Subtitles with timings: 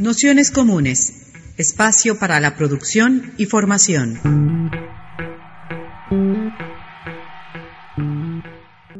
[0.00, 1.54] Nociones comunes.
[1.58, 4.14] Espacio para la producción y formación.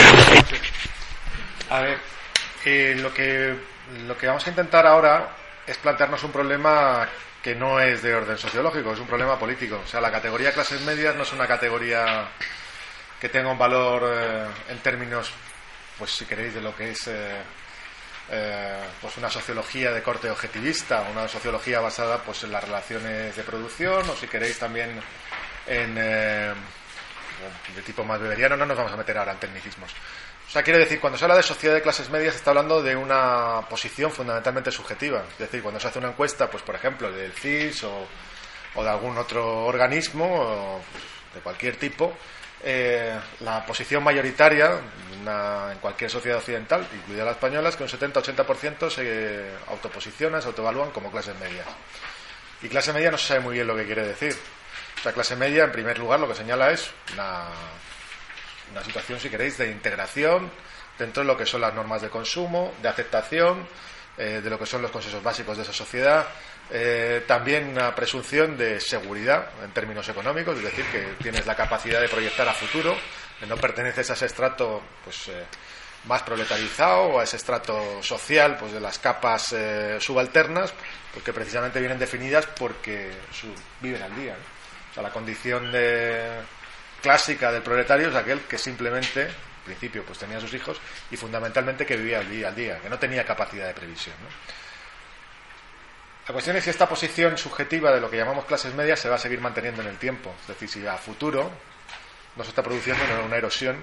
[1.70, 1.98] a ver,
[2.64, 3.56] eh, lo que
[4.04, 5.28] lo que vamos a intentar ahora
[5.64, 7.08] es plantearnos un problema
[7.40, 9.80] que no es de orden sociológico, es un problema político.
[9.84, 12.26] O sea, la categoría clases medias no es una categoría
[13.20, 15.30] que tenga un valor eh, en términos,
[15.96, 17.42] pues si queréis, de lo que es eh,
[18.30, 23.42] eh, pues una sociología de corte objetivista, una sociología basada pues en las relaciones de
[23.42, 25.00] producción, o si queréis también
[25.66, 26.52] en eh,
[27.74, 29.90] de tipo más beberiano, no nos vamos a meter ahora en tecnicismos.
[30.46, 32.82] O sea, quiere decir, cuando se habla de sociedad de clases medias, se está hablando
[32.82, 35.24] de una posición fundamentalmente subjetiva.
[35.32, 38.06] Es decir, cuando se hace una encuesta, pues por ejemplo, del CIS o,
[38.74, 40.80] o de algún otro organismo, o
[41.34, 42.14] de cualquier tipo,
[42.64, 44.78] eh, la posición mayoritaria
[45.12, 50.90] en cualquier sociedad occidental, incluida la española, es que un 70-80% se autoposiciona, se autoevalúan
[50.90, 51.66] como clases medias.
[52.62, 54.36] Y clase media no se sabe muy bien lo que quiere decir.
[55.02, 57.48] Sea, clase media, en primer lugar, lo que señala es una,
[58.70, 60.50] una situación, si queréis, de integración
[60.98, 63.66] dentro de lo que son las normas de consumo, de aceptación,
[64.16, 66.26] eh, de lo que son los consensos básicos de esa sociedad.
[66.74, 72.00] Eh, también una presunción de seguridad en términos económicos, es decir, que tienes la capacidad
[72.00, 72.96] de proyectar a futuro,
[73.38, 75.44] que no perteneces a ese estrato pues, eh,
[76.06, 80.72] más proletarizado o a ese estrato social pues, de las capas eh, subalternas,
[81.12, 84.34] porque precisamente vienen definidas porque su- viven al día.
[84.90, 85.70] O sea, la condición
[87.02, 90.80] clásica del proletario es aquel que simplemente, en principio, pues tenía sus hijos
[91.10, 94.14] y fundamentalmente que vivía al día al día, que no tenía capacidad de previsión.
[96.26, 99.16] La cuestión es si esta posición subjetiva de lo que llamamos clases medias se va
[99.16, 100.32] a seguir manteniendo en el tiempo.
[100.42, 101.50] Es decir, si a futuro
[102.36, 103.76] no se está produciendo una erosión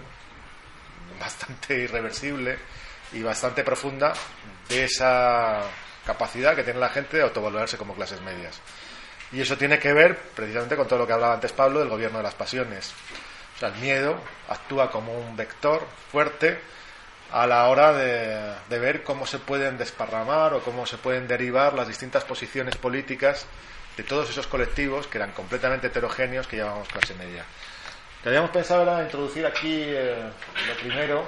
[1.20, 2.58] bastante irreversible
[3.12, 4.14] y bastante profunda
[4.70, 5.64] de esa
[6.06, 8.62] capacidad que tiene la gente de autovalorarse como clases medias.
[9.32, 12.20] Y eso tiene que ver precisamente con todo lo que hablaba antes Pablo del gobierno
[12.20, 12.94] de las pasiones.
[13.56, 16.62] O sea, el miedo actúa como un vector fuerte
[17.32, 21.88] a la hora de, ver cómo se pueden desparramar o cómo se pueden derivar las
[21.88, 23.46] distintas posiciones políticas
[23.98, 27.44] de todos esos colectivos que eran completamente heterogéneos que llamamos clase media.
[28.24, 30.16] Lo habíamos pensado introducir aquí eh,
[30.68, 31.26] lo primero,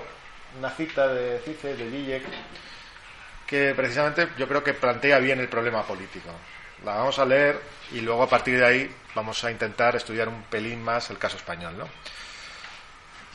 [0.57, 2.23] una cita de Cice, de Zizek,
[3.45, 6.29] que precisamente yo creo que plantea bien el problema político.
[6.83, 10.43] La vamos a leer y luego a partir de ahí vamos a intentar estudiar un
[10.43, 11.77] pelín más el caso español.
[11.77, 11.87] ¿no?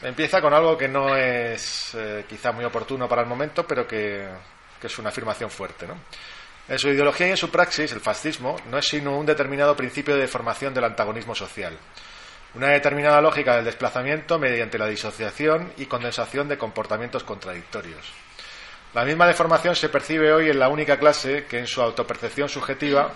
[0.06, 4.24] Empieza con algo que no es eh, quizá muy oportuno para el momento, pero que,
[4.80, 5.84] es una afirmación fuerte.
[6.68, 10.16] En su ideología y en su praxis, el fascismo no es sino un determinado principio
[10.16, 11.76] de formación del antagonismo social,
[12.54, 18.12] una determinada lógica del desplazamiento mediante la disociación y condensación de comportamientos contradictorios.
[18.94, 23.10] La misma deformación se percibe hoy en la única clase que en su autopercepción subjetiva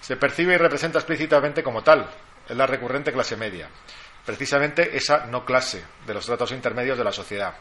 [0.00, 2.08] se percibe y representa explícitamente como tal,
[2.48, 3.68] es la recurrente clase media,
[4.30, 7.56] precisamente esa no clase de los tratos intermedios de la sociedad,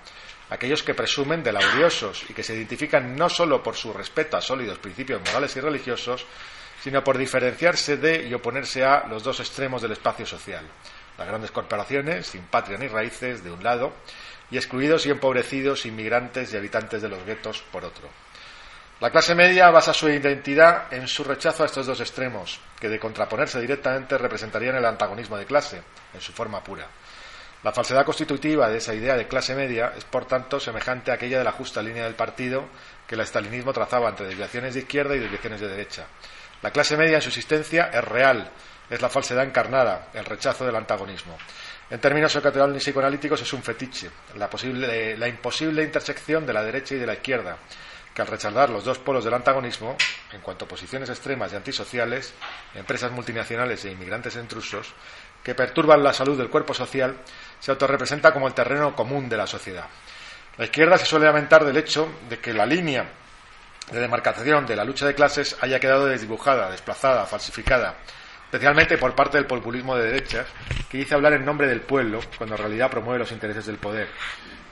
[0.52, 4.42] aquellos que presumen de laboriosos y que se identifican no solo por su respeto a
[4.42, 6.28] sólidos principios morales y religiosos,
[6.84, 10.64] sino por diferenciarse de y oponerse a los dos extremos del espacio social,
[11.18, 13.92] las grandes corporaciones, sin patria ni raíces, de un lado,
[14.52, 18.08] y excluidos y empobrecidos inmigrantes y habitantes de los guetos, por otro.
[19.00, 23.00] La clase media basa su identidad en su rechazo a estos dos extremos, que de
[23.00, 25.82] contraponerse directamente representarían el antagonismo de clase,
[26.14, 26.86] en su forma pura.
[27.64, 31.38] La falsedad constitutiva de esa idea de clase media es, por tanto, semejante a aquella
[31.38, 32.68] de la justa línea del partido
[33.08, 36.06] que el estalinismo trazaba entre desviaciones de izquierda y desviaciones de derecha.
[36.62, 38.52] La clase media en su existencia es real,
[38.90, 41.38] es la falsedad encarnada, el rechazo del antagonismo.
[41.90, 44.50] En términos psicoanalíticos es un fetiche, la,
[45.18, 47.58] la imposible intersección de la derecha y de la izquierda,
[48.14, 49.96] que al rechazar los dos polos del antagonismo,
[50.32, 52.34] en cuanto a posiciones extremas y antisociales,
[52.76, 54.94] empresas multinacionales e inmigrantes intrusos,
[55.44, 57.18] que perturban la salud del cuerpo social,
[57.60, 59.88] se autorrepresenta como el terreno común de la sociedad.
[60.58, 63.10] La izquierda se suele lamentar del hecho de que la línea
[63.92, 67.96] de demarcación de la lucha de clases haya quedado desdibujada, desplazada, falsificada,
[68.44, 70.48] especialmente por parte del populismo de derechas,
[70.90, 74.10] que dice hablar en nombre del pueblo, cuando en realidad promueve los intereses del poder.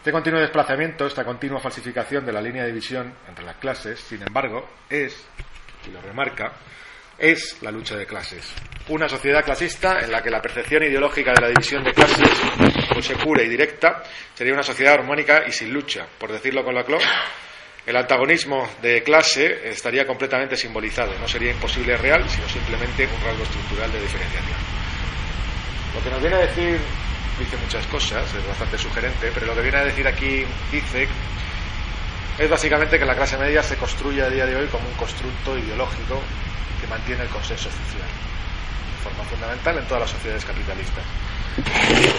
[0.07, 4.21] Este continuo desplazamiento, esta continua falsificación de la línea de división entre las clases, sin
[4.21, 5.27] embargo, es
[5.85, 6.53] y lo remarca,
[7.19, 8.53] es la lucha de clases.
[8.87, 12.29] Una sociedad clasista en la que la percepción ideológica de la división de clases
[12.93, 14.01] fuese pura y directa
[14.33, 16.07] sería una sociedad armónica y sin lucha.
[16.17, 16.99] Por decirlo con la CLO,
[17.85, 21.19] el antagonismo de clase estaría completamente simbolizado.
[21.19, 24.57] No sería imposible real, sino simplemente un rasgo estructural de diferenciación.
[25.93, 26.79] Lo que nos viene a decir,
[27.39, 31.07] dice muchas cosas, es bastante sugerente, pero lo que viene a decir aquí dice
[32.37, 35.57] es básicamente que la clase media se construye a día de hoy como un constructo
[35.57, 36.21] ideológico
[36.79, 38.09] que mantiene el consenso social.
[39.03, 41.03] Forma fundamental en todas las sociedades capitalistas.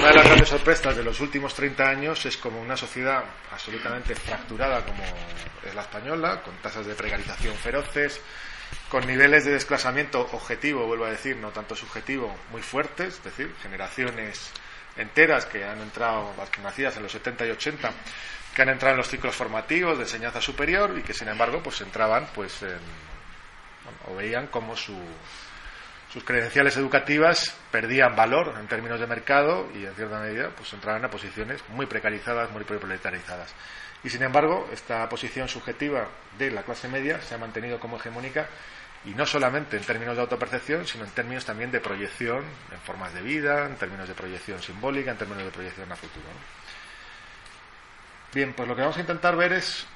[0.01, 3.23] Una de las grandes sorpresas de los últimos 30 años es como una sociedad
[3.53, 5.05] absolutamente fracturada como
[5.65, 8.21] es la española, con tasas de precarización feroces,
[8.89, 13.55] con niveles de desplazamiento objetivo, vuelvo a decir, no tanto subjetivo, muy fuertes, es decir,
[13.63, 14.51] generaciones
[14.99, 17.91] enteras que han entrado, las nacidas en los 70 y 80,
[18.55, 21.81] que han entrado en los ciclos formativos de enseñanza superior y que sin embargo pues
[21.81, 22.79] entraban pues en,
[24.07, 24.97] o veían como sus
[26.25, 31.11] credenciales educativas perdían valor en términos de mercado y en cierta medida pues entraban a
[31.11, 33.55] posiciones muy precarizadas, muy proletarizadas.
[34.03, 36.09] Y sin embargo, esta posición subjetiva
[36.39, 38.49] de la clase media se ha mantenido como hegemónica
[39.09, 43.15] y no solamente en términos de autopercepción, sino en términos también de proyección en formas
[43.15, 46.27] de vida, en términos de proyección simbólica, en términos de proyección a futuro.
[48.35, 49.87] Bien, pues lo que vamos a intentar ver es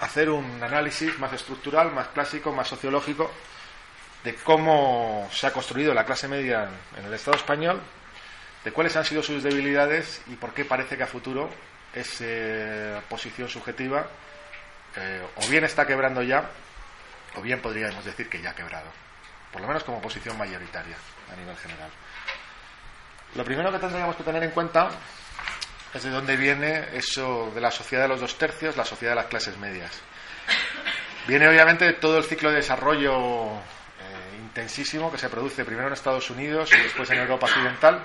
[0.00, 3.28] hacer un análisis más estructural, más clásico, más sociológico
[4.22, 7.80] de cómo se ha construido la clase media en el Estado español,
[8.64, 11.50] de cuáles han sido sus debilidades y por qué parece que a futuro
[11.92, 14.06] esa posición subjetiva
[14.94, 16.48] eh, o bien está quebrando ya,
[17.36, 18.90] o bien podríamos decir que ya ha quebrado,
[19.52, 20.96] por lo menos como posición mayoritaria
[21.32, 21.90] a nivel general.
[23.34, 24.88] Lo primero que tendríamos que tener en cuenta
[25.92, 29.16] es de dónde viene eso de la sociedad de los dos tercios, la sociedad de
[29.16, 29.90] las clases medias.
[31.26, 35.92] Viene obviamente de todo el ciclo de desarrollo eh, intensísimo que se produce primero en
[35.92, 38.04] Estados Unidos y después en Europa Occidental,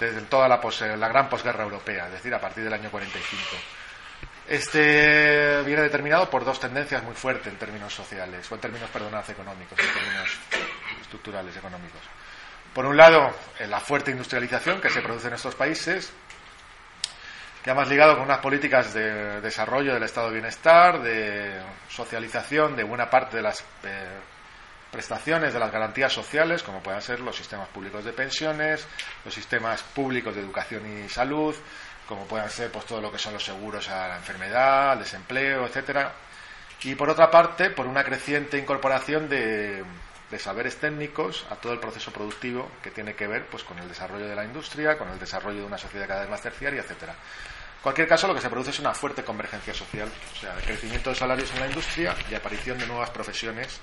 [0.00, 0.60] desde toda la,
[0.96, 3.38] la gran posguerra europea, es decir, a partir del año 45.
[4.48, 9.28] Este viene determinado por dos tendencias muy fuertes en términos sociales, o en términos, perdonad,
[9.28, 10.38] económicos, en términos
[11.02, 12.00] estructurales económicos.
[12.72, 13.34] Por un lado,
[13.68, 16.10] la fuerte industrialización que se produce en estos países,
[17.66, 21.60] ya más ligado con unas políticas de desarrollo del estado de bienestar, de
[21.90, 24.18] socialización de buena parte de las eh,
[24.90, 28.86] prestaciones de las garantías sociales, como puedan ser los sistemas públicos de pensiones,
[29.24, 31.54] los sistemas públicos de educación y salud,
[32.08, 35.66] como puedan ser pues todo lo que son los seguros a la enfermedad, al desempleo,
[35.66, 36.12] etcétera.
[36.82, 39.84] Y por otra parte, por una creciente incorporación de,
[40.30, 43.88] de saberes técnicos a todo el proceso productivo que tiene que ver pues con el
[43.88, 47.12] desarrollo de la industria, con el desarrollo de una sociedad cada vez más terciaria, etcétera.
[47.12, 50.62] En cualquier caso, lo que se produce es una fuerte convergencia social, o sea, el
[50.62, 53.80] crecimiento de salarios en la industria y aparición de nuevas profesiones,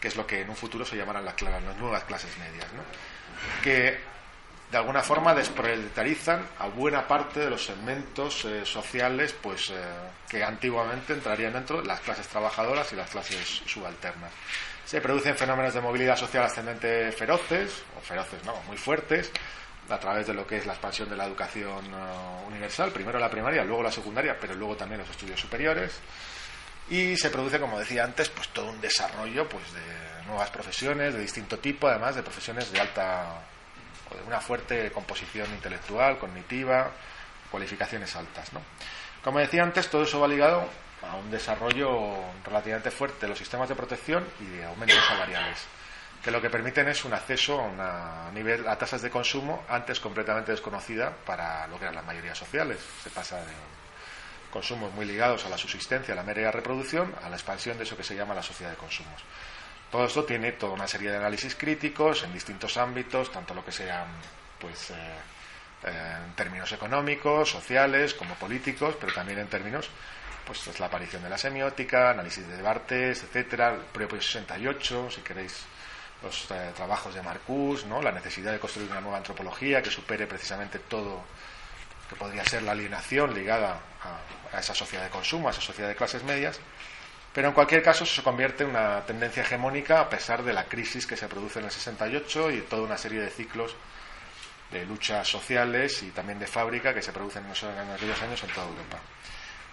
[0.00, 2.82] que es lo que en un futuro se llamarán las, las nuevas clases medias, ¿no?
[3.62, 3.98] que
[4.70, 9.74] de alguna forma desproletarizan a buena parte de los segmentos eh, sociales pues, eh,
[10.28, 14.32] que antiguamente entrarían dentro de las clases trabajadoras y las clases subalternas.
[14.84, 19.32] Se producen fenómenos de movilidad social ascendente feroces, o feroces no, muy fuertes,
[19.88, 23.30] a través de lo que es la expansión de la educación uh, universal, primero la
[23.30, 25.98] primaria, luego la secundaria, pero luego también los estudios superiores.
[26.88, 31.20] Y se produce, como decía antes, pues todo un desarrollo pues de nuevas profesiones de
[31.20, 33.42] distinto tipo, además de profesiones de alta
[34.26, 36.90] una fuerte composición intelectual, cognitiva,
[37.50, 38.60] cualificaciones altas, ¿no?
[39.22, 40.68] Como decía antes, todo eso va ligado
[41.02, 45.66] a un desarrollo relativamente fuerte de los sistemas de protección y de aumentos salariales
[46.26, 50.00] que lo que permiten es un acceso a, una, nivel, a tasas de consumo antes
[50.00, 52.80] completamente desconocida para lo que eran las mayorías sociales.
[53.00, 53.52] Se pasa de
[54.50, 57.96] consumos muy ligados a la subsistencia, a la mera reproducción, a la expansión de eso
[57.96, 59.22] que se llama la sociedad de consumos.
[59.90, 63.72] Todo esto tiene toda una serie de análisis críticos en distintos ámbitos, tanto lo que
[63.72, 64.06] sean
[64.60, 64.94] pues, eh,
[65.84, 69.88] eh, en términos económicos, sociales, como políticos, pero también en términos
[70.46, 75.20] pues es la aparición de la semiótica, análisis de Bartes, etcétera, el propio 68, si
[75.22, 75.64] queréis
[76.22, 78.00] los eh, trabajos de Marcus, ¿no?
[78.00, 81.24] la necesidad de construir una nueva antropología que supere precisamente todo
[82.08, 83.80] que podría ser la alienación ligada
[84.52, 86.60] a, esa sociedad de consumo, a esa sociedad de clases medias,
[87.36, 91.06] pero en cualquier caso se convierte en una tendencia hegemónica a pesar de la crisis
[91.06, 93.76] que se produce en el 68 y toda una serie de ciclos
[94.70, 98.66] de luchas sociales y también de fábrica que se producen en aquellos años en toda
[98.66, 98.98] Europa.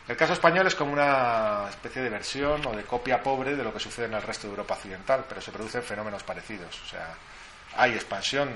[0.10, 3.72] El caso español es como una especie de versión o de copia pobre de lo
[3.72, 6.82] que sucede en el resto de Europa occidental, pero se producen fenómenos parecidos.
[6.82, 7.16] O sea,
[7.78, 8.50] hay expansión,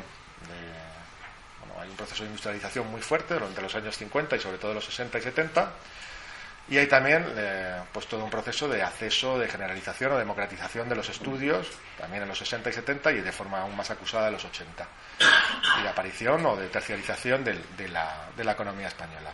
[1.80, 4.84] hay un proceso de industrialización muy fuerte durante los años 50 y sobre todo los
[4.84, 5.72] 60 y 70,
[6.70, 10.96] Y hay también eh, pues todo un proceso de acceso, de generalización o democratización de
[10.96, 14.34] los estudios, también en los 60 y 70 y de forma aún más acusada en
[14.34, 14.88] los 80.
[15.80, 19.32] Y de aparición o de terciarización de, la, de la economía española.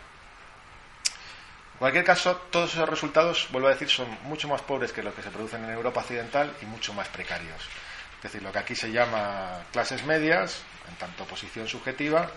[1.72, 5.12] En cualquier caso, todos esos resultados, vuelvo a decir, son mucho más pobres que los
[5.12, 7.68] que se producen en Europa Occidental y mucho más precarios.
[8.18, 12.30] Es decir, lo que aquí se llama clases medias, en tanto posición subjetiva,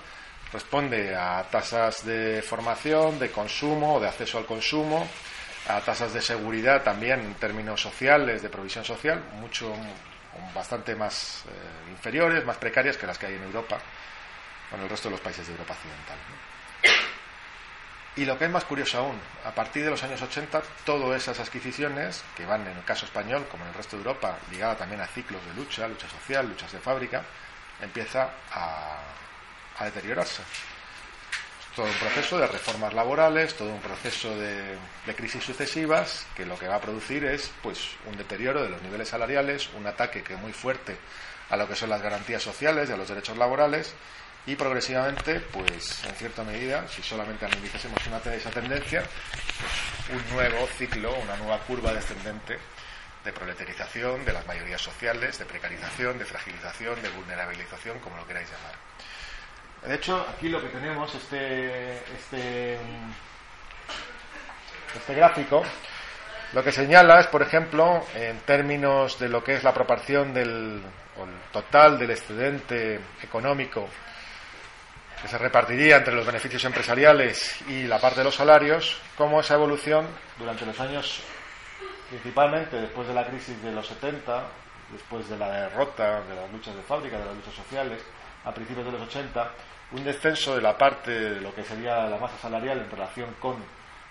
[0.52, 5.08] responde a tasas de formación, de consumo, de acceso al consumo,
[5.68, 9.74] a tasas de seguridad también en términos sociales, de provisión social, mucho
[10.54, 13.78] bastante más eh, inferiores, más precarias que las que hay en Europa,
[14.70, 16.18] con el resto de los países de Europa Occidental.
[18.16, 21.40] Y lo que es más curioso aún, a partir de los años 80, todas esas
[21.40, 25.02] adquisiciones, que van en el caso español, como en el resto de Europa, ligada también
[25.02, 27.24] a ciclos de lucha, lucha social, luchas de fábrica,
[27.80, 28.98] empieza a,
[29.80, 30.44] a deteriorarse.
[31.76, 34.78] todo un proceso de reformas laborales, todo un proceso de,
[35.16, 39.10] crisis sucesivas, que lo que va a producir es pues un deterioro de los niveles
[39.10, 40.98] salariales, un ataque que es muy fuerte
[41.50, 43.94] a lo que son las garantías sociales y a los derechos laborales,
[44.48, 50.66] y progresivamente, pues en cierta medida, si solamente analizásemos una esa tendencia, pues, un nuevo
[50.68, 52.58] ciclo, una nueva curva descendente
[53.26, 58.50] de proletarización de las mayorías sociales, de precarización, de fragilización, de vulnerabilización, como lo queráis
[58.50, 58.87] llamar.
[59.86, 62.78] De hecho, aquí lo que tenemos, este, este,
[64.96, 65.64] este gráfico,
[66.54, 70.82] lo que señala es, por ejemplo, en términos de lo que es la proporción del
[71.52, 73.90] total del excedente económico
[75.22, 79.56] que se repartiría entre los beneficios empresariales y la parte de los salarios, cómo esa
[79.56, 80.06] evolución
[80.38, 81.22] durante los años,
[82.10, 84.44] principalmente después de la crisis de los 70,
[84.92, 88.02] después de la derrota de las luchas de fábrica, de las luchas sociales,
[88.46, 89.52] a principios de los 80,
[89.92, 93.56] un descenso de la parte de lo que sería la masa salarial en relación con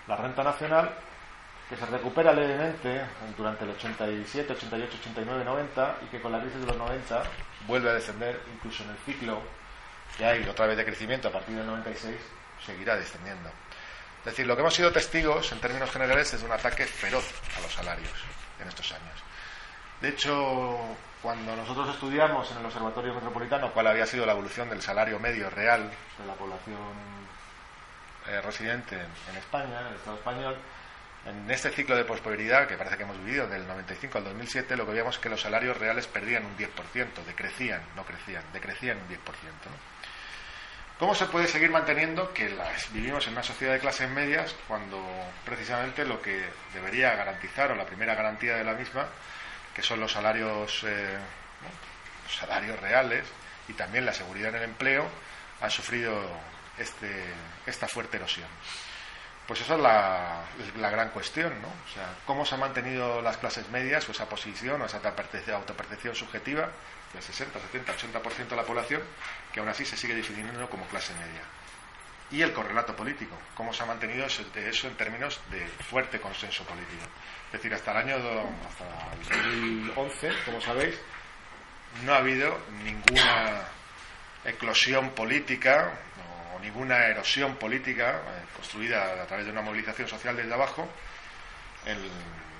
[0.07, 0.89] la renta nacional,
[1.69, 3.01] que se recupera levemente
[3.37, 7.23] durante el 87, 88, 89, 90 y que con la crisis de los 90
[7.67, 9.41] vuelve a descender incluso en el ciclo
[10.17, 12.15] que hay otra vez de crecimiento a partir del 96
[12.65, 13.49] seguirá descendiendo.
[14.19, 17.25] Es decir, lo que hemos sido testigos en términos generales es de un ataque feroz
[17.57, 18.11] a los salarios
[18.61, 19.23] en estos años.
[20.01, 20.77] De hecho,
[21.21, 25.49] cuando nosotros estudiamos en el Observatorio Metropolitano cuál había sido la evolución del salario medio
[25.49, 26.77] real de la población
[28.27, 30.57] eh, residente en, España, en el Estado español,
[31.25, 34.85] en este ciclo de prosperidad que parece que hemos vivido del 95 al 2007, lo
[34.85, 39.07] que veíamos es que los salarios reales perdían un 10%, decrecían, no crecían, decrecían un
[39.07, 39.17] 10%.
[40.99, 44.99] ¿Cómo se puede seguir manteniendo que las, vivimos en una sociedad de clases medias cuando
[45.45, 46.43] precisamente lo que
[46.73, 49.07] debería garantizar, o la primera garantía de la misma,
[49.77, 51.19] que son los salarios, eh,
[52.27, 53.23] salarios reales
[53.67, 55.07] y también la seguridad en el empleo,
[55.61, 56.11] han sufrido
[56.79, 57.23] este,
[57.67, 58.47] esta fuerte erosión.
[59.45, 60.41] Pues esa es la,
[60.79, 61.67] la, gran cuestión, ¿no?
[61.67, 64.99] O sea, cómo se han mantenido las clases medias o esa posición o esa
[65.53, 66.71] autopercepción subjetiva
[67.13, 69.03] del 60, 70, 80% de la población,
[69.53, 71.43] que aún así se sigue definiendo como clase media.
[72.31, 77.05] Y el correlato político, cómo se ha mantenido eso en términos de fuerte consenso político.
[77.47, 78.15] Es decir, hasta el año
[78.67, 80.99] hasta el 2011, como sabéis,
[82.03, 83.61] no ha habido ninguna
[84.43, 85.93] eclosión política
[86.55, 90.87] o ninguna erosión política eh, construida a través de una movilización social desde abajo
[91.85, 91.97] en,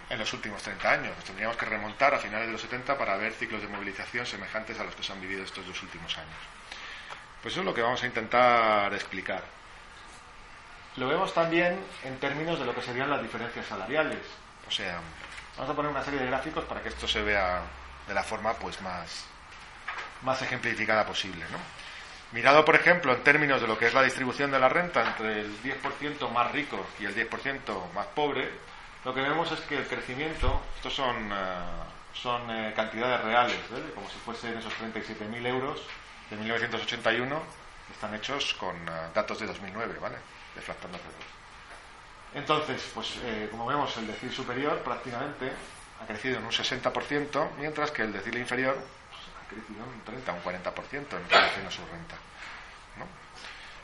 [0.10, 1.16] en, los últimos 30 años.
[1.16, 4.80] Nos tendríamos que remontar a finales de los 70 para ver ciclos de movilización semejantes
[4.80, 6.38] a los que se han vivido estos dos últimos años.
[7.42, 9.44] Pues eso es lo que vamos a intentar explicar.
[10.96, 14.47] Lo vemos también en términos de lo que serían las diferencias salariales.
[14.68, 15.00] O sea,
[15.56, 17.62] vamos a poner una serie de gráficos para que esto se vea
[18.08, 19.26] de la forma pues más,
[20.24, 21.46] más ejemplificada posible.
[21.52, 21.58] ¿no?
[22.32, 25.42] Mirado, por ejemplo, en términos de lo que es la distribución de la renta entre
[25.42, 28.50] el 10% más rico y el 10% más pobre,
[29.06, 31.36] lo que vemos es que el crecimiento, estos son, eh,
[32.14, 33.92] son eh, cantidades reales, ¿eh?
[33.96, 35.82] como si fuesen esos 37.000 euros
[36.30, 37.42] de 1981,
[37.94, 38.76] están hechos con
[39.14, 40.18] datos de 2009, ¿vale?
[40.54, 40.98] Deflactando
[42.34, 45.52] entonces, pues eh, como vemos, el decil superior prácticamente
[46.02, 50.02] ha crecido en un 60%, mientras que el decil inferior pues, ha crecido en un
[50.02, 52.16] 30, un 40% en relación a su renta.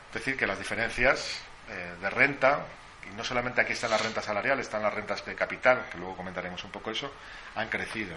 [0.08, 2.66] Es decir, que las diferencias eh, de renta,
[3.10, 6.16] y no solamente aquí están las rentas salariales, están las rentas de capital, que luego
[6.16, 7.10] comentaremos un poco eso,
[7.56, 8.14] han crecido.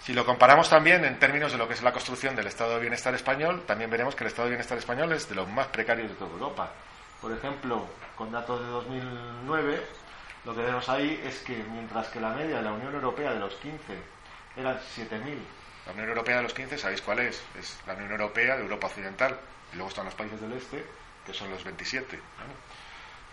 [0.00, 2.80] Si lo comparamos también en términos de lo que es la construcción del estado de
[2.80, 6.08] bienestar español, también veremos que el estado de bienestar español es de los más precarios
[6.08, 6.72] de toda Europa.
[7.20, 9.82] Por ejemplo, con datos de 2009,
[10.44, 13.40] lo que vemos ahí es que mientras que la media de la Unión Europea de
[13.40, 13.78] los 15
[14.56, 15.38] era 7.000.
[15.86, 17.42] La Unión Europea de los 15, ¿sabéis cuál es?
[17.58, 19.38] Es la Unión Europea de Europa Occidental.
[19.72, 20.84] Y luego están los países del Este,
[21.26, 22.20] que son los 27.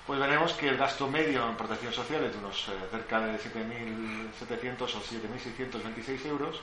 [0.05, 3.39] pues veremos que el gasto medio en protección social es de unos eh, cerca de
[3.39, 6.61] 7.700 o 7.626 euros,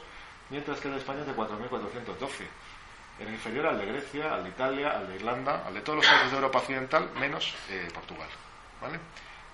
[0.50, 2.46] mientras que el de España es de 4.412.
[3.22, 6.06] Era inferior al de Grecia, al de Italia, al de Irlanda, al de todos los
[6.06, 8.28] países de Europa Occidental, menos eh, Portugal.
[8.80, 8.98] ¿vale?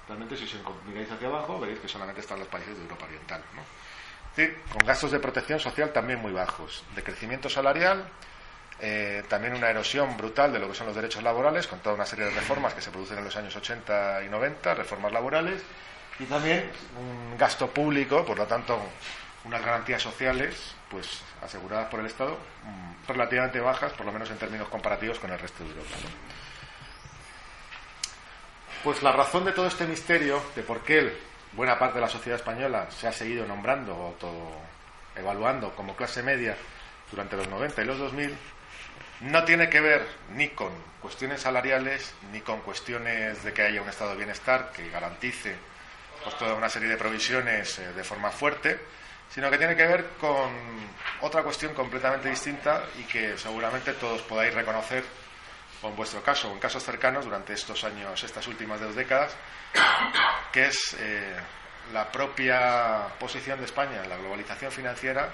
[0.08, 3.42] Realmente, si os miráis hacia abajo, veréis que solamente están los países de Europa Oriental.
[3.54, 3.62] ¿no?
[4.72, 8.08] con gastos de protección social también muy bajos, de crecimiento salarial,
[8.80, 12.06] eh, también una erosión brutal de lo que son los derechos laborales, con toda una
[12.06, 15.60] serie de reformas que se producen en los años 80 y 90, reformas laborales,
[16.20, 18.80] y también un gasto público, por lo tanto,
[19.44, 24.38] unas garantías sociales pues aseguradas por el Estado mm, relativamente bajas, por lo menos en
[24.38, 25.90] términos comparativos con el resto de Europa.
[28.84, 31.12] Pues la razón de todo este misterio, de por qué
[31.52, 34.62] buena parte de la sociedad española se ha seguido nombrando o
[35.16, 36.56] evaluando como clase media
[37.10, 38.36] durante los 90 y los 2000,
[39.20, 43.88] no tiene que ver ni con cuestiones salariales ni con cuestiones de que haya un
[43.88, 45.56] estado de bienestar que garantice
[46.22, 48.78] pues, toda una serie de provisiones eh, de forma fuerte,
[49.30, 50.50] sino que tiene que ver con
[51.20, 55.04] otra cuestión completamente distinta y que seguramente todos podáis reconocer,
[55.82, 59.34] o en vuestro caso, o en casos cercanos durante estos años, estas últimas dos décadas,
[60.52, 61.36] que es eh,
[61.92, 65.30] la propia posición de España en la globalización financiera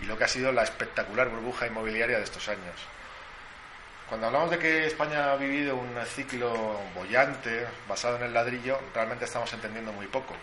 [0.00, 2.76] y lo que ha sido la espectacular burbuja inmobiliaria de estos años.
[4.08, 9.26] Cuando hablamos de que España ha vivido un ciclo bollante basado en el ladrillo, realmente
[9.26, 10.34] estamos entendiendo muy poco.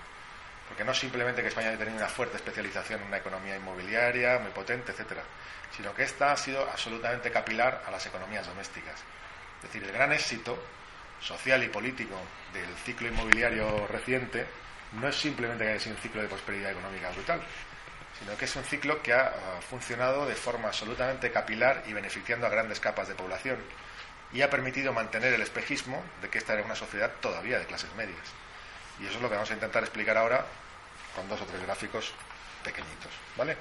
[0.76, 4.52] Porque no simplemente que España haya tenido una fuerte especialización en una economía inmobiliaria muy
[4.52, 5.24] potente, etcétera,
[5.72, 9.02] sino que esta ha sido absolutamente capilar a las economías domésticas.
[9.56, 10.62] Es decir, el gran éxito
[11.22, 12.20] social y político
[12.52, 14.46] del ciclo inmobiliario reciente
[15.00, 17.40] no es simplemente que haya sido un ciclo de prosperidad económica brutal,
[18.20, 19.32] sino que es un ciclo que ha
[19.70, 23.60] funcionado de forma absolutamente capilar y beneficiando a grandes capas de población
[24.34, 27.96] y ha permitido mantener el espejismo de que esta era una sociedad todavía de clases
[27.96, 28.34] medias.
[29.00, 30.46] Y eso es lo que vamos a intentar explicar ahora
[31.16, 32.14] con dos o tres gráficos
[32.64, 33.58] pequeñitos, ¿vale?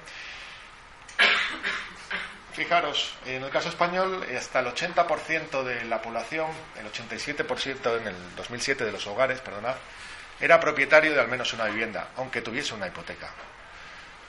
[2.53, 8.35] Fijaros, en el caso español, hasta el 80% de la población, el 87% en el
[8.35, 9.75] 2007 de los hogares, perdonad,
[10.39, 13.29] era propietario de al menos una vivienda, aunque tuviese una hipoteca.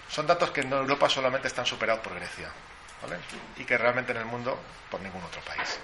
[0.09, 2.51] Son datos que en Europa solamente están superados por Grecia,
[3.03, 3.19] ¿vale?
[3.57, 4.59] Y que realmente en el mundo
[4.91, 5.79] por ningún otro país.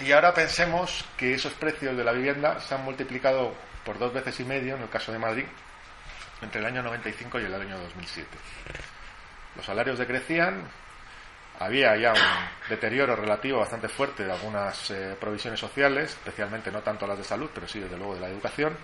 [0.00, 3.54] Y ahora pensemos que esos precios de la vivienda se han multiplicado
[3.84, 5.44] por dos veces y medio, en el caso de Madrid,
[6.42, 8.28] entre el año 95 y el año 2007.
[9.56, 10.68] Los salarios decrecían,
[11.58, 17.06] había ya un deterioro relativo bastante fuerte de algunas eh, provisiones sociales, especialmente no tanto
[17.06, 18.76] las de salud, pero sí desde luego de la educación.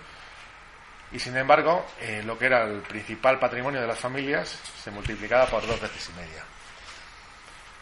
[1.11, 5.45] Y sin embargo, eh, lo que era el principal patrimonio de las familias se multiplicaba
[5.47, 6.43] por dos veces y media.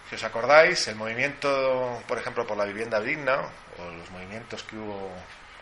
[0.10, 3.42] Si os acordáis, el movimiento, por ejemplo, por la vivienda digna,
[3.78, 5.14] o los movimientos que hubo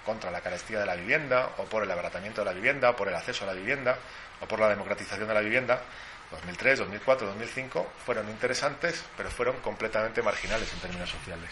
[0.08, 3.10] contra la carestía de la vivienda, o por el abaratamiento de la vivienda, o por
[3.10, 4.00] el acceso a la vivienda,
[4.40, 5.82] o por la democratización de la vivienda,
[6.32, 11.50] 2003, 2004, 2005, fueron interesantes, pero fueron completamente marginales en términos sociales.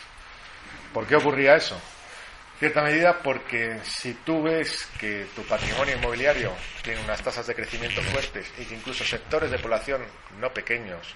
[0.93, 1.75] ¿Por qué ocurría eso?
[1.75, 7.55] En cierta medida porque si tú ves que tu patrimonio inmobiliario tiene unas tasas de
[7.55, 10.01] crecimiento fuertes y que incluso sectores de población
[10.39, 11.13] no pequeños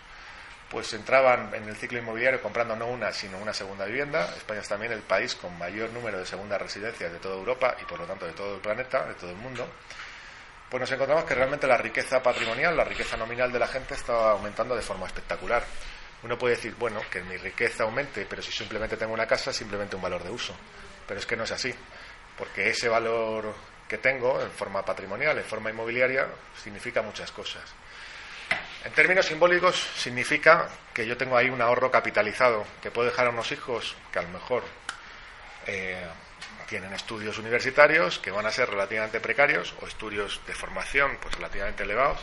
[0.69, 4.33] pues entraban en el ciclo inmobiliario comprando no una, sino una segunda vivienda.
[4.37, 7.85] España es también el país con mayor número de segundas residencias de toda Europa y
[7.85, 9.67] por lo tanto de todo el planeta, de todo el mundo
[10.69, 14.31] pues nos encontramos que realmente la riqueza patrimonial, la riqueza nominal de la gente estaba
[14.31, 15.63] aumentando de forma espectacular.
[16.21, 19.95] Uno puede decir, bueno, que mi riqueza aumente, pero si simplemente tengo una casa, simplemente
[19.95, 20.55] un valor de uso.
[21.07, 21.73] Pero es que no es así,
[22.37, 23.51] porque ese valor
[23.87, 26.27] que tengo en forma patrimonial, en forma inmobiliaria,
[26.61, 27.63] significa muchas cosas.
[28.85, 33.29] En términos simbólicos, significa que yo tengo ahí un ahorro capitalizado que puedo dejar a
[33.29, 34.63] unos hijos que a lo mejor
[35.67, 36.07] eh,
[36.67, 41.83] tienen estudios universitarios que van a ser relativamente precarios o estudios de formación pues relativamente
[41.83, 42.19] elevados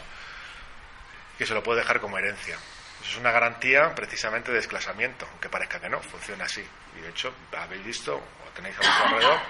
[1.36, 2.56] que se lo puede dejar como herencia.
[3.02, 6.64] Eso es una garantía precisamente de desclasamiento, aunque parezca que no, funciona así.
[6.96, 9.40] Y de hecho, habéis visto o tenéis a vuestro alrededor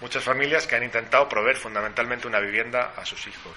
[0.00, 3.56] muchas familias que han intentado proveer fundamentalmente una vivienda a sus hijos.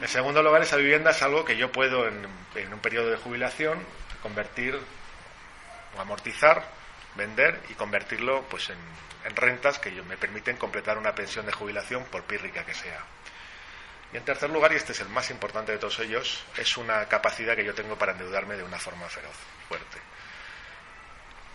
[0.00, 2.26] En segundo lugar, esa vivienda es algo que yo puedo en,
[2.72, 3.84] un periodo de jubilación
[4.22, 4.78] convertir
[5.96, 6.64] o amortizar,
[7.16, 8.78] vender y convertirlo pues en,
[9.24, 13.04] en rentas que me permiten completar una pensión de jubilación por pírrica que sea.
[14.12, 17.06] Y en tercer lugar, y este es el más importante de todos ellos, es una
[17.06, 19.36] capacidad que yo tengo para endeudarme de una forma feroz,
[19.68, 19.98] fuerte.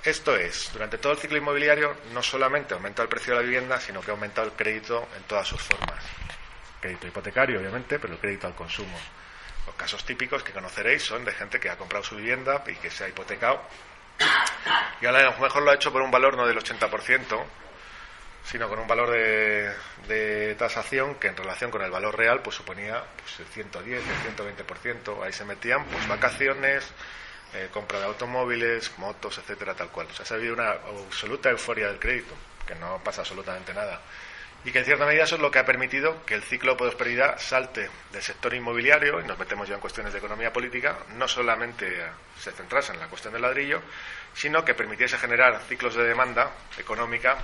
[0.03, 3.81] Esto es, durante todo el ciclo inmobiliario no solamente aumenta el precio de la vivienda,
[3.81, 6.03] sino que ha aumentado el crédito en todas sus formas.
[6.85, 8.95] Crédito hipotecario, obviamente, pero el crédito al consumo.
[9.65, 12.91] Los casos típicos que conoceréis son de gente que ha comprado su vivienda y que
[12.91, 13.59] se ha hipotecado
[15.01, 17.43] y a lo mejor lo ha hecho por un valor no del 80%,
[18.43, 23.03] sino con un valor de, tasación que en relación con el valor real pues suponía
[23.17, 25.23] pues, el 110, el 120%.
[25.23, 26.85] Ahí se metían pues vacaciones,
[27.53, 30.07] eh, compra de automóviles, motos, etcétera, tal cual.
[30.09, 34.01] O sea, se ha habido una absoluta euforia del crédito, que no pasa absolutamente nada.
[34.65, 36.79] Y que en cierta medida eso es lo que ha permitido que el ciclo de
[36.79, 41.27] prosperidad salte del sector inmobiliario, y nos metemos ya en cuestiones de economía política, no
[41.27, 42.03] solamente
[42.39, 43.83] se centrase en la cuestión del ladrillo,
[44.33, 47.37] sino que permitiese generar ciclos de demanda económica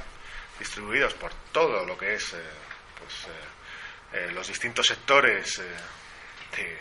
[0.57, 2.37] distribuidos por todo lo que es eh,
[2.97, 5.61] pues, eh, eh, los distintos sectores
[6.55, 6.77] de,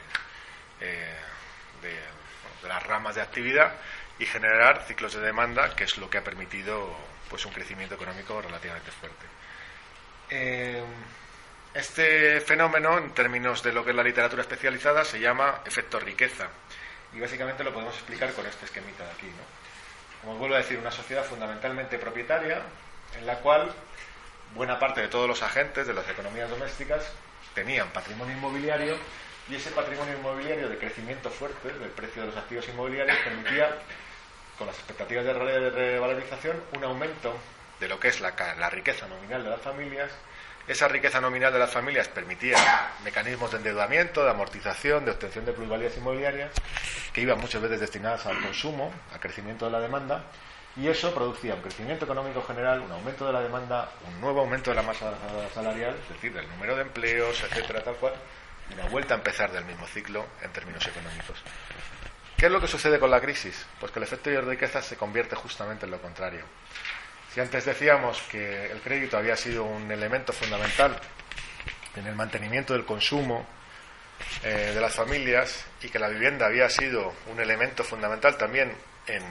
[2.67, 3.75] las ramas de actividad
[4.19, 6.97] y generar ciclos de demanda, que es lo que ha permitido
[7.29, 9.40] pues un crecimiento económico relativamente fuerte.
[11.75, 16.49] Este fenómeno, en términos de lo que es la literatura especializada, se llama efecto riqueza.
[17.13, 19.27] Y básicamente lo podemos explicar con este esquemita de aquí.
[19.27, 20.23] ¿no?
[20.23, 22.63] Como vuelvo a decir, una sociedad fundamentalmente propietaria,
[23.19, 23.73] en la cual
[24.55, 27.13] buena parte de todos los agentes de las economías domésticas
[27.55, 28.97] tenían patrimonio inmobiliario
[29.49, 33.77] y ese patrimonio inmobiliario de crecimiento fuerte del precio de los activos inmobiliarios permitía,
[34.59, 37.35] con las expectativas de revalorización, un aumento
[37.81, 38.31] de lo que es la,
[38.71, 40.11] riqueza nominal de las familias
[40.69, 45.53] esa riqueza nominal de las familias permitía mecanismos de endeudamiento, de amortización, de obtención de
[45.53, 46.53] plusvalías inmobiliarias,
[47.13, 50.27] que iban muchas veces destinadas al consumo, al crecimiento de la demanda,
[50.77, 54.71] y eso producía un crecimiento económico general, un aumento de la demanda, un nuevo aumento
[54.71, 55.13] de la masa
[55.53, 58.13] salarial, es decir, del número de empleos, etcétera, tal cual,
[58.71, 61.43] y una vuelta a empezar del mismo ciclo en términos económicos.
[62.37, 63.67] ¿Qué es lo que sucede con la crisis?
[63.79, 66.45] Pues que el efecto de riqueza se convierte justamente en lo contrario.
[67.33, 70.99] Si antes decíamos que el crédito había sido un elemento fundamental
[71.95, 73.47] en el mantenimiento del consumo
[74.43, 79.23] eh, de las familias y que la vivienda había sido un elemento fundamental también en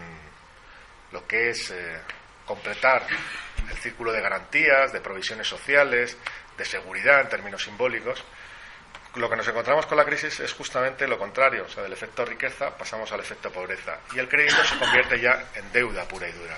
[1.12, 2.00] lo que es eh,
[2.46, 3.06] completar
[3.70, 6.18] el círculo de garantías, de provisiones sociales,
[6.58, 8.24] de seguridad en términos simbólicos.
[9.16, 12.24] Lo que nos encontramos con la crisis es justamente lo contrario, o sea, del efecto
[12.24, 16.32] riqueza pasamos al efecto pobreza y el crédito se convierte ya en deuda pura y
[16.32, 16.58] dura.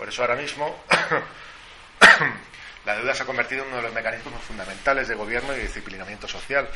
[0.00, 0.82] Por eso ahora mismo
[2.86, 6.26] la deuda se ha convertido en uno de los mecanismos fundamentales de gobierno y disciplinamiento
[6.26, 6.66] social,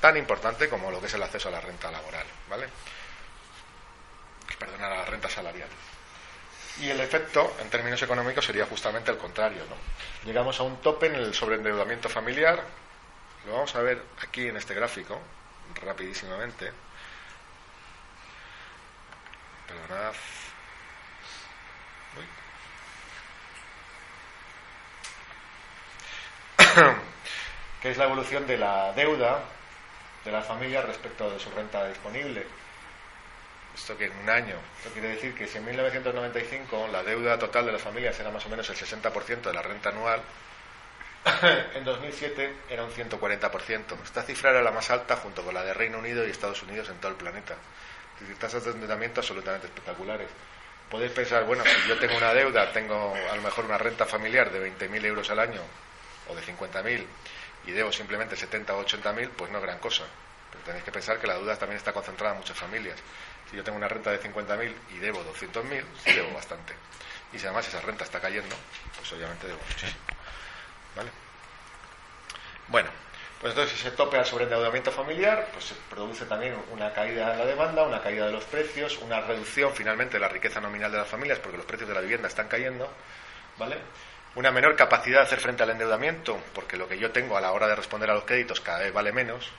[0.00, 2.66] tan importante como lo que es el acceso a la renta laboral, ¿vale?
[4.58, 5.68] perdona, la renta salarial.
[6.80, 9.62] Y el efecto, en términos económicos, sería justamente el contrario.
[9.70, 9.76] ¿no?
[10.26, 12.64] Llegamos a un tope en el sobreendeudamiento familiar.
[13.46, 15.20] Lo vamos a ver aquí en este gráfico,
[15.80, 16.72] rapidísimamente.
[19.68, 20.14] Perdonad.
[27.82, 29.40] Que es la evolución de la deuda
[30.24, 32.46] de la familia respecto de su renta disponible.
[33.74, 34.56] Esto que en un año.
[34.78, 38.44] Esto quiere decir que si en 1995 la deuda total de las familias era más
[38.46, 40.20] o menos el 60% de la renta anual,
[41.74, 44.02] en 2007 era un 140%.
[44.04, 46.88] Esta cifra era la más alta junto con la de Reino Unido y Estados Unidos
[46.90, 47.54] en todo el planeta.
[48.14, 50.28] Es decir, tasas de endeudamiento absolutamente espectaculares.
[50.90, 54.50] Podéis pensar, bueno, si yo tengo una deuda, tengo a lo mejor una renta familiar
[54.50, 55.62] de 20.000 euros al año
[56.28, 57.06] o de 50.000
[57.66, 60.04] y debo simplemente 70 o 80.000, pues no es gran cosa.
[60.50, 62.98] Pero tenéis que pensar que la deuda también está concentrada en muchas familias.
[63.50, 66.74] Si yo tengo una renta de 50.000 y debo 200.000, sí debo bastante.
[67.32, 68.54] Y si además esa renta está cayendo,
[68.96, 70.00] pues obviamente debo muchísimo.
[70.96, 71.10] ¿Vale?
[72.68, 72.90] Bueno,
[73.40, 77.46] pues entonces ese tope al sobreendeudamiento familiar, pues se produce también una caída en la
[77.46, 81.08] demanda, una caída de los precios, una reducción finalmente de la riqueza nominal de las
[81.08, 82.88] familias, porque los precios de la vivienda están cayendo,
[83.58, 83.78] ¿vale?
[84.34, 87.52] Una menor capacidad de hacer frente al endeudamiento, porque lo que yo tengo a la
[87.52, 89.50] hora de responder a los créditos cada vez vale menos,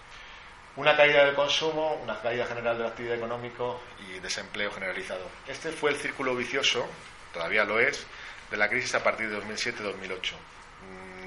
[0.76, 3.64] una caída del consumo, una caída general de la actividad económica
[4.00, 5.30] y desempleo generalizado.
[5.48, 6.88] Este fue el círculo vicioso,
[7.32, 8.08] todavía lo es,
[8.50, 10.34] de la crisis a partir de 2007-2008.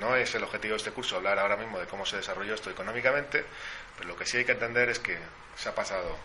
[0.00, 2.70] No es el objetivo de este curso hablar ahora mismo de cómo se desarrolló esto
[2.70, 3.44] económicamente,
[3.96, 5.16] pero lo que sí hay que entender es que
[5.54, 6.16] se ha pasado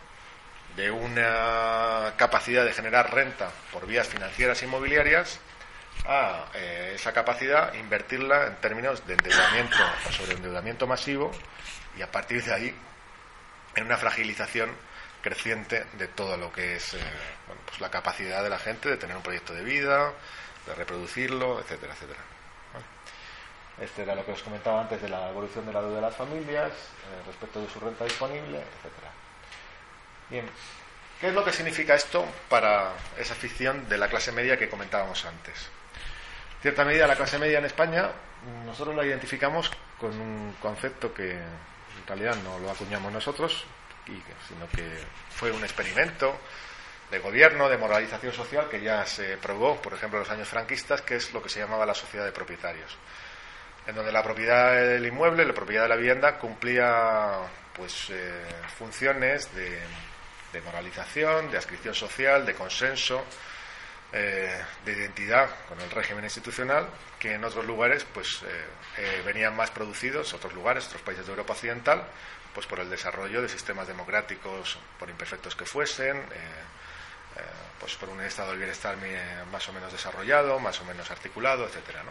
[0.75, 5.39] de una capacidad de generar renta por vías financieras e inmobiliarias
[6.05, 9.77] a eh, esa capacidad invertirla en términos de endeudamiento
[10.11, 11.31] sobre endeudamiento masivo
[11.97, 12.75] y a partir de ahí
[13.75, 14.71] en una fragilización
[15.21, 16.99] creciente de todo lo que es eh,
[17.65, 20.11] pues la capacidad de la gente de tener un proyecto de vida,
[20.65, 22.19] de reproducirlo, etcétera, etcétera.
[23.79, 26.15] Este era lo que os comentaba antes de la evolución de la deuda de las
[26.15, 29.11] familias, eh, respecto de su renta disponible, etcétera.
[30.29, 30.49] Bien,
[31.19, 35.25] ¿qué es lo que significa esto para esa ficción de la clase media que comentábamos
[35.25, 35.69] antes?
[36.61, 38.11] Cierta medida, la clase media en España,
[38.65, 43.65] nosotros la identificamos con un concepto que en realidad no lo acuñamos nosotros,
[44.47, 46.37] sino que fue un experimento
[47.09, 51.01] de gobierno, de moralización social que ya se probó, por ejemplo, en los años franquistas,
[51.01, 52.95] que es lo que se llamaba la sociedad de propietarios,
[53.85, 57.39] en donde la propiedad del inmueble, la propiedad de la vivienda, cumplía
[57.75, 58.45] pues eh,
[58.77, 59.79] funciones de,
[60.53, 63.25] de, moralización, de adscripción social, de consenso,
[64.13, 66.85] eh, de identidad con el régimen institucional,
[67.17, 68.41] que en otros lugares pues
[68.97, 72.03] eh, venían más producidos, otros lugares, otros países de Europa Occidental,
[72.53, 77.41] pues por el desarrollo de sistemas democráticos, por imperfectos que fuesen, eh,
[77.79, 78.97] pues por un estado del bienestar
[79.49, 82.03] más o menos desarrollado, más o menos articulado, etcétera.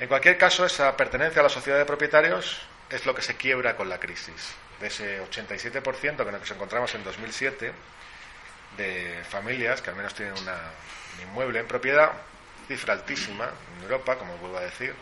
[0.00, 3.76] En cualquier caso, esa pertenencia a la sociedad de propietarios es lo que se quiebra
[3.76, 4.54] con la crisis.
[4.80, 7.72] De ese 87% que nos encontramos en 2007
[8.76, 10.56] de familias que al menos tienen una,
[11.16, 12.12] un inmueble en propiedad,
[12.68, 14.94] cifra altísima en Europa, como vuelvo a decir,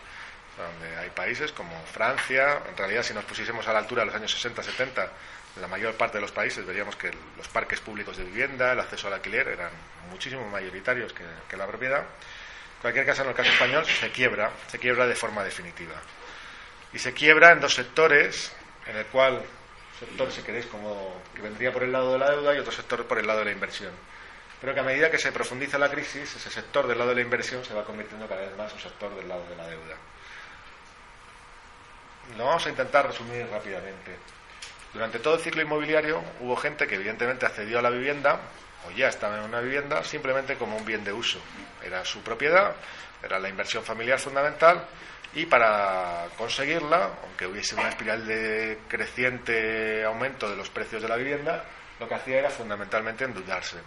[0.56, 4.14] donde hay países como Francia, en realidad si nos pusiésemos a la altura de los
[4.14, 5.08] años 60-70
[5.60, 9.06] la mayor parte de los países veríamos que los parques públicos de vivienda, el acceso
[9.06, 9.70] al alquiler eran
[10.10, 12.00] muchísimo mayoritarios que, la propiedad.
[12.00, 15.94] En cualquier caso, en el caso español se quiebra, se quiebra de forma definitiva.
[16.92, 18.52] Y se quiebra en dos sectores,
[18.86, 19.42] en el cual,
[19.98, 23.06] sector, si queréis, como que vendría por el lado de la deuda y otro sector
[23.06, 23.92] por el lado de la inversión.
[24.60, 27.22] Pero que a medida que se profundiza la crisis, ese sector del lado de la
[27.22, 29.96] inversión se va convirtiendo cada vez más en un sector del lado de la deuda.
[32.38, 34.16] Lo vamos a intentar resumir rápidamente.
[34.92, 38.40] Durante todo el ciclo inmobiliario hubo gente que evidentemente accedió a la vivienda
[38.86, 41.38] o ya estaba en una vivienda simplemente como un bien de uso.
[41.82, 42.74] Era su propiedad,
[43.22, 44.86] era la inversión familiar fundamental
[45.34, 51.16] y para conseguirla, aunque hubiese una espiral de creciente aumento de los precios de la
[51.16, 51.64] vivienda,
[51.98, 53.78] lo que hacía era fundamentalmente endeudarse.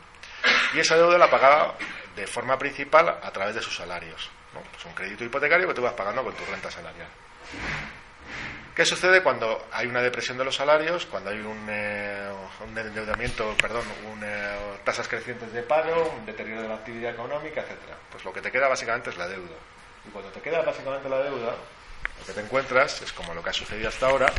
[0.74, 1.76] Y esa deuda la pagaba
[2.16, 4.30] de forma principal a través de sus salarios.
[4.54, 4.62] ¿no?
[4.62, 7.08] Pues un crédito hipotecario que tú vas pagando con tu renta salarial.
[8.76, 12.32] ¿Qué sucede cuando hay una depresión de los salarios, cuando hay un, eh,
[12.76, 13.84] endeudamiento, perdón,
[14.22, 17.98] eh, tasas crecientes de paro, un deterioro de la actividad económica, etcétera?
[18.12, 19.56] Pues lo que te queda básicamente es la deuda.
[20.08, 21.56] Y cuando te queda básicamente la deuda,
[22.20, 24.32] lo que te encuentras es como lo que ha sucedido hasta ahora,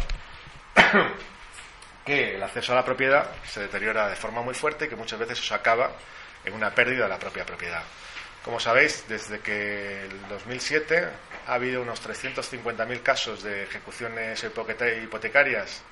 [2.04, 5.18] que el acceso a la propiedad se deteriora de forma muy fuerte y que muchas
[5.18, 5.92] veces eso acaba
[6.44, 7.82] en una pérdida de la propia propiedad.
[8.44, 11.08] Como sabéis, desde que el 2007
[11.46, 15.82] ha habido unos 350.000 casos de ejecuciones hipotecarias,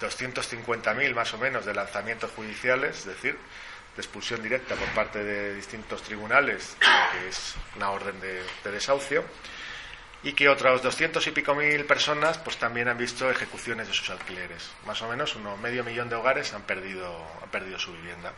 [0.00, 3.38] 250.000 más o menos de lanzamientos judiciales, es decir,
[3.94, 9.24] de expulsión directa por parte de distintos tribunales, que es una orden de, desahucio,
[10.22, 14.10] y que otros 200 y pico mil personas pues también han visto ejecuciones de sus
[14.10, 14.70] alquileres.
[14.86, 18.32] Más o menos unos medio millón de hogares han perdido, han perdido su vivienda.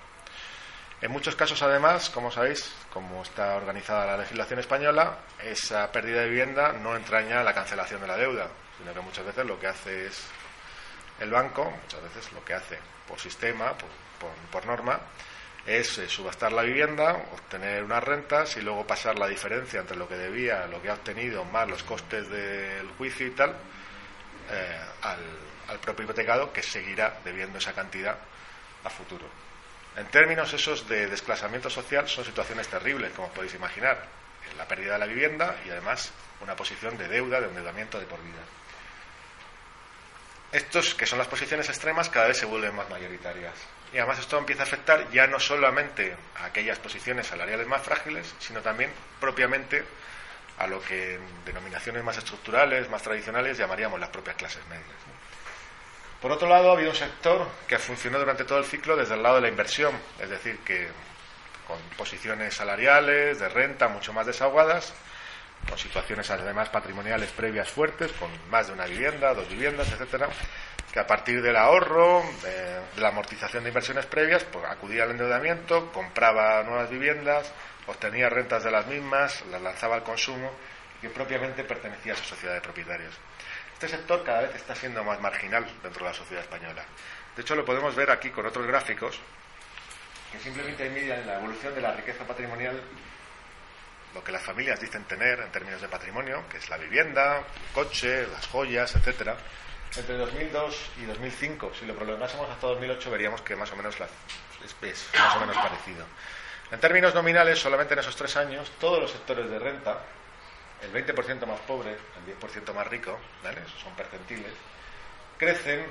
[1.01, 6.29] En muchos casos, además, como sabéis, como está organizada la legislación española, esa pérdida de
[6.31, 10.07] vivienda no entraña la cancelación de la deuda, sino que muchas veces lo que hace
[10.07, 10.25] es
[11.21, 13.75] el banco, muchas veces lo que hace por sistema,
[14.51, 14.99] por, norma,
[15.67, 20.09] es eh, subastar la vivienda, obtener unas rentas y luego pasar la diferencia entre lo
[20.09, 23.51] que debía, lo que ha obtenido, más los costes del juicio y tal,
[24.51, 25.19] eh, al,
[25.69, 28.17] al propio hipotecado que seguirá debiendo esa cantidad
[28.85, 29.27] a futuro.
[29.97, 34.07] En términos esos de desclasamiento social son situaciones terribles, como podéis imaginar.
[34.57, 38.23] La pérdida de la vivienda y además una posición de deuda, de endeudamiento de por
[38.23, 38.43] vida.
[40.53, 43.55] Estos, que son las posiciones extremas, cada vez se vuelven más mayoritarias.
[43.92, 48.35] Y además esto empieza a afectar ya no solamente a aquellas posiciones salariales más frágiles,
[48.38, 49.85] sino también propiamente
[50.59, 54.87] a lo que en denominaciones más estructurales, más tradicionales, llamaríamos las propias clases medias.
[56.20, 59.22] Por otro lado, ha habido un sector que funcionó durante todo el ciclo desde el
[59.22, 60.88] lado de la inversión, es decir, que
[61.66, 64.94] con posiciones salariales, de renta mucho más desaguadas,
[65.69, 70.29] con situaciones además patrimoniales previas fuertes, con más de una vivienda, dos viviendas, etcétera,
[70.93, 75.93] que a partir del ahorro, de, la amortización de inversiones previas, pues acudía al endeudamiento,
[75.93, 77.53] compraba nuevas viviendas,
[77.87, 80.51] obtenía rentas de las mismas, las lanzaba al consumo
[81.03, 83.15] y propiamente pertenecía a esa sociedad de propietarios.
[83.75, 86.83] Este sector cada vez está siendo más marginal dentro de la sociedad española.
[87.37, 89.21] De hecho, lo podemos ver aquí con otros gráficos
[90.33, 92.81] que simplemente miden la evolución de la riqueza patrimonial,
[94.14, 97.73] lo que las familias dicen tener en términos de patrimonio, que es la vivienda, el
[97.73, 99.37] coche, las joyas, etcétera.
[99.97, 104.77] Entre 2002 y 2005, si lo prolongásemos hasta 2008, veríamos que más o menos es
[105.14, 106.05] más o menos parecido.
[106.71, 110.01] En términos nominales, solamente en esos tres años, todos los sectores de renta
[110.83, 113.61] el 20% más pobre, el 10% más rico, ¿vale?
[113.66, 114.53] esos son percentiles,
[115.38, 115.87] crecen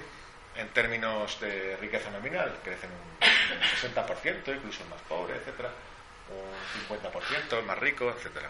[0.55, 5.69] en términos de riqueza nominal, crecen un 60%, incluso más pobre, etcétera,
[6.29, 8.49] un 50%, el más rico, etcétera.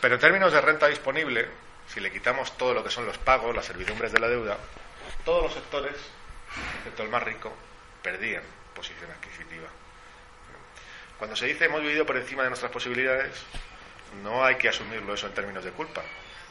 [0.00, 1.48] Pero en términos de renta disponible,
[1.86, 4.56] si le quitamos todo lo que son los pagos, las servidumbres de la deuda,
[5.24, 5.94] todos los sectores,
[6.78, 7.52] excepto el más rico,
[8.02, 8.42] perdían
[8.74, 9.68] posición adquisitiva.
[11.18, 13.32] Cuando se dice hemos vivido por encima de nuestras posibilidades,
[14.22, 16.02] no hay que asumirlo eso en términos de culpa,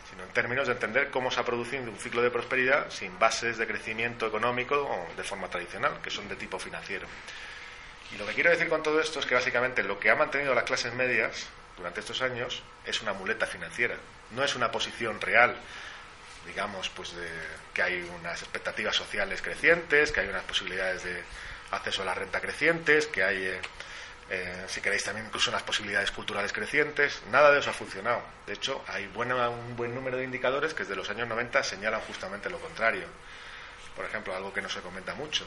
[0.09, 3.57] sino en términos de entender cómo se ha producido un ciclo de prosperidad sin bases
[3.57, 7.07] de crecimiento económico de forma tradicional, que son de tipo financiero.
[8.13, 10.53] Y lo que quiero decir con todo esto es que básicamente lo que ha mantenido
[10.53, 11.47] las clases medias
[11.77, 13.95] durante estos años es una muleta financiera,
[14.31, 15.55] no es una posición real,
[16.45, 17.29] digamos, pues de
[17.73, 21.23] que hay unas expectativas sociales crecientes, que hay unas posibilidades de
[21.71, 23.61] acceso a la renta crecientes, que hay, eh,
[24.29, 27.21] eh, si queréis, también incluso unas posibilidades culturales crecientes.
[27.31, 28.21] Nada de eso ha funcionado.
[28.45, 32.49] De hecho, hay un buen número de indicadores que desde los años 90 señalan justamente
[32.49, 33.05] lo contrario.
[33.95, 35.45] Por ejemplo, algo que no se comenta mucho.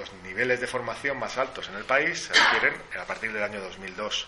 [0.00, 3.60] Los niveles de formación más altos en el país se adquieren a partir del año
[3.60, 4.26] 2002,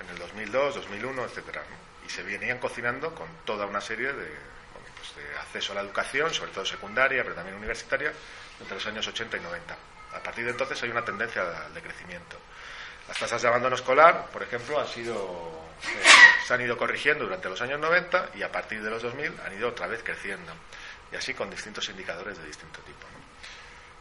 [0.00, 1.62] en el 2002, 2001, etcétera,
[2.04, 4.28] y se venían cocinando con toda una serie de,
[4.96, 8.12] pues de acceso a la educación, sobre todo secundaria, pero también universitaria,
[8.60, 9.76] entre los años 80 y 90.
[10.14, 12.38] A partir de entonces hay una tendencia de crecimiento.
[13.06, 16.08] Las tasas de abandono escolar, por ejemplo, han sido, eh,
[16.44, 19.52] se han ido corrigiendo durante los años 90 y a partir de los 2000 han
[19.52, 20.52] ido otra vez creciendo.
[21.12, 23.06] Y así con distintos indicadores de distinto tipo.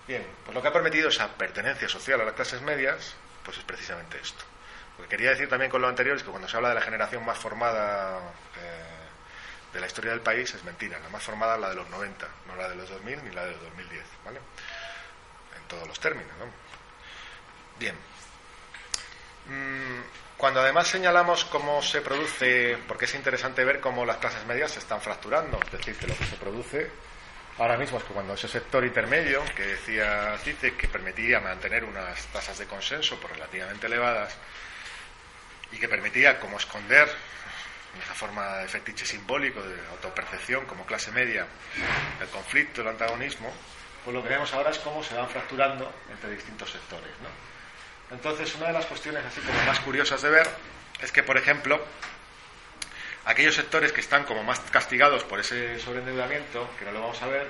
[0.08, 3.64] Bien, pues lo que ha permitido esa pertenencia social a las clases medias, pues es
[3.64, 4.44] precisamente esto.
[4.98, 6.82] Lo que quería decir también con lo anterior es que cuando se habla de la
[6.82, 8.20] generación más formada
[8.58, 11.00] eh, de la historia del país es mentira.
[11.00, 13.46] La más formada es la de los 90, no la de los 2000 ni la
[13.46, 14.40] de los 2010, ¿vale?
[15.58, 16.46] En todos los términos, ¿no?
[17.78, 17.96] Bien.
[19.48, 20.02] Mm,
[20.38, 24.80] cuando además señalamos cómo se produce, porque es interesante ver cómo las clases medias se
[24.80, 26.92] están fracturando, es decir, que lo que se produce
[27.58, 32.26] Ahora mismo es que cuando ese sector intermedio, que decía Cice, que permitía mantener unas
[32.28, 34.36] tasas de consenso por relativamente elevadas
[35.72, 37.10] y que permitía como esconder
[38.04, 41.48] esa forma de fetiche simbólico de autopercepción como clase media
[42.20, 43.54] el conflicto, el antagonismo,
[44.04, 47.12] pues lo que vemos ahora es cómo se van fracturando entre distintos sectores.
[48.12, 50.48] Entonces, una de las cuestiones así como más curiosas de ver
[51.02, 51.84] es que, por ejemplo,
[53.26, 57.28] Aquellos sectores que están como más castigados por ese sobreendeudamiento, que no lo vamos a
[57.28, 57.48] ver,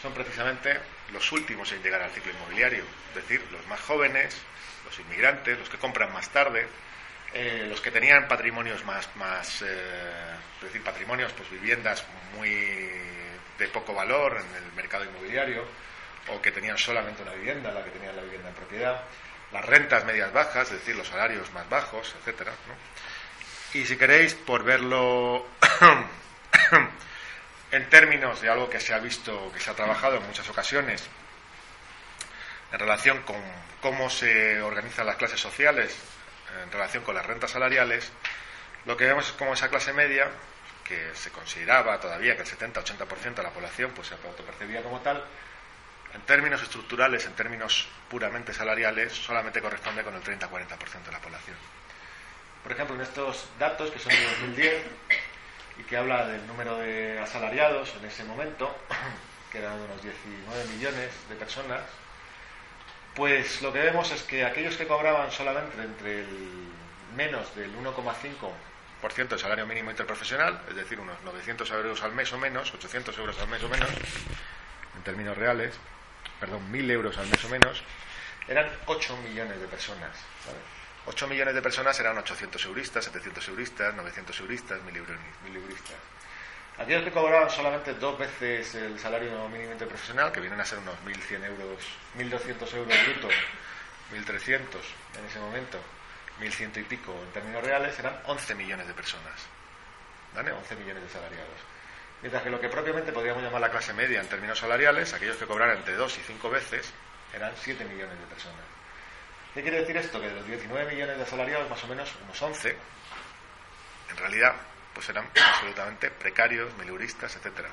[0.00, 0.78] son precisamente
[1.12, 4.34] los últimos en llegar al ciclo inmobiliario, es decir, los más jóvenes,
[4.86, 6.66] los inmigrantes, los que compran más tarde,
[7.34, 9.66] eh, los que tenían patrimonios más, más eh,
[10.56, 12.02] es decir, patrimonios, pues viviendas
[12.34, 12.50] muy
[13.58, 15.66] de poco valor en el mercado inmobiliario,
[16.28, 19.02] o que tenían solamente una vivienda, la que tenían la vivienda en propiedad,
[19.52, 22.52] las rentas medias bajas, es decir, los salarios más bajos, etcétera.
[23.72, 25.46] Y si queréis, por verlo
[27.70, 31.08] en términos de algo que se ha visto, que se ha trabajado en muchas ocasiones,
[32.72, 33.40] en relación con
[33.80, 35.96] cómo se organizan las clases sociales,
[36.64, 38.10] en relación con las rentas salariales,
[38.86, 40.28] lo que vemos es cómo esa clase media,
[40.82, 45.24] que se consideraba todavía que el 70-80% de la población pues, se autopercibía como tal,
[46.12, 51.79] en términos estructurales, en términos puramente salariales, solamente corresponde con el 30-40% de la población
[52.62, 54.84] por ejemplo, en estos datos que son de 2010
[55.78, 58.74] y que habla del número de asalariados en ese momento,
[59.52, 61.80] que eran unos 19 millones de personas,
[63.14, 66.70] pues lo que vemos es que aquellos que cobraban solamente entre el
[67.16, 72.38] menos del 1,5% del salario mínimo interprofesional, es decir, unos 900 euros al mes o
[72.38, 73.90] menos, 800 euros al mes o menos,
[74.96, 75.74] en términos reales,
[76.38, 77.82] perdón, 1.000 euros al mes o menos,
[78.46, 80.16] eran 8 millones de personas.
[81.10, 85.96] 8 millones de personas eran 800 euristas, 700 euristas, 900 euristas, 1000 euristas.
[86.78, 90.94] Aquellos que cobraban solamente dos veces el salario mínimo interprofesional, que vienen a ser unos
[91.04, 91.82] 1.100 euros,
[92.16, 93.34] 1.200 euros brutos,
[94.12, 94.60] 1.300
[95.18, 95.78] en ese momento,
[96.38, 99.34] 1.100 y pico en términos reales, eran 11 millones de personas.
[100.32, 100.52] ¿Vale?
[100.52, 101.58] 11 millones de salariados.
[102.22, 105.46] Mientras que lo que propiamente podríamos llamar la clase media en términos salariales, aquellos que
[105.46, 106.92] cobraran entre 2 y 5 veces,
[107.34, 108.69] eran 7 millones de personas.
[109.54, 110.20] ¿Qué quiere decir esto?
[110.20, 112.76] Que de los 19 millones de asalariados, más o menos unos 11,
[114.10, 114.54] en realidad,
[114.94, 117.68] pues eran absolutamente precarios, miliuristas, etcétera.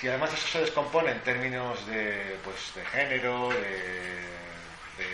[0.00, 3.60] Si además eso se descompone en términos de, pues, de género, de,
[4.98, 5.06] de,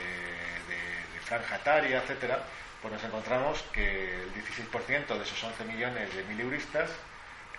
[1.13, 2.43] de, franja etaria, etcétera,
[2.81, 6.91] pues nos encontramos que el 16% de esos 11 millones de miliuristas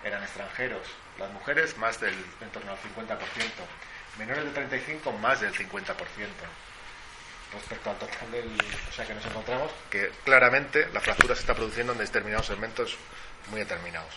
[0.02, 0.86] eran extranjeros.
[1.18, 3.18] Las mujeres más del en torno al 50%.
[4.18, 5.94] Menores de 35 más del 50%
[7.52, 8.50] respecto al total del.
[8.88, 12.96] O sea que nos encontramos que claramente la fractura se está produciendo en determinados segmentos
[13.50, 14.14] muy determinados.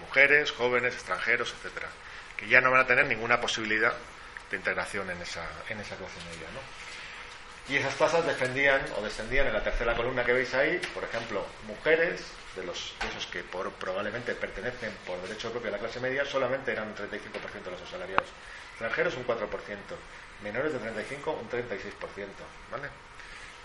[0.00, 1.88] Mujeres, jóvenes, extranjeros, etcétera,
[2.36, 3.94] que ya no van a tener ninguna posibilidad
[4.50, 6.48] de integración en esa, en esa clase media.
[6.52, 6.60] ¿no?
[7.68, 11.44] Y esas tasas defendían o descendían en la tercera columna que veis ahí, por ejemplo,
[11.66, 12.22] mujeres
[12.54, 16.70] de, los, esos que por, probablemente pertenecen por derecho propio a la clase media, solamente
[16.70, 18.28] eran un 35% de los asalariados.
[18.70, 19.38] Extranjeros un 4%,
[20.42, 21.62] menores de 35 un 36%.
[22.70, 22.88] ¿vale?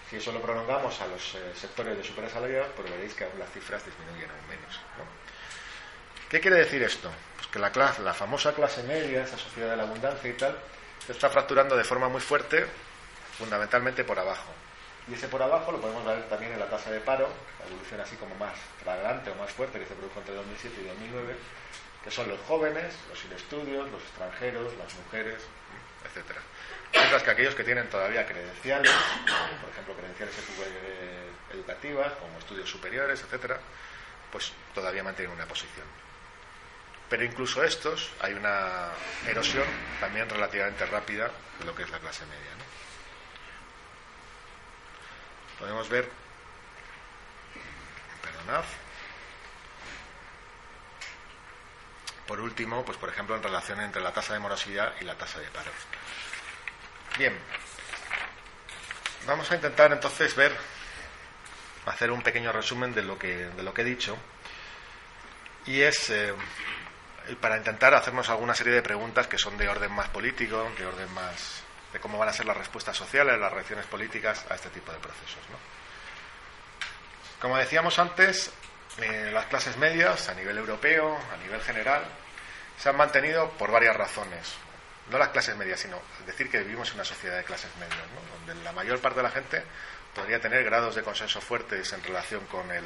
[0.10, 3.50] Si eso lo prolongamos a los eh, sectores de superasalariados, pues veréis que aún las
[3.52, 4.80] cifras disminuyen aún menos.
[6.30, 7.10] ¿Qué quiere decir esto?
[7.36, 10.58] Pues que la, clase, la famosa clase media, esa sociedad de la abundancia y tal,
[11.06, 12.66] se está fracturando de forma muy fuerte,
[13.38, 14.52] fundamentalmente por abajo.
[15.08, 17.28] Y ese por abajo lo podemos ver también en la tasa de paro,
[17.60, 18.54] la evolución así como más
[18.84, 21.36] flagrante o más fuerte que se produjo entre 2007 y 2009,
[22.04, 25.42] que son los jóvenes, los sin estudios, los extranjeros, las mujeres,
[26.06, 26.42] etcétera.
[26.94, 28.92] Mientras que aquellos que tienen todavía credenciales,
[29.62, 30.36] por ejemplo, credenciales
[31.54, 33.60] educativas, como estudios superiores, etcétera,
[34.32, 35.86] pues todavía mantienen una posición.
[37.10, 38.90] Pero incluso estos hay una
[39.28, 39.66] erosión
[40.00, 41.30] también relativamente rápida
[41.60, 42.52] de lo que es la clase media.
[45.60, 46.10] Podemos ver,
[48.22, 48.64] perdonad,
[52.28, 55.40] por último, pues por ejemplo en relación entre la tasa de morosidad y la tasa
[55.40, 55.72] de paro.
[57.18, 57.38] Bien,
[59.26, 60.56] vamos a intentar entonces ver,
[61.86, 64.18] hacer un pequeño resumen de lo que, de lo que he dicho,
[65.66, 66.34] y es eh,
[67.40, 71.14] para intentar hacernos alguna serie de preguntas que son de orden más político, de orden
[71.14, 71.64] más
[71.94, 75.00] de cómo van a ser las respuestas sociales, las reacciones políticas a este tipo de
[75.00, 75.40] procesos.
[77.40, 78.52] Como decíamos antes,
[79.00, 82.04] eh, las clases medias a nivel europeo, a nivel general,
[82.78, 84.56] se han mantenido por varias razones.
[85.10, 87.98] No las clases medias, sino decir que vivimos en una sociedad de clases medias,
[88.46, 89.64] donde la mayor parte de la gente
[90.16, 92.84] podría tener grados de consenso fuertes en relación con el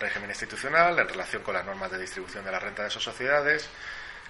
[0.00, 3.68] régimen institucional, en relación con las normas de distribución de la renta de esas sociedades,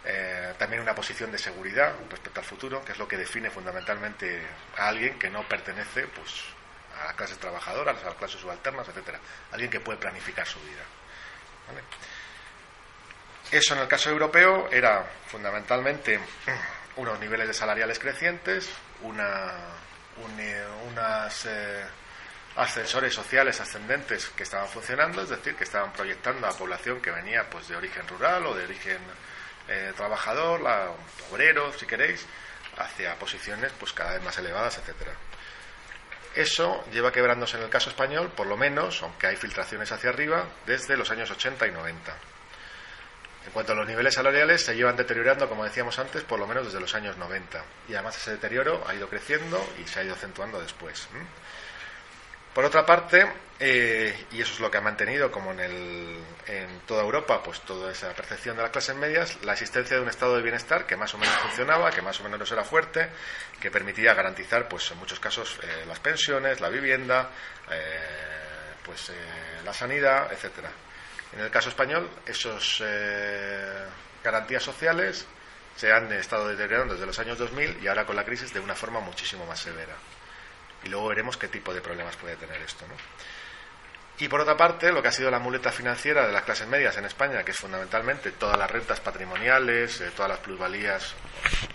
[0.05, 4.43] eh, también una posición de seguridad respecto al futuro, que es lo que define fundamentalmente
[4.77, 6.45] a alguien que no pertenece pues,
[7.03, 9.19] a las clases trabajadoras, a las clases subalternas, etcétera,
[9.51, 10.83] alguien que puede planificar su vida.
[13.51, 16.19] Eso en el caso europeo era fundamentalmente
[16.97, 18.71] unos niveles de salariales crecientes,
[19.03, 19.53] una,
[20.39, 21.85] eh, unas eh,
[22.57, 27.49] ascensores sociales ascendentes que estaban funcionando, es decir, que estaban proyectando a población que venía
[27.51, 28.99] pues de origen rural o de origen
[29.69, 30.61] eh, trabajador,
[31.31, 32.27] obrero, si queréis,
[32.77, 35.13] hacia posiciones pues cada vez más elevadas, etcétera.
[36.35, 40.47] Eso lleva quebrándose en el caso español, por lo menos, aunque hay filtraciones hacia arriba,
[40.67, 42.17] desde los años 80 y 90.
[43.45, 46.67] En cuanto a los niveles salariales, se llevan deteriorando, como decíamos antes, por lo menos
[46.67, 47.63] desde los años 90.
[47.89, 51.09] Y además ese deterioro ha ido creciendo y se ha ido acentuando después.
[52.55, 53.27] Por otra parte,
[53.59, 57.61] eh, y eso es lo que ha mantenido, como en, el, en toda Europa, pues
[57.63, 60.95] toda esa percepción de las clases medias, la existencia de un estado de bienestar que
[60.95, 63.09] más o menos funcionaba, que más o menos era fuerte,
[63.59, 67.31] que permitía garantizar, pues en muchos casos, eh, las pensiones, la vivienda,
[67.71, 69.13] eh, pues
[69.65, 70.71] la sanidad, etcétera.
[71.33, 72.83] En el caso español, esas
[74.23, 75.27] garantías sociales
[75.75, 78.75] se han estado deteriorando desde los años 2000 y ahora con la crisis de una
[78.75, 79.95] forma muchísimo más severa
[80.85, 82.87] y luego veremos qué tipo de problemas puede tener esto.
[82.87, 82.95] ¿no?
[84.19, 86.97] Y por otra parte, lo que ha sido la muleta financiera de las clases medias
[86.97, 91.15] en España, que es fundamentalmente todas las rentas patrimoniales, eh, todas las plusvalías,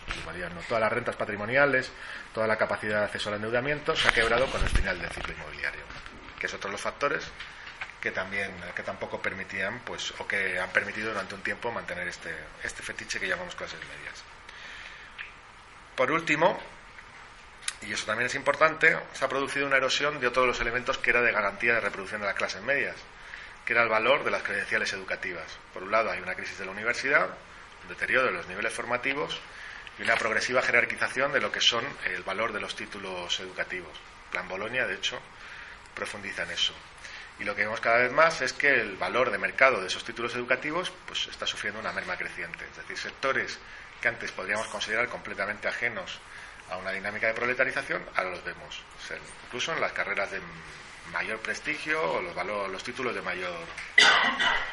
[0.05, 1.91] plusvalías no, todas las rentas patrimoniales,
[2.33, 5.33] toda la capacidad de acceso al endeudamiento, se ha quebrado con el final del ciclo
[5.33, 5.83] inmobiliario,
[6.39, 7.29] que es otro de los factores
[7.99, 12.31] que también que tampoco permitían pues o que han permitido durante un tiempo mantener este
[12.63, 14.23] este fetiche que llamamos clases medias.
[15.95, 16.59] Por último,
[17.81, 21.11] y eso también es importante, se ha producido una erosión de todos los elementos que
[21.11, 22.95] era de garantía de reproducción de las clases medias,
[23.65, 25.57] que era el valor de las credenciales educativas.
[25.73, 27.29] Por un lado, hay una crisis de la universidad,
[27.83, 29.39] un deterioro de los niveles formativos
[29.99, 33.99] y una progresiva jerarquización de lo que son el valor de los títulos educativos.
[34.31, 35.19] Plan Bolonia, de hecho,
[35.93, 36.73] profundiza en eso.
[37.39, 40.03] Y lo que vemos cada vez más es que el valor de mercado de esos
[40.03, 42.65] títulos educativos pues, está sufriendo una merma creciente.
[42.65, 43.59] Es decir, sectores
[44.01, 46.19] que antes podríamos considerar completamente ajenos
[46.69, 48.83] a una dinámica de proletarización, ahora los vemos.
[49.45, 50.41] incluso en las carreras de
[51.11, 52.35] mayor prestigio o los,
[52.69, 53.53] los títulos de mayor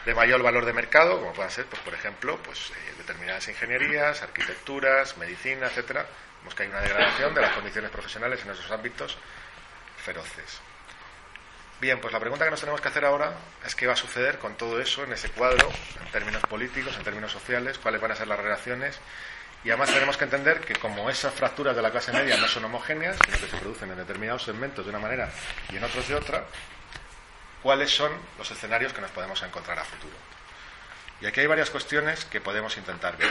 [0.04, 4.22] de mayor valor de mercado, como puedan ser, pues por ejemplo, pues eh, determinadas ingenierías,
[4.22, 6.06] arquitecturas, medicina, etcétera.
[6.40, 9.16] Vemos que hay una degradación de las condiciones profesionales en esos ámbitos
[10.04, 10.60] feroces.
[11.80, 13.32] Bien, pues la pregunta que nos tenemos que hacer ahora
[13.64, 15.70] es qué va a suceder con todo eso en ese cuadro,
[16.00, 18.98] en términos políticos, en términos sociales, cuáles van a ser las relaciones
[19.64, 22.66] y además tenemos que entender que como esas fracturas de la clase media no son
[22.66, 25.30] homogéneas, sino que se producen en determinados segmentos de una manera
[25.70, 26.44] y en otros de otra,
[27.62, 30.14] cuáles son los escenarios que nos podemos encontrar a futuro.
[31.22, 33.30] Y aquí hay varias cuestiones que podemos intentar ver.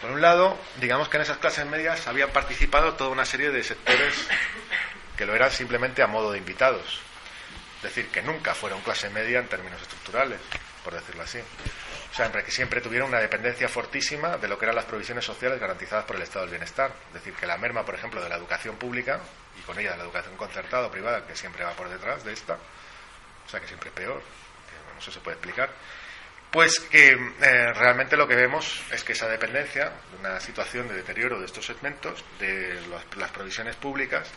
[0.00, 3.62] Por un lado, digamos que en esas clases medias había participado toda una serie de
[3.62, 4.14] sectores
[5.18, 7.00] que lo eran simplemente a modo de invitados.
[7.78, 10.40] es decir, que nunca fueron clase media en términos estructurales,
[10.82, 11.40] por decirlo así.
[12.10, 15.60] O sea, que siempre tuvieron una dependencia fortísima de lo que eran las provisiones sociales
[15.60, 16.90] garantizadas por el Estado del Bienestar.
[17.08, 19.20] Es decir, que la merma, por ejemplo, de la educación pública
[19.58, 22.32] y con ella de la educación concertada o privada, que siempre va por detrás de
[22.32, 24.22] esta, o sea, que siempre es peor,
[24.98, 25.70] eso se puede explicar,
[26.50, 30.94] pues que eh, realmente lo que vemos es que esa dependencia de una situación de
[30.94, 32.80] deterioro de estos segmentos, de
[33.16, 34.28] las provisiones públicas,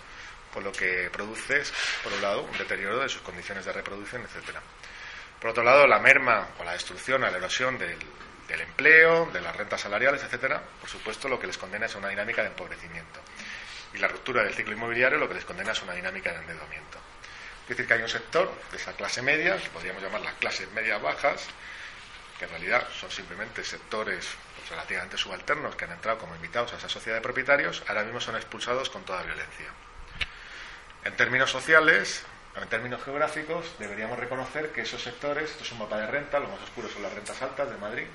[0.53, 4.21] por lo que produce es, por un lado, un deterioro de sus condiciones de reproducción,
[4.23, 4.61] etcétera.
[5.41, 7.97] Por otro lado, la merma o la destrucción, la erosión del,
[8.47, 12.43] empleo, de las rentas salariales, etcétera, por supuesto, lo que les condena es una dinámica
[12.43, 13.19] de empobrecimiento.
[13.95, 16.99] Y la ruptura del ciclo inmobiliario lo que les condena es una dinámica de endeudamiento.
[17.63, 20.71] Es decir, que hay un sector de esa clase media, que podríamos llamar las clases
[20.73, 21.47] medias bajas,
[22.37, 26.77] que en realidad son simplemente sectores pues, relativamente subalternos que han entrado como invitados a
[26.77, 29.67] esa sociedad de propietarios, ahora mismo son expulsados con toda violencia.
[31.03, 32.25] En términos sociales,
[32.55, 36.49] en términos geográficos, deberíamos reconocer que esos sectores, esto es un mapa de renta, lo
[36.49, 38.05] más oscuro son las rentas altas de Madrid,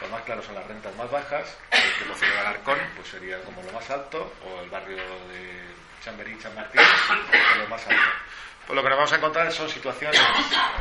[0.00, 3.40] lo más claro son las rentas más bajas, el que Rocío de Alarcón pues sería
[3.42, 5.60] como lo más alto, o el barrio de
[6.04, 6.80] Chamberí, San Martín,
[7.58, 8.02] lo más alto.
[8.66, 10.20] Pues lo que nos vamos a encontrar son situaciones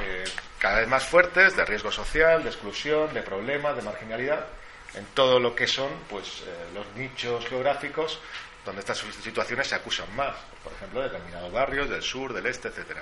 [0.01, 0.25] eh,
[0.59, 4.45] cada vez más fuertes de riesgo social, de exclusión, de problemas, de marginalidad,
[4.93, 8.19] en todo lo que son pues eh, los nichos geográficos
[8.67, 12.67] donde estas situaciones se acusan más, por ejemplo, de determinados barrios del sur, del este,
[12.67, 13.01] etcétera.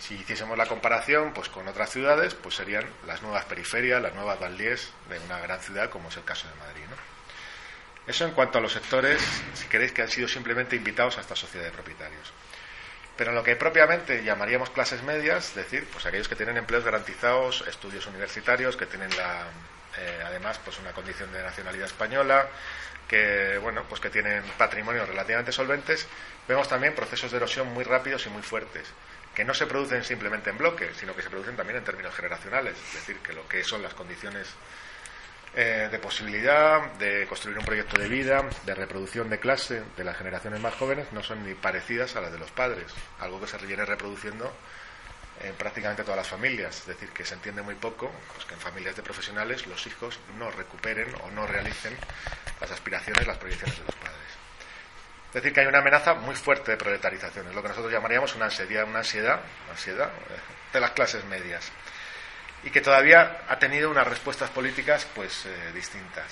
[0.00, 4.38] Si hiciésemos la comparación pues con otras ciudades, pues serían las nuevas periferias, las nuevas
[4.40, 6.82] banlieues de una gran ciudad como es el caso de Madrid.
[6.90, 6.96] ¿no?
[8.10, 9.22] Eso en cuanto a los sectores,
[9.54, 12.32] si queréis, que han sido simplemente invitados a esta sociedad de propietarios.
[13.16, 16.84] Pero en lo que propiamente llamaríamos clases medias, es decir, pues aquellos que tienen empleos
[16.84, 19.44] garantizados, estudios universitarios, que tienen la,
[19.96, 22.48] eh, además pues una condición de nacionalidad española,
[23.08, 26.06] que bueno pues que tienen patrimonios relativamente solventes
[26.48, 28.92] vemos también procesos de erosión muy rápidos y muy fuertes
[29.34, 32.76] que no se producen simplemente en bloque sino que se producen también en términos generacionales
[32.88, 34.48] es decir que lo que son las condiciones
[35.54, 40.16] eh, de posibilidad de construir un proyecto de vida de reproducción de clase de las
[40.16, 43.56] generaciones más jóvenes no son ni parecidas a las de los padres algo que se
[43.58, 44.52] viene reproduciendo
[45.42, 46.80] en prácticamente todas las familias.
[46.80, 50.18] Es decir, que se entiende muy poco pues, que en familias de profesionales los hijos
[50.38, 51.96] no recuperen o no realicen
[52.60, 54.16] las aspiraciones, las proyecciones de los padres.
[55.28, 58.34] Es decir, que hay una amenaza muy fuerte de proletarización, es lo que nosotros llamaríamos
[58.36, 60.38] una ansiedad, una ansiedad, ansiedad eh,
[60.72, 61.70] de las clases medias.
[62.64, 66.24] Y que todavía ha tenido unas respuestas políticas pues eh, distintas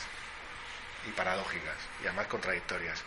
[1.06, 3.02] y paradójicas y además contradictorias.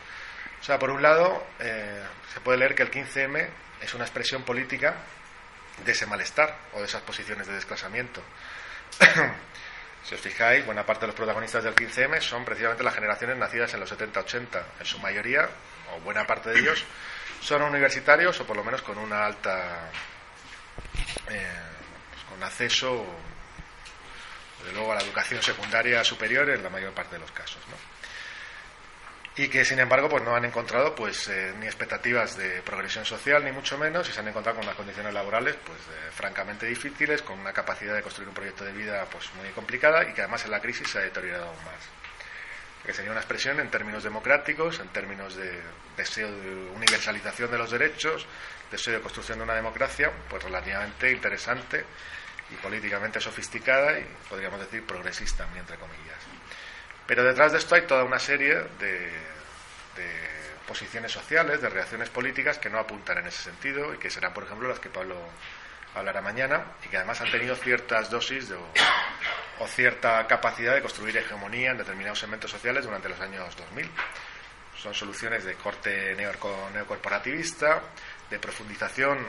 [0.62, 3.50] O sea, por un lado, eh, se puede leer que el 15M
[3.82, 4.95] es una expresión política
[5.86, 8.21] de ese malestar o de esas posiciones de desclasamiento.
[10.03, 13.73] si os fijáis, buena parte de los protagonistas del 15M son precisamente las generaciones nacidas
[13.73, 14.63] en los 70-80.
[14.80, 15.49] En su mayoría,
[15.95, 16.84] o buena parte de ellos,
[17.41, 19.89] son universitarios o por lo menos con una alta.
[21.30, 21.51] Eh,
[22.11, 23.05] pues con acceso,
[24.65, 27.61] de luego, a la educación secundaria superior en la mayor parte de los casos.
[27.69, 27.97] ¿no?
[29.38, 33.45] Y que sin embargo pues no han encontrado pues eh, ni expectativas de progresión social
[33.45, 37.21] ni mucho menos y se han encontrado con unas condiciones laborales pues eh, francamente difíciles
[37.21, 40.43] con una capacidad de construir un proyecto de vida pues muy complicada y que además
[40.45, 41.88] en la crisis se ha deteriorado aún más.
[42.83, 45.61] Que sería una expresión en términos democráticos en términos de
[45.95, 48.25] deseo de universalización de los derechos
[48.71, 51.85] deseo de construcción de una democracia pues relativamente interesante
[52.49, 56.36] y políticamente sofisticada y podríamos decir progresista entre comillas
[57.08, 59.10] pero detrás de esto hay toda una serie de,
[60.68, 64.43] posiciones sociales, de reacciones políticas que no apuntan en ese sentido y que serán, por
[64.43, 65.16] ejemplo, las que Pablo
[65.95, 71.72] hablará mañana y que además han tenido ciertas dosis o, cierta capacidad de construir hegemonía
[71.72, 73.89] en determinados segmentos sociales durante los años 2000.
[74.78, 77.82] Son soluciones de corte neocorporativista,
[78.30, 79.26] de profundización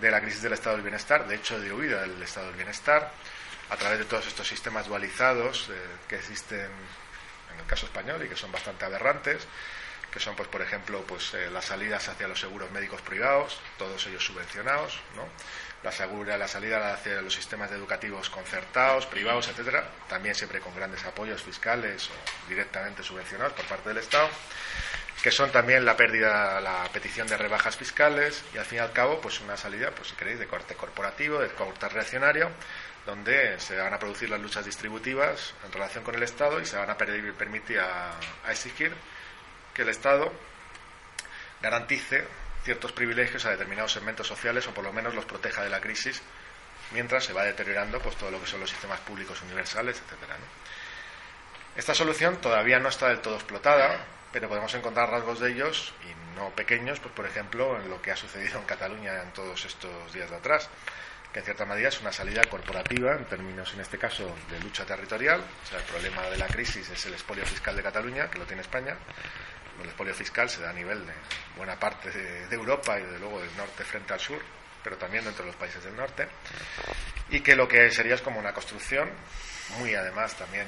[0.00, 3.12] de la crisis del estado del bienestar, de hecho de huida del estado del bienestar,
[3.70, 5.74] a través de todos estos sistemas dualizados eh,
[6.08, 6.70] que existen
[7.52, 9.46] en el caso español y que son bastante aberrantes,
[10.10, 14.06] que son, pues, por ejemplo, pues, eh, las salidas hacia los seguros médicos privados, todos
[14.06, 15.26] ellos subvencionados, ¿no?
[15.82, 21.04] la, segura, la salida hacia los sistemas educativos concertados, privados, etcétera, también siempre con grandes
[21.04, 24.28] apoyos fiscales o directamente subvencionados por parte del Estado,
[25.22, 28.92] que son también la pérdida, la petición de rebajas fiscales y al fin y al
[28.92, 32.50] cabo, pues una salida, pues si queréis, de corte corporativo, de corte reaccionario,
[33.06, 36.76] donde se van a producir las luchas distributivas en relación con el Estado y se
[36.76, 38.18] van a permitir a,
[38.50, 38.92] exigir
[39.72, 40.32] que el Estado
[41.62, 42.26] garantice
[42.64, 46.20] ciertos privilegios a determinados segmentos sociales o por lo menos los proteja de la crisis
[46.90, 50.36] mientras se va deteriorando pues todo lo que son los sistemas públicos universales, etcétera.
[51.76, 56.36] Esta solución todavía no está del todo explotada, pero podemos encontrar rasgos de ellos, y
[56.36, 60.12] no pequeños, pues por ejemplo, en lo que ha sucedido en Cataluña en todos estos
[60.12, 60.68] días de atrás,
[61.36, 64.86] que en cierta medida es una salida corporativa, en términos, en este caso, de lucha
[64.86, 65.38] territorial.
[65.38, 68.46] O sea, el problema de la crisis es el expolio fiscal de Cataluña, que lo
[68.46, 68.96] tiene España.
[69.78, 71.12] El expolio fiscal se da a nivel de
[71.54, 74.40] buena parte de, Europa y, desde luego, del norte frente al sur,
[74.82, 76.26] pero también dentro de los países del norte.
[77.28, 79.10] Y que lo que sería es como una construcción,
[79.78, 80.66] muy además también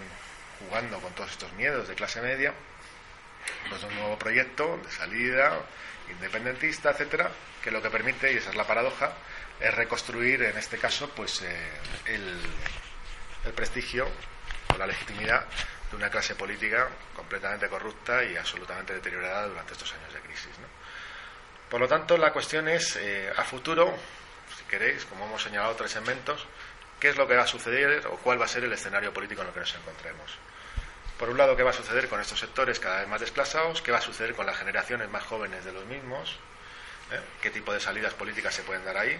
[0.58, 2.52] jugando con todos estos miedos de clase media,
[3.70, 5.62] pues un nuevo proyecto de salida
[6.10, 7.30] independentista, etcétera,
[7.64, 9.14] que lo que permite, y esa es la paradoja,
[9.60, 11.68] es reconstruir, en este caso, pues eh,
[12.06, 12.40] el,
[13.44, 14.08] el prestigio
[14.72, 15.46] o la legitimidad
[15.90, 20.58] de una clase política completamente corrupta y absolutamente deteriorada durante estos años de crisis.
[20.58, 20.66] ¿no?
[21.68, 23.94] Por lo tanto, la cuestión es, eh, a futuro,
[24.56, 26.46] si queréis, como hemos señalado tres segmentos,
[27.00, 29.42] qué es lo que va a suceder o cuál va a ser el escenario político
[29.42, 30.38] en el que nos encontremos.
[31.18, 33.90] Por un lado, qué va a suceder con estos sectores cada vez más desplazados, qué
[33.90, 36.38] va a suceder con las generaciones más jóvenes de los mismos,
[37.10, 37.20] ¿Eh?
[37.40, 39.18] qué tipo de salidas políticas se pueden dar ahí.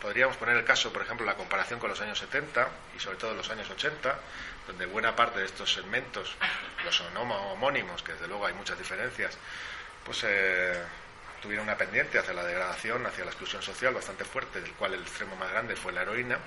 [0.00, 3.34] Podríamos poner el caso, por ejemplo, la comparación con los años 70 y sobre todo
[3.34, 4.18] los años 80,
[4.66, 6.34] donde buena parte de estos segmentos,
[6.84, 9.36] los homónimos, que desde luego hay muchas diferencias,
[10.04, 10.82] pues eh,
[11.42, 15.02] tuvieron una pendiente hacia la degradación, hacia la exclusión social bastante fuerte, del cual el
[15.02, 16.38] extremo más grande fue la heroína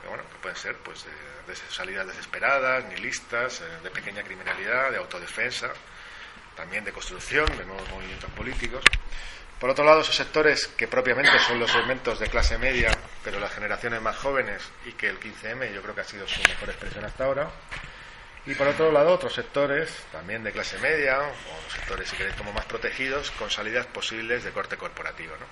[0.00, 1.04] que, bueno, que pueden ser pues,
[1.46, 5.72] de salidas desesperadas, nihilistas, eh, de pequeña criminalidad, de autodefensa,
[6.56, 8.84] también de construcción de nuevos movimientos políticos.
[9.60, 13.52] Por otro lado, esos sectores que propiamente son los segmentos de clase media, pero las
[13.52, 17.04] generaciones más jóvenes y que el 15M yo creo que ha sido su mejor expresión
[17.04, 17.50] hasta ahora.
[18.46, 22.54] Y por otro lado, otros sectores, también de clase media, o sectores, si queréis, como
[22.54, 25.36] más protegidos, con salidas posibles de corte corporativo.
[25.38, 25.44] ¿no?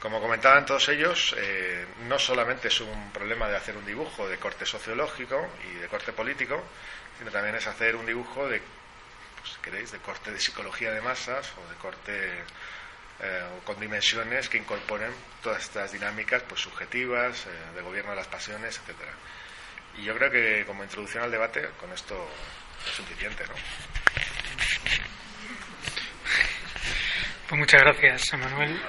[0.00, 4.38] Como comentaban todos ellos, eh, no solamente es un problema de hacer un dibujo de
[4.38, 6.62] corte sociológico y de corte político,
[7.18, 8.62] sino también es hacer un dibujo de,
[9.38, 12.42] pues, si queréis, de corte de psicología de masas o de corte
[13.20, 15.12] eh, con dimensiones que incorporen
[15.42, 19.12] todas estas dinámicas pues, subjetivas, eh, de gobierno de las pasiones, etcétera.
[19.96, 22.28] Y yo creo que como introducción al debate con esto
[22.86, 23.54] es suficiente, ¿no?
[27.48, 28.80] Pues muchas gracias, Manuel.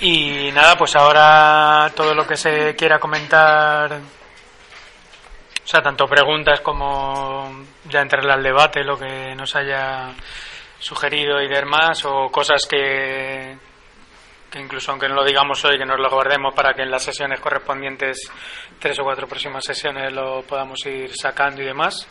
[0.00, 7.64] Y nada, pues ahora todo lo que se quiera comentar, o sea, tanto preguntas como
[7.88, 10.12] ya entrarle al debate, lo que nos haya
[10.78, 13.56] sugerido y demás, o cosas que,
[14.50, 17.02] que incluso aunque no lo digamos hoy, que nos lo guardemos para que en las
[17.02, 18.30] sesiones correspondientes,
[18.78, 22.06] tres o cuatro próximas sesiones, lo podamos ir sacando y demás,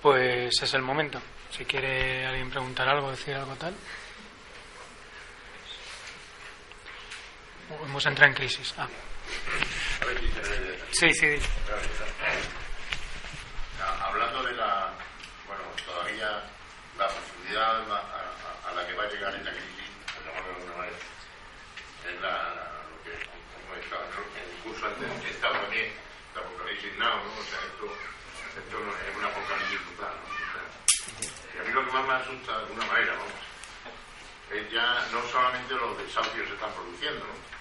[0.00, 1.20] pues es el momento.
[1.50, 3.74] Si quiere alguien preguntar algo, decir algo tal.
[7.70, 8.74] Hemos entrado en crisis.
[8.78, 8.88] Ah.
[10.92, 11.38] Sí, sí.
[14.00, 14.90] Hablando de la,
[15.46, 16.42] bueno, todavía
[16.96, 19.88] la profundidad a, a, la que va a llegar esta crisis,
[22.08, 22.54] es la,
[22.88, 23.12] lo que
[23.52, 25.92] como estaba en el curso antes, estaba también
[26.34, 27.32] la apocalipsis now, ¿no?
[27.36, 27.86] O sea, esto,
[28.56, 30.28] esto no es una apocalipsis total, ¿no?
[31.54, 33.32] Y a mí lo que más me asusta de alguna manera, vamos,
[34.50, 37.57] es ya no solamente los desahucios se están produciendo, ¿no?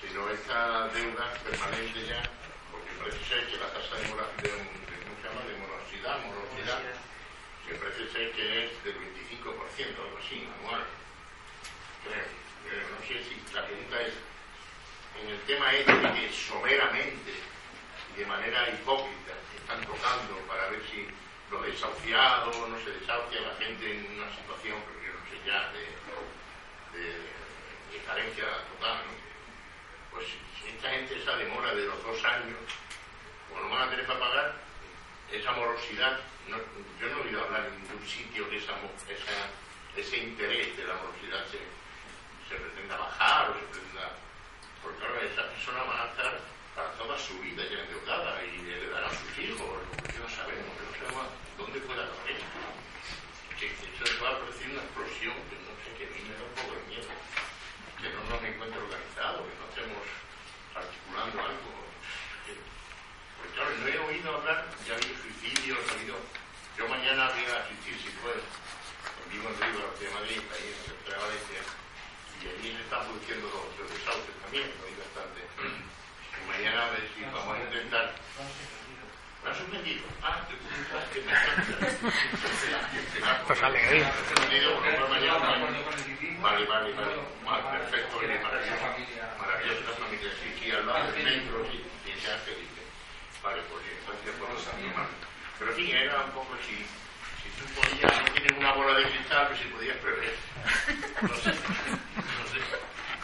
[0.00, 2.22] Sino esta deuda permanente ya,
[2.70, 6.80] porque parece ser que la tasa de, mora, de, de, de morosidad, morosidad,
[7.66, 10.84] que parece ser que es del 25%, algo así, anual.
[12.04, 12.28] Creo,
[12.68, 14.14] creo, no sé si la pregunta es,
[15.22, 17.32] en el tema este que someramente
[18.14, 21.08] y de manera hipócrita están tocando para ver si
[21.50, 25.84] los desahuciados no se desahucia la gente en una situación, porque no sé ya, de,
[26.98, 27.06] de,
[27.92, 28.44] de carencia
[28.76, 29.26] total, ¿no?
[30.16, 30.28] Pues
[30.66, 32.56] esta gente esa demora de los dos años,
[33.48, 34.54] como no van a tener para pagar,
[35.30, 38.72] esa morosidad, yo no he oído hablar en ningún sitio que esa,
[39.94, 41.60] ese interés de la morosidad se,
[42.48, 44.16] se pretenda bajar o se pretenda...
[44.82, 46.40] Porque claro, esas personas van a estar
[46.74, 50.72] para toda su vida ya endeudadas y heredarán a sus hijos, lo que no sabemos,
[50.80, 51.26] no sabemos
[51.58, 52.08] dónde pueda.
[53.58, 56.72] Que, que eso va a producir una explosión que no sé, me da un poco
[56.72, 57.10] de miedo.
[58.00, 60.08] Que no nos que no estemos
[60.72, 61.68] articulando algo.
[62.48, 66.16] Pues claro, no he oído hablar, ya ha habido suicidios, ha habido...
[66.80, 68.40] Yo mañana voy a asistir, si puedo,
[69.28, 71.60] vivo en Río de Madrid, ahí en la Valencia,
[72.40, 75.44] y allí se están produciendo los, los desahucios también, hay bastante.
[75.44, 78.16] Y mañana a ver si vamos a intentar...
[79.44, 80.06] ¿Me has suspendido?
[80.22, 81.32] Ah, te que me
[83.46, 84.10] Pues alegría.
[86.40, 87.14] Vale, vale, vale.
[87.44, 88.86] Vale, perfecto, maravilloso.
[89.66, 90.30] Maravilloso la familia.
[90.40, 91.82] Sí, sí, al lado del centro, sí.
[92.06, 92.82] Y se hace, dice.
[93.42, 95.10] Vale, pues sí, gracias por los animales.
[95.58, 96.76] Pero sí, era un poco si,
[97.42, 100.34] si tú podías, no tienes una bola de cristal, pues si podías prever.
[101.22, 102.60] No sé, no sé.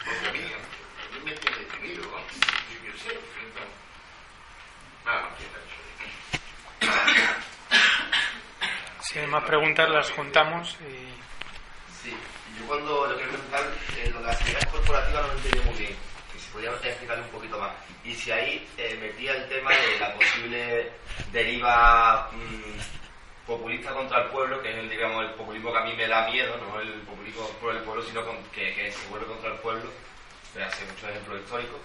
[0.03, 2.19] Porque a mí, a mí me tiene detenido, ¿no?
[2.19, 3.71] Y yo sé, entonces.
[5.05, 5.63] Nada, ¿qué tal?
[9.01, 11.07] Si hay más preguntas, las juntamos y.
[12.03, 12.17] Sí,
[12.59, 13.63] yo cuando lo quiero preguntar,
[13.95, 16.12] eh, lo de las actividades corporativas no lo entendí muy bien.
[16.53, 17.71] Podía explicarle un poquito más.
[18.05, 20.91] Y si ahí eh, metía el tema de la posible
[21.31, 25.93] deriva mm, populista contra el pueblo, que es el, digamos, el populismo que a mí
[25.95, 29.25] me da miedo, no el populismo por el pueblo, sino con- que, que se vuelve
[29.27, 29.89] contra el pueblo.
[30.61, 31.79] A hacer muchos ejemplos históricos.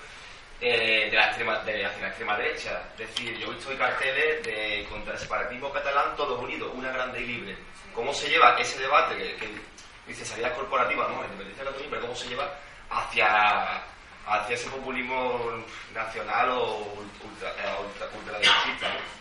[0.61, 2.83] eh, de, la extrema, de, hacia la extrema derecha.
[2.93, 7.21] Es decir, yo he visto carteles de contra el separatismo catalán, todos unidos, una grande
[7.23, 7.57] y libre.
[7.95, 9.49] ¿Cómo se lleva ese debate que, que
[10.07, 12.53] dice salida corporativa, no, independencia de Cataluña, pero cómo se lleva
[12.91, 13.83] hacia,
[14.29, 15.65] hacia ese populismo
[15.95, 19.19] nacional o ultra, eh, ultra, ¿no?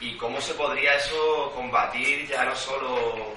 [0.00, 3.34] Y cómo se podría eso combatir ya no solo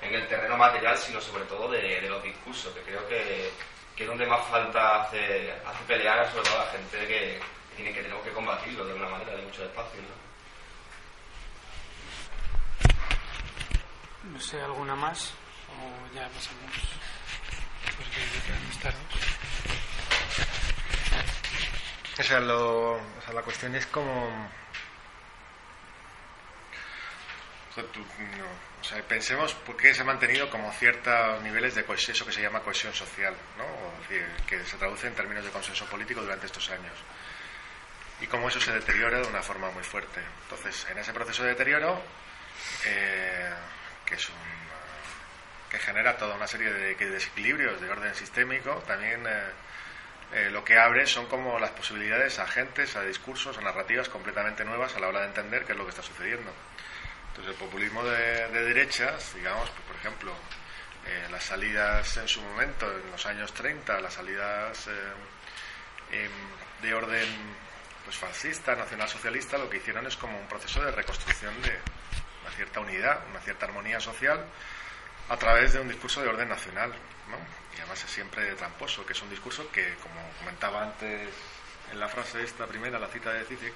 [0.00, 3.50] en el terreno material, sino sobre todo de, los discursos, que creo que,
[3.94, 7.40] que es donde más falta hace, hace pelear sobre todo a la gente que
[7.76, 10.30] tiene que tenemos que combatirlo de alguna manera, de muchos espacios, ¿no?
[14.32, 15.32] No sé, ¿alguna más?
[15.68, 16.74] ¿O ya pasamos?
[17.96, 19.89] Porque ya quedan tardos.
[22.20, 24.28] O sea, lo, o sea, la cuestión es como...
[27.78, 32.32] o sea, pensemos por qué se ha mantenido como ciertos niveles de cohesión, eso que
[32.32, 33.64] se llama cohesión social, ¿no?
[33.64, 36.92] O que se traduce en términos de consenso político durante estos años.
[38.20, 40.20] Y cómo eso se deteriora de una forma muy fuerte.
[40.42, 42.02] Entonces, en ese proceso de deterioro,
[42.84, 43.50] eh,
[44.04, 44.34] que es un
[45.70, 49.52] que genera toda una serie de de desequilibrios de orden sistémico, también eh,
[50.32, 54.64] eh, lo que abre son como las posibilidades a agentes, a discursos, a narrativas completamente
[54.64, 56.52] nuevas a la hora de entender qué es lo que está sucediendo.
[57.28, 60.32] Entonces, el populismo de, de derechas, digamos, pues, por ejemplo,
[61.06, 64.88] eh, las salidas en su momento, en los años 30, las salidas
[66.12, 66.28] eh,
[66.82, 67.26] de orden
[68.04, 71.78] pues fascista, nacionalsocialista, lo que hicieron es como un proceso de reconstrucción de
[72.42, 74.44] una cierta unidad, una cierta armonía social
[75.30, 76.90] a través de un discurso de orden nacional,
[77.30, 77.38] ¿no?
[77.76, 81.28] Y además es siempre tramposo, que es un discurso que, como comentaba antes
[81.92, 83.72] en la frase esta primera, la cita de Zizek,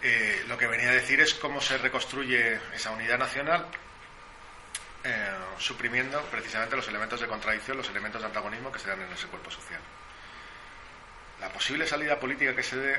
[0.00, 3.66] eh, lo que venía a decir es cómo se reconstruye esa unidad nacional
[5.02, 9.12] eh, suprimiendo precisamente los elementos de contradicción, los elementos de antagonismo que se dan en
[9.12, 9.80] ese cuerpo social.
[11.40, 12.96] La posible salida política que se dé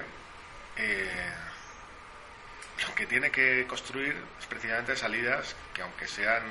[0.76, 1.32] eh,
[2.86, 6.44] lo que tiene que construir es precisamente salidas que aunque sean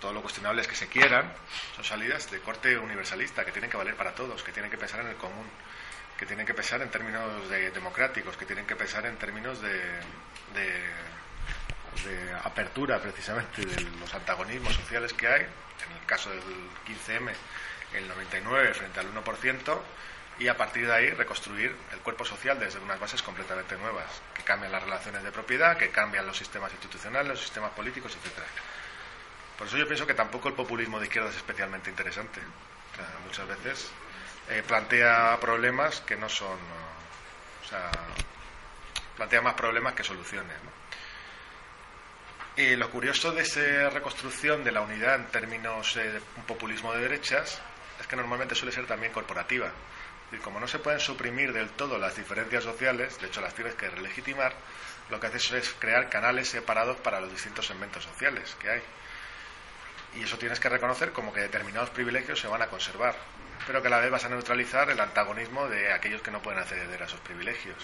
[0.00, 1.32] todo lo cuestionables que se quieran,
[1.76, 5.00] son salidas de corte universalista, que tienen que valer para todos, que tienen que pensar
[5.00, 5.46] en el común,
[6.18, 9.72] que tienen que pensar en términos de democráticos, que tienen que pensar en términos de,
[10.54, 10.82] de,
[12.04, 16.40] de apertura precisamente de los antagonismos sociales que hay, en el caso del
[16.86, 17.32] 15M,
[17.94, 19.80] el 99 frente al 1%,
[20.38, 24.42] y a partir de ahí reconstruir el cuerpo social desde unas bases completamente nuevas, que
[24.42, 28.46] cambian las relaciones de propiedad, que cambian los sistemas institucionales, los sistemas políticos, etcétera.
[29.62, 32.40] Por eso yo pienso que tampoco el populismo de izquierda es especialmente interesante.
[32.40, 33.92] O sea, muchas veces
[34.48, 37.88] eh, plantea problemas que no son, o sea,
[39.14, 40.56] plantea más problemas que soluciones.
[40.64, 40.70] ¿no?
[42.60, 46.92] Y lo curioso de esa reconstrucción de la unidad en términos eh, de un populismo
[46.94, 47.62] de derechas
[48.00, 49.70] es que normalmente suele ser también corporativa.
[50.24, 53.76] Decir, como no se pueden suprimir del todo las diferencias sociales, de hecho las tienes
[53.76, 54.54] que relegitimar,
[55.08, 58.82] lo que haces es crear canales separados para los distintos segmentos sociales que hay.
[60.14, 63.16] Y eso tienes que reconocer como que determinados privilegios se van a conservar,
[63.66, 66.60] pero que a la vez vas a neutralizar el antagonismo de aquellos que no pueden
[66.60, 67.76] acceder a esos privilegios.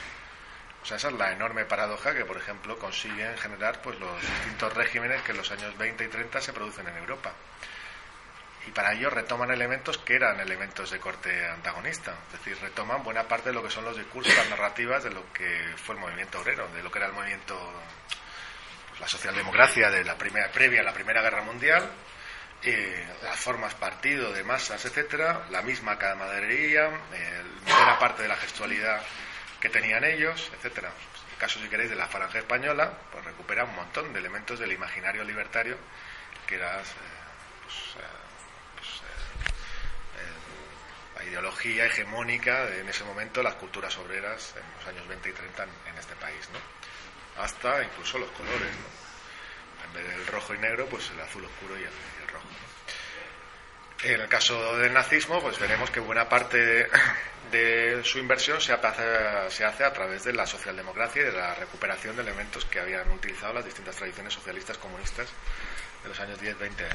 [0.83, 4.72] O sea, esa es la enorme paradoja que, por ejemplo, consiguen generar pues, los distintos
[4.74, 7.33] regímenes que en los años 20 y 30 se producen en Europa.
[8.66, 13.26] Y para ello retoman elementos que eran elementos de corte antagonista, es decir, retoman buena
[13.26, 16.41] parte de lo que son los discursos, las narrativas de lo que fue el movimiento
[16.41, 17.59] obrero, de lo que era el movimiento,
[18.89, 21.91] pues, la socialdemocracia de la primera, previa a la Primera Guerra Mundial,
[22.62, 27.42] eh, las formas partido de masas, etcétera, la misma camaradería, eh,
[27.98, 29.02] parte de la gestualidad
[29.61, 30.88] que tenían ellos, etcétera.
[30.88, 34.59] En el caso, si queréis, de la falange española, pues recupera un montón de elementos
[34.59, 35.76] del imaginario libertario
[36.48, 36.84] que era eh,
[37.62, 38.09] pues, eh,
[38.76, 38.88] pues,
[40.16, 45.28] eh, la ideología hegemónica de, en ese momento las culturas obreras en los años 20
[45.28, 46.48] y 30 en, este país.
[47.38, 48.70] Hasta incluso los colores.
[49.84, 51.92] En vez del rojo y negro, pues el azul oscuro y el,
[54.03, 56.89] En el caso del nazismo, pues veremos que buena parte
[57.51, 61.55] de su inversión se hace, se hace a través de la socialdemocracia y de la
[61.55, 65.29] recuperación de elementos que habían utilizado las distintas tradiciones socialistas comunistas
[66.03, 66.89] de los años 10-20 entonces.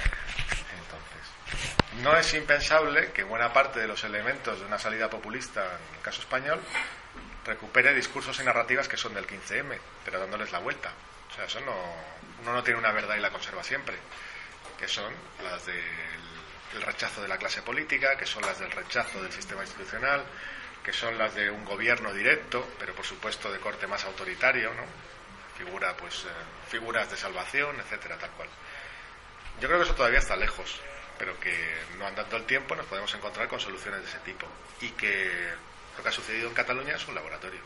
[2.02, 6.02] No es impensable que buena parte de los elementos de una salida populista, en el
[6.02, 6.60] caso español,
[7.46, 10.92] recupere discursos y narrativas que son del 15M, pero dándoles la vuelta.
[11.32, 11.76] O sea, eso no,
[12.42, 13.98] uno no tiene una verdad y la conserva siempre,
[14.84, 15.82] que son las del
[16.76, 20.26] el rechazo de la clase política, que son las del rechazo del sistema institucional,
[20.84, 24.84] que son las de un gobierno directo, pero por supuesto de corte más autoritario, ¿no?
[25.58, 26.28] Figura, pues, eh,
[26.68, 28.50] figuras de salvación, etcétera, tal cual.
[29.62, 30.82] Yo creo que eso todavía está lejos,
[31.18, 31.56] pero que
[31.98, 34.48] no andando el tiempo nos podemos encontrar con soluciones de ese tipo
[34.82, 35.54] y que
[35.96, 37.62] lo que ha sucedido en Cataluña es un laboratorio.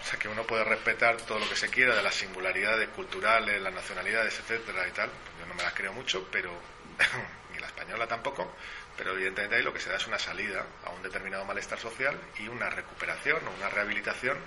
[0.00, 3.60] O sea, que uno puede respetar todo lo que se quiera de las singularidades culturales,
[3.60, 5.10] las nacionalidades, etcétera y tal.
[5.38, 6.50] Yo no me las creo mucho, pero
[7.60, 8.54] la española tampoco,
[8.96, 12.18] pero evidentemente ahí lo que se da es una salida a un determinado malestar social
[12.38, 14.38] y una recuperación o una rehabilitación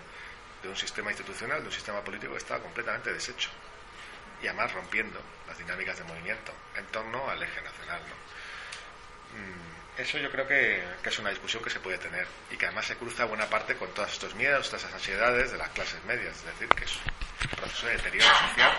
[0.62, 3.50] de un sistema institucional, de un sistema político que estaba completamente deshecho
[4.42, 8.02] y además rompiendo las dinámicas de movimiento en torno al eje nacional.
[8.02, 8.43] Mm,
[9.98, 12.96] eso yo creo que, es una discusión que se puede tener y que además se
[12.96, 16.46] cruza buena parte con todos estos miedos, todas esas ansiedades de las clases medias, es
[16.46, 18.72] decir, que es un proceso de deterioro social,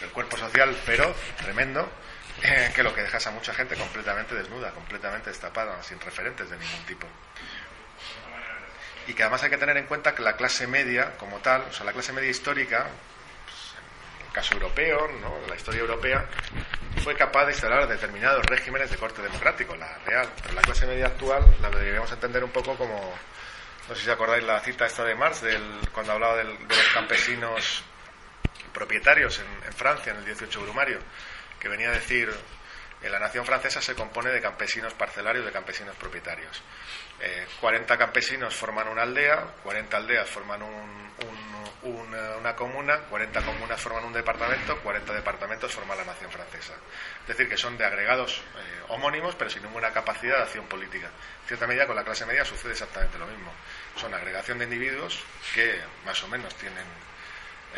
[0.00, 1.90] del cuerpo social, pero tremendo,
[2.42, 6.56] eh, que lo que dejas a mucha gente completamente desnuda, completamente destapada, sin referentes de
[6.56, 7.08] ningún tipo.
[9.08, 11.72] Y que además hay que tener en cuenta que la clase media, como tal, o
[11.72, 12.88] sea, la clase media histórica,
[14.36, 15.40] caso europeo, ¿no?
[15.48, 16.26] la historia europea,
[17.02, 20.28] fue capaz de instalar determinados regímenes de corte democrático, la real.
[20.42, 23.14] Pero la clase media actual la deberíamos entender un poco como,
[23.88, 26.58] no sé si acordáis la cita esta de Marx, del, cuando hablaba de los
[26.92, 27.82] campesinos
[28.74, 30.98] propietarios en, Francia, en el 18 Brumario
[31.58, 32.30] que venía a decir
[33.02, 36.60] en la nación francesa se compone de campesinos parcelarios, de campesinos propietarios.
[37.60, 40.62] 40 eh, campesinos forman una aldea, 40 aldeas forman
[41.82, 46.74] una comuna, 40 comunas forman un departamento, 40 departamentos forman la nación francesa.
[47.22, 51.06] Es decir, que son de agregados eh, homónimos, pero sin ninguna capacidad de acción política.
[51.06, 53.52] En cierta medida, con la clase media sucede exactamente lo mismo.
[53.96, 56.84] Son agregación de individuos que más o menos tienen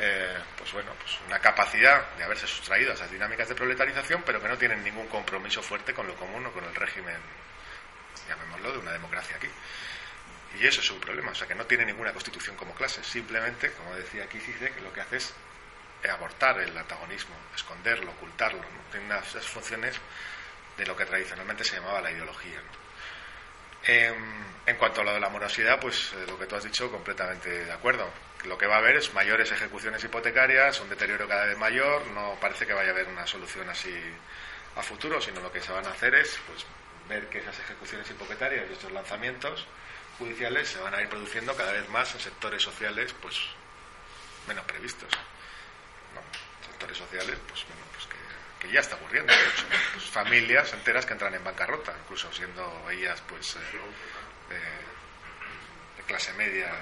[0.00, 4.40] eh, pues bueno, pues una capacidad de haberse sustraído a esas dinámicas de proletarización, pero
[4.40, 7.16] que no tienen ningún compromiso fuerte con lo común o con el régimen,
[8.28, 9.48] llamémoslo, de una democracia aquí.
[10.60, 13.72] Y eso es su problema, o sea, que no tiene ninguna constitución como clase, simplemente,
[13.72, 15.34] como decía aquí que lo que hace es
[16.10, 19.96] abortar el antagonismo, esconderlo, ocultarlo, tiene unas funciones
[20.76, 22.60] de lo que tradicionalmente se llamaba la ideología.
[23.86, 27.64] en cuanto a lo de la morosidad, pues eh, lo que tú has dicho, completamente
[27.64, 28.10] de acuerdo
[28.44, 32.36] lo que va a haber es mayores ejecuciones hipotecarias, un deterioro cada vez mayor, no
[32.40, 33.92] parece que vaya a haber una solución así
[34.76, 36.64] a futuro, sino lo que se van a hacer es pues,
[37.08, 39.66] ver que esas ejecuciones hipotecarias y estos lanzamientos
[40.18, 43.36] judiciales se van a ir produciendo cada vez más en sectores sociales pues
[44.46, 45.10] menos previstos.
[46.66, 48.06] Sectores sociales pues, bueno, pues
[48.60, 49.32] que, ya está ocurriendo.
[49.92, 53.60] Pues, familias enteras que entran en bancarrota, incluso siendo ellas pues eh,
[56.08, 56.72] clase media.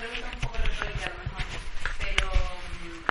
[0.00, 1.44] Pregunta un poco retórica a lo mejor,
[2.00, 2.26] pero
[2.80, 3.04] mm,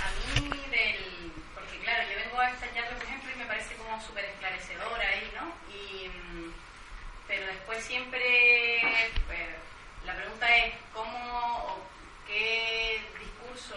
[0.00, 0.08] a
[0.40, 1.32] mí del...
[1.54, 5.06] Porque claro, yo vengo a esta charla, por ejemplo, y me parece como súper esclarecedora
[5.06, 5.52] ahí, ¿no?
[5.68, 6.52] Y, mm,
[7.28, 8.80] pero después siempre
[9.26, 9.38] pues,
[10.06, 11.18] la pregunta es cómo
[11.68, 11.78] o
[12.26, 13.76] qué discurso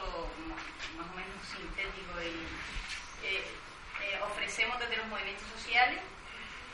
[0.96, 3.44] más o menos sintético y eh,
[4.04, 6.00] eh, ofrecemos desde los movimientos sociales,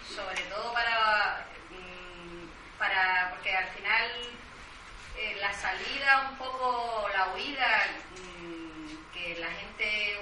[0.07, 4.33] sobre todo para, mm, para porque al final
[5.17, 7.85] eh, la salida, un poco la huida
[8.41, 10.17] mm, que la gente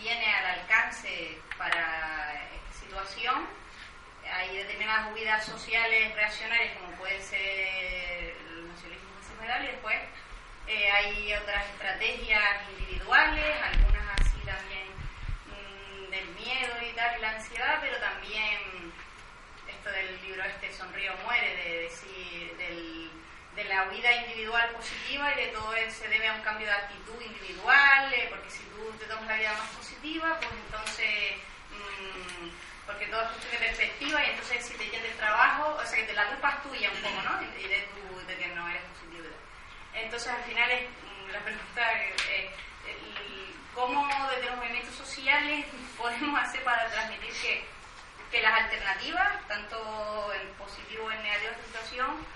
[0.00, 3.46] tiene al alcance para esta situación,
[4.32, 9.08] hay determinadas huidas sociales reaccionarias como puede ser el nacionalismo
[9.62, 9.96] y después
[10.66, 14.86] eh, hay otras estrategias individuales, algunas así también
[15.48, 18.92] mm, del miedo y tal, la ansiedad, pero también
[19.66, 22.56] esto del libro este Sonrío Muere, de decir,
[23.58, 26.74] de la huida individual positiva y de todo eso se debe a un cambio de
[26.74, 31.36] actitud individual, eh, porque si tú te tomas la vida más positiva, pues entonces,
[31.74, 32.48] mmm,
[32.86, 36.06] porque todo es cuestión de perspectiva y entonces si te llenas el trabajo, o sea
[36.06, 37.42] que la culpa es tuya un poco, ¿no?
[37.42, 38.82] Y de, tu, de que no eres
[39.94, 42.50] entonces, al final, es, mm, la pregunta es eh,
[43.74, 45.66] cómo desde los movimientos sociales
[45.98, 47.78] podemos hacer para transmitir que
[48.30, 52.26] que las alternativas, tanto en positivo o en negativo de situación,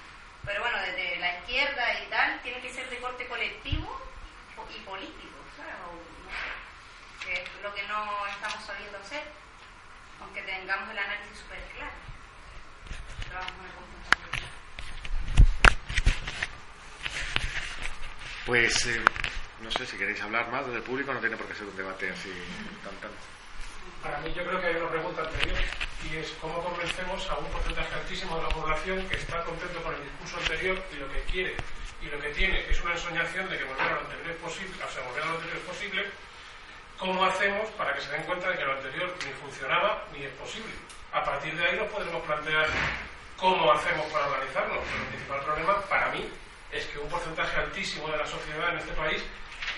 [0.44, 4.00] pero bueno, desde la izquierda y tal, tiene que ser de corte colectivo
[4.74, 5.74] y político, ¿sabes?
[5.86, 5.92] O,
[6.24, 9.22] no sé, que es lo que no estamos sabiendo hacer,
[10.20, 11.92] aunque tengamos el análisis súper claro.
[13.28, 13.92] Pero vamos a ver cómo
[18.46, 19.04] Pues eh,
[19.60, 21.76] no sé si queréis hablar más desde el público, no tiene por qué ser un
[21.76, 22.32] debate así
[22.82, 23.10] tan tan.
[24.02, 25.58] Para mí yo creo que hay una pregunta anterior
[26.10, 29.94] y es cómo convencemos a un porcentaje altísimo de la población que está contento con
[29.94, 31.54] el discurso anterior y lo que quiere
[32.02, 34.74] y lo que tiene es una ensoñación de que volver a lo anterior es posible,
[34.82, 36.10] o sea, volver a lo anterior es posible,
[36.98, 40.32] ¿cómo hacemos para que se den cuenta de que lo anterior ni funcionaba ni es
[40.34, 40.72] posible?
[41.12, 42.66] A partir de ahí nos podremos plantear
[43.36, 44.78] cómo hacemos para organizarnos.
[44.84, 46.28] Pero el principal problema para mí
[46.70, 49.22] es que un porcentaje altísimo de la sociedad en este país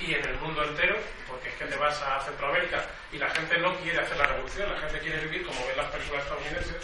[0.00, 0.96] y en el mundo entero,
[1.28, 4.72] porque es que te vas a Centroamérica y la gente no quiere hacer la revolución,
[4.72, 6.82] la gente quiere vivir como ven las películas estadounidenses.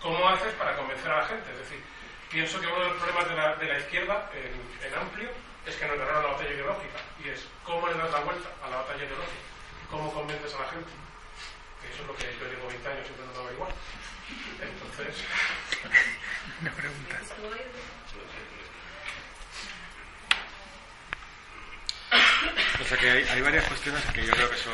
[0.00, 1.50] ¿Cómo haces para convencer a la gente?
[1.52, 1.82] Es decir,
[2.30, 5.30] pienso que uno de los problemas de la, de la izquierda, en, en, amplio,
[5.66, 6.98] es que no ganaron la batalla ideológica.
[7.24, 9.46] Y es cómo le das la vuelta a la batalla ideológica,
[9.90, 10.90] cómo convences a la gente.
[11.82, 13.72] Que eso es lo que yo llevo 20 años intentando igual
[14.60, 15.24] Entonces.
[16.60, 17.20] Una pregunta.
[22.80, 24.72] O sea que hay, hay, varias cuestiones que yo creo que son,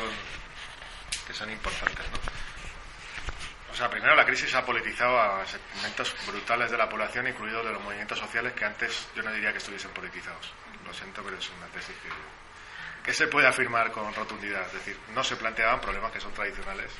[1.27, 2.43] que son importantes, ¿no?
[3.73, 7.71] O sea, primero la crisis ha politizado a segmentos brutales de la población, incluidos de
[7.71, 10.53] los movimientos sociales que antes yo no diría que estuviesen politizados.
[10.85, 11.95] Lo siento, pero es una tesis
[13.03, 14.67] que, se puede afirmar con rotundidad.
[14.67, 16.91] Es decir, no se planteaban problemas que son tradicionales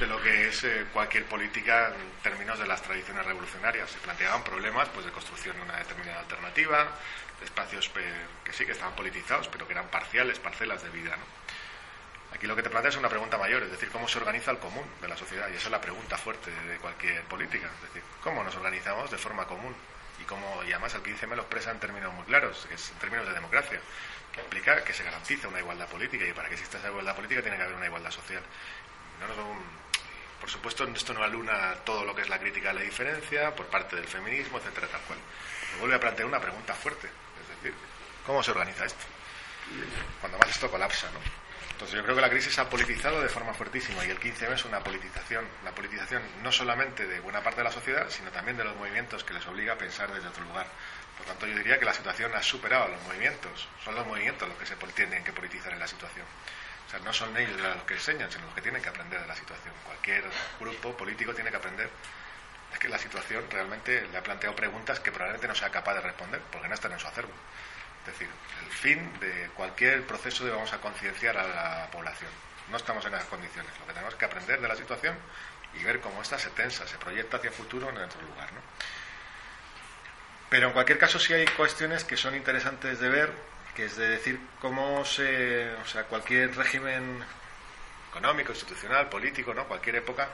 [0.00, 3.88] de lo que es eh, cualquier política en términos de las tradiciones revolucionarias.
[3.88, 6.98] Se planteaban problemas pues, de construcción de una determinada alternativa,
[7.44, 7.90] espacios
[8.44, 11.16] que sí que estaban politizados, pero que eran parciales, parcelas de vida.
[11.16, 11.24] ¿no?
[12.34, 14.58] Aquí lo que te plantea es una pregunta mayor, es decir, cómo se organiza el
[14.58, 15.48] común de la sociedad.
[15.48, 17.68] Y esa es la pregunta fuerte de cualquier política.
[17.76, 19.74] Es decir, cómo nos organizamos de forma común.
[20.20, 22.98] Y, cómo, y además el 15M lo expresa en términos muy claros, que es en
[22.98, 23.80] términos de democracia,
[24.32, 27.42] que implica que se garantiza una igualdad política y para que exista esa igualdad política
[27.42, 28.42] tiene que haber una igualdad social.
[29.20, 29.26] No,
[30.40, 33.66] por supuesto, esto no aluna todo lo que es la crítica a la diferencia por
[33.66, 35.18] parte del feminismo, etcétera, tal cual.
[35.74, 37.08] Me vuelve a plantear una pregunta fuerte,
[38.26, 39.04] ¿cómo se organiza esto?
[40.20, 41.20] Cuando más esto colapsa, ¿no?
[41.72, 44.64] Entonces yo creo que la crisis ha politizado de forma fuertísima y el 15M es
[44.64, 48.62] una politización, una politización no solamente de buena parte de la sociedad, sino también de
[48.62, 50.66] los movimientos que les obliga a pensar desde otro lugar.
[51.16, 53.68] Por tanto, yo diría que la situación ha superado a los movimientos.
[53.84, 56.26] Son los movimientos los que se tienen que politizar en la situación.
[56.86, 59.26] O sea, no son ellos los que enseñan, sino los que tienen que aprender de
[59.26, 59.74] la situación.
[59.84, 60.24] Cualquier
[60.60, 61.90] grupo político tiene que aprender.
[62.72, 66.00] Es que la situación realmente le ha planteado preguntas que probablemente no sea capaz de
[66.00, 67.32] responder, porque no están en su acervo.
[68.00, 68.28] Es decir,
[68.64, 72.30] el fin de cualquier proceso de vamos a concienciar a la población.
[72.70, 73.70] No estamos en esas condiciones.
[73.78, 75.16] Lo que tenemos que aprender de la situación
[75.74, 78.52] y ver cómo esta se tensa, se proyecta hacia el futuro en otro lugar.
[78.52, 78.60] ¿no?
[80.52, 83.32] Pero en cualquier caso sí hay cuestiones que son interesantes de ver,
[83.74, 87.24] que es de decir cómo se, o sea, cualquier régimen
[88.10, 89.66] económico, institucional, político, ¿no?
[89.66, 90.28] Cualquier época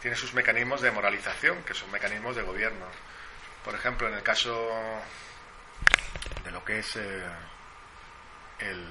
[0.00, 2.86] tiene sus mecanismos de moralización, que son mecanismos de gobierno.
[3.64, 4.68] Por ejemplo, en el caso
[6.44, 7.22] de lo que es eh,
[8.60, 8.86] el,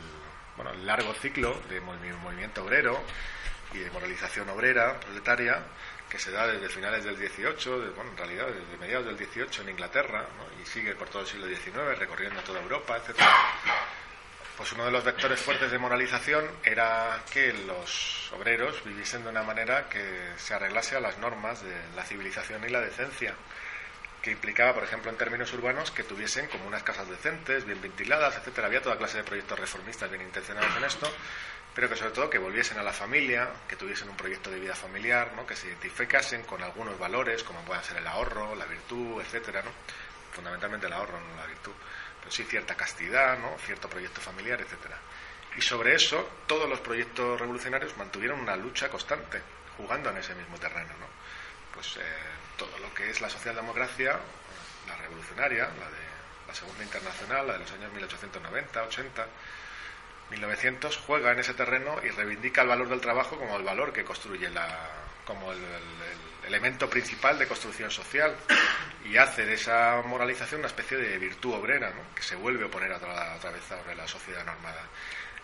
[0.56, 3.04] bueno, el largo ciclo de movimiento obrero
[3.74, 5.64] y de moralización obrera, proletaria,
[6.10, 9.62] que se da desde finales del 18, de, bueno, en realidad desde mediados del 18
[9.62, 10.28] en Inglaterra,
[10.62, 13.20] y sigue por todo el siglo XIX, recorriendo toda Europa, etc.
[14.60, 19.42] Pues uno de los vectores fuertes de moralización era que los obreros viviesen de una
[19.42, 23.36] manera que se arreglase a las normas de la civilización y la decencia
[24.22, 28.36] que implicaba, por ejemplo, en términos urbanos, que tuviesen como unas casas decentes, bien ventiladas,
[28.36, 28.68] etcétera.
[28.68, 31.10] Había toda clase de proyectos reformistas bien intencionados en esto,
[31.74, 34.76] pero que sobre todo que volviesen a la familia, que tuviesen un proyecto de vida
[34.76, 35.48] familiar, ¿no?
[35.48, 39.72] que se identificasen con algunos valores, como puedan ser el ahorro, la virtud, etcétera, ¿no?
[40.34, 41.72] Fundamentalmente el ahorro, no la virtud,
[42.30, 43.58] sí cierta castidad, ¿no?
[43.66, 44.98] Cierto proyecto familiar, etcétera.
[45.58, 49.42] Y sobre eso, todos los proyectos revolucionarios mantuvieron una lucha constante,
[49.78, 51.08] jugando en ese mismo terreno, ¿no?
[51.74, 52.02] Pues eh,
[52.58, 54.20] todo lo que es la socialdemocracia,
[54.88, 56.10] la revolucionaria, la de
[56.48, 59.28] la Segunda Internacional, la de los años 1890, 80,
[60.32, 64.04] 1900, juega en ese terreno y reivindica el valor del trabajo como el valor que
[64.04, 64.90] construye la,
[65.26, 65.52] como
[66.50, 68.36] elemento principal de construcción social
[69.06, 72.16] y hace de esa moralización una especie de virtud obrera, ¿no?
[72.16, 74.82] que se vuelve a oponer otra, otra vez sobre la sociedad normada.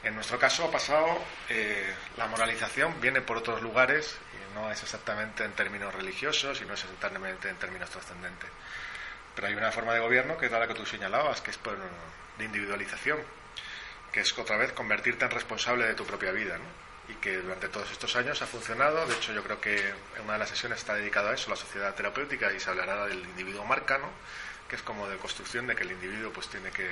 [0.04, 4.82] En nuestro caso ha pasado, eh, la moralización viene por otros lugares y no es
[4.82, 8.50] exactamente en términos religiosos y no es exactamente en términos trascendentes.
[9.36, 11.78] Pero hay una forma de gobierno que es la que tú señalabas, que es por,
[12.38, 13.20] de individualización,
[14.12, 16.58] que es otra vez convertirte en responsable de tu propia vida.
[16.58, 16.85] ¿no?
[17.08, 19.06] Y que durante todos estos años ha funcionado.
[19.06, 21.56] De hecho, yo creo que en una de las sesiones está dedicado a eso, la
[21.56, 24.10] sociedad terapéutica, y se hablará del individuo marca, ¿no?
[24.68, 26.90] que es como de construcción de que el individuo pues tiene que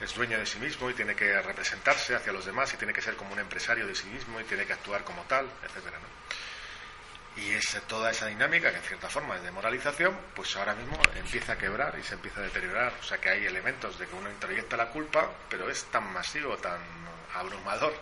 [0.00, 3.00] es dueño de sí mismo y tiene que representarse hacia los demás y tiene que
[3.00, 5.98] ser como un empresario de sí mismo y tiene que actuar como tal, etcétera,
[7.36, 11.00] Y es toda esa dinámica que en cierta forma es de moralización, pues ahora mismo
[11.14, 12.92] empieza a quebrar y se empieza a deteriorar.
[13.00, 16.58] O sea que hay elementos de que uno introyecta la culpa, pero es tan masivo,
[16.58, 16.80] tan
[17.34, 17.94] abrumador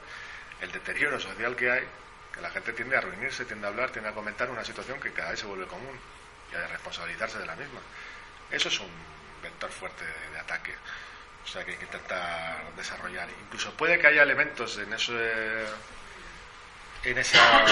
[0.60, 1.86] el deterioro social que hay,
[2.32, 5.12] que la gente tiende a reunirse, tiende a hablar, tiende a comentar una situación que
[5.12, 5.98] cada vez se vuelve común
[6.52, 7.80] y a responsabilizarse de la misma.
[8.50, 8.90] Eso es un
[9.42, 10.74] vector fuerte de, ataque.
[11.44, 13.28] O sea que hay que intentar desarrollar.
[13.46, 15.12] Incluso puede que haya elementos en eso
[17.04, 17.64] en esa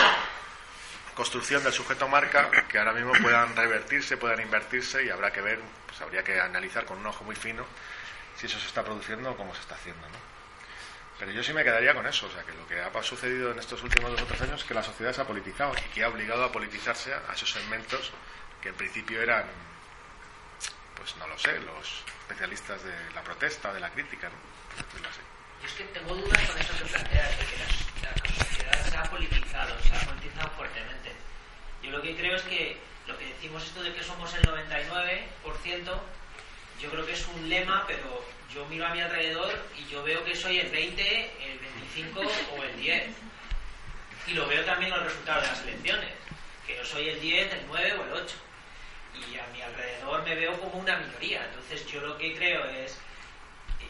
[1.14, 5.58] construcción del sujeto marca que ahora mismo puedan revertirse, puedan invertirse y habrá que ver,
[5.86, 7.64] pues habría que analizar con un ojo muy fino
[8.36, 10.06] si eso se está produciendo o cómo se está haciendo.
[10.08, 10.31] ¿no?
[11.22, 13.58] Pero yo sí me quedaría con eso, o sea que lo que ha sucedido en
[13.60, 16.02] estos últimos dos o tres años es que la sociedad se ha politizado y que
[16.02, 18.10] ha obligado a politizarse a esos segmentos
[18.60, 19.44] que en principio eran
[20.96, 24.34] pues no lo sé, los especialistas de la protesta, de la crítica, ¿no?
[25.62, 29.02] Yo es que tengo dudas con eso que planteas, de que la, sociedad se ha
[29.04, 31.12] politizado, se ha politizado fuertemente.
[31.84, 36.00] Yo lo que creo es que lo que decimos esto de que somos el 99%,
[36.82, 40.24] yo creo que es un lema, pero yo miro a mi alrededor y yo veo
[40.24, 43.08] que soy el 20, el 25 o el 10.
[44.26, 46.10] Y lo veo también en los resultados de las elecciones,
[46.66, 48.36] que yo soy el 10, el 9 o el 8
[49.14, 51.44] y a mi alrededor me veo como una minoría.
[51.46, 52.98] Entonces yo lo que creo es,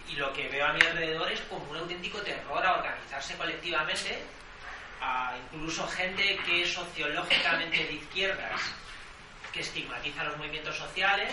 [0.09, 4.23] y lo que veo a mi alrededor es como un auténtico terror a organizarse colectivamente,
[5.01, 8.61] a incluso gente que es sociológicamente de izquierdas,
[9.53, 11.33] que estigmatiza los movimientos sociales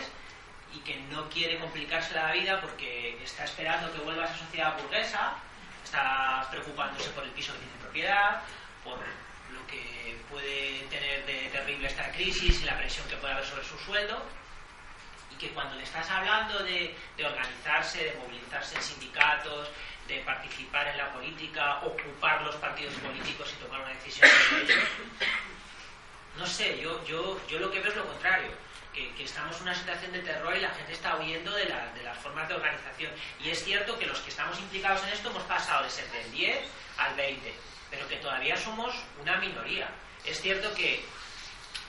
[0.73, 4.77] y que no quiere complicarse la vida porque está esperando que vuelva a esa sociedad
[4.79, 5.33] burguesa,
[5.83, 8.41] está preocupándose por el piso que tiene propiedad,
[8.83, 13.45] por lo que puede tener de terrible esta crisis y la presión que puede haber
[13.45, 14.21] sobre su sueldo,
[15.31, 19.69] y que cuando le estás hablando de, organizarse, de movilizarse en sindicatos,
[20.07, 24.27] de participar en la política, ocupar los partidos políticos y tomar una decisión
[26.37, 28.51] no sé, yo, yo, yo lo que veo es lo contrario.
[28.93, 32.17] Que, estamos en una situación de terror y la gente está huyendo de, de las
[32.17, 33.11] formas de organización.
[33.43, 36.31] Y es cierto que los que estamos implicados en esto hemos pasado de ser del
[36.31, 36.59] 10
[36.97, 39.89] al 20 pero que todavía somos una minoría.
[40.25, 41.03] Es cierto que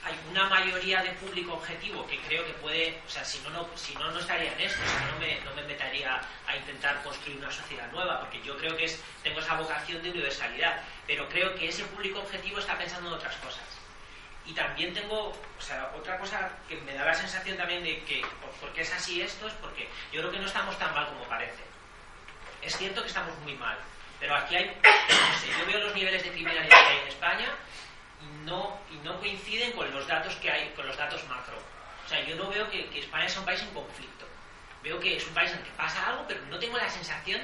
[0.03, 3.67] hay una mayoría de público objetivo que creo que puede, o sea, si no, no,
[3.75, 7.37] si no, no estaría en esto, si no, me, no me metería a intentar construir
[7.37, 11.53] una sociedad nueva, porque yo creo que es, tengo esa vocación de universalidad, pero creo
[11.55, 13.61] que ese público objetivo está pensando en otras cosas.
[14.45, 18.25] Y también tengo, o sea, otra cosa que me da la sensación también de que,
[18.59, 19.47] ¿por qué es así esto?
[19.47, 21.63] Es porque yo creo que no estamos tan mal como parece.
[22.61, 23.77] Es cierto que estamos muy mal,
[24.19, 27.49] pero aquí hay, no sé, yo veo los niveles de criminalidad que hay en España
[28.21, 31.57] y no, y no coinciden con los datos que hay, con los datos macro.
[32.05, 34.25] O sea, yo no veo que, España sea un país en conflicto.
[34.83, 37.41] Veo que es un país en el que pasa algo, pero no tengo la sensación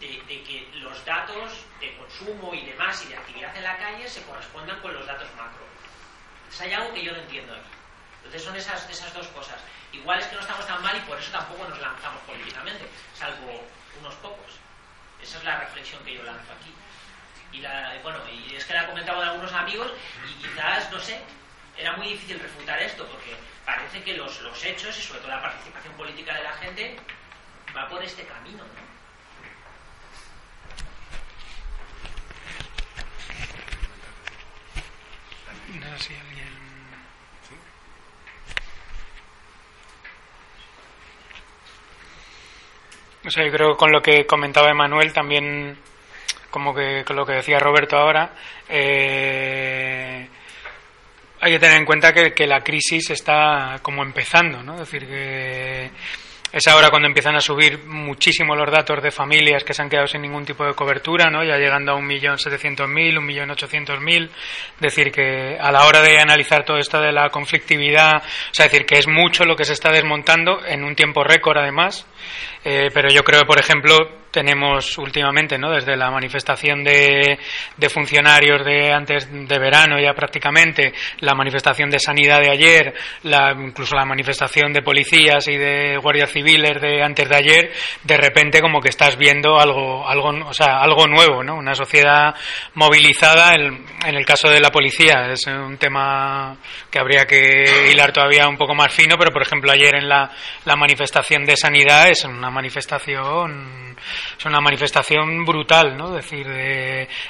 [0.00, 4.22] de, que los datos de consumo y demás y de actividad en la calle se
[4.22, 5.64] correspondan con los datos macro.
[6.56, 7.68] Entonces hay algo que yo no entiendo aquí.
[8.16, 9.56] Entonces son esas, esas dos cosas.
[9.92, 13.62] Igual es que no estamos tan mal y por eso tampoco nos lanzamos políticamente, salvo
[14.00, 14.56] unos pocos.
[15.22, 16.72] Esa es la reflexión que yo lanzo aquí.
[17.52, 19.92] Y la, bueno, y es que la he comentado con algunos amigos
[20.30, 21.20] y quizás, no sé,
[21.76, 23.36] era muy difícil refutar esto porque
[23.66, 26.96] parece que los, los hechos y sobre todo la participación política de la gente
[27.76, 28.64] va por este camino,
[35.74, 35.98] ¿no?
[35.98, 36.46] Si alguien
[43.26, 45.76] O sea, yo creo que con lo que comentaba Emanuel también,
[46.48, 48.32] como que con lo que decía Roberto ahora,
[48.68, 50.28] eh,
[51.40, 54.74] hay que tener en cuenta que, que, la crisis está como empezando, ¿no?
[54.74, 55.90] Es decir, que
[56.56, 60.06] es ahora cuando empiezan a subir muchísimo los datos de familias que se han quedado
[60.06, 61.44] sin ningún tipo de cobertura, ¿no?
[61.44, 62.86] ya llegando a 1.700.000,
[63.20, 64.24] 1.800.000.
[64.24, 68.68] Es decir, que a la hora de analizar todo esto de la conflictividad, o sea,
[68.68, 72.06] decir que es mucho lo que se está desmontando en un tiempo récord además.
[72.64, 75.70] Eh, pero yo creo, por ejemplo, tenemos últimamente, ¿no?
[75.70, 77.38] desde la manifestación de,
[77.74, 82.92] de, funcionarios de antes de verano ya prácticamente, la manifestación de sanidad de ayer,
[83.22, 87.72] la, incluso la manifestación de policías y de guardias civiles de antes de ayer,
[88.04, 91.54] de repente como que estás viendo algo, algo, o sea, algo nuevo, ¿no?
[91.54, 92.34] una sociedad
[92.74, 93.54] movilizada.
[93.54, 96.58] En, en el caso de la policía es un tema
[96.90, 100.30] que habría que hilar todavía un poco más fino, pero por ejemplo ayer en la,
[100.66, 103.95] la manifestación de sanidad es una manifestación
[104.38, 106.16] es una manifestación brutal, ¿no?
[106.16, 106.46] Es decir,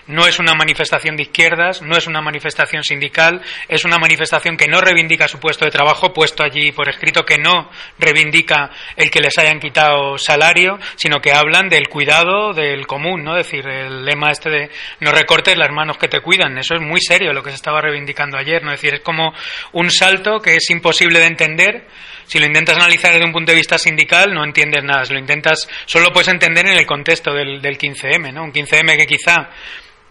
[0.06, 4.68] no es una manifestación de izquierdas, no es una manifestación sindical, es una manifestación que
[4.68, 9.20] no reivindica su puesto de trabajo, puesto allí por escrito, que no reivindica el que
[9.20, 13.36] les hayan quitado salario, sino que hablan del cuidado del común, ¿no?
[13.36, 14.70] Es decir, el lema este de
[15.00, 17.80] no recortes las manos que te cuidan, eso es muy serio lo que se estaba
[17.80, 18.72] reivindicando ayer, ¿no?
[18.72, 19.32] Es decir, es como
[19.72, 21.86] un salto que es imposible de entender
[22.26, 25.04] si lo intentas analizar desde un punto de vista sindical, no entiendes nada.
[25.04, 28.44] Si lo intentas, solo lo puedes entender en el contexto del, del 15M, ¿no?
[28.44, 29.50] Un 15M que quizá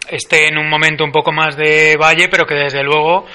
[0.10, 3.26] esté en un momento un poco más de valle, pero que desde luego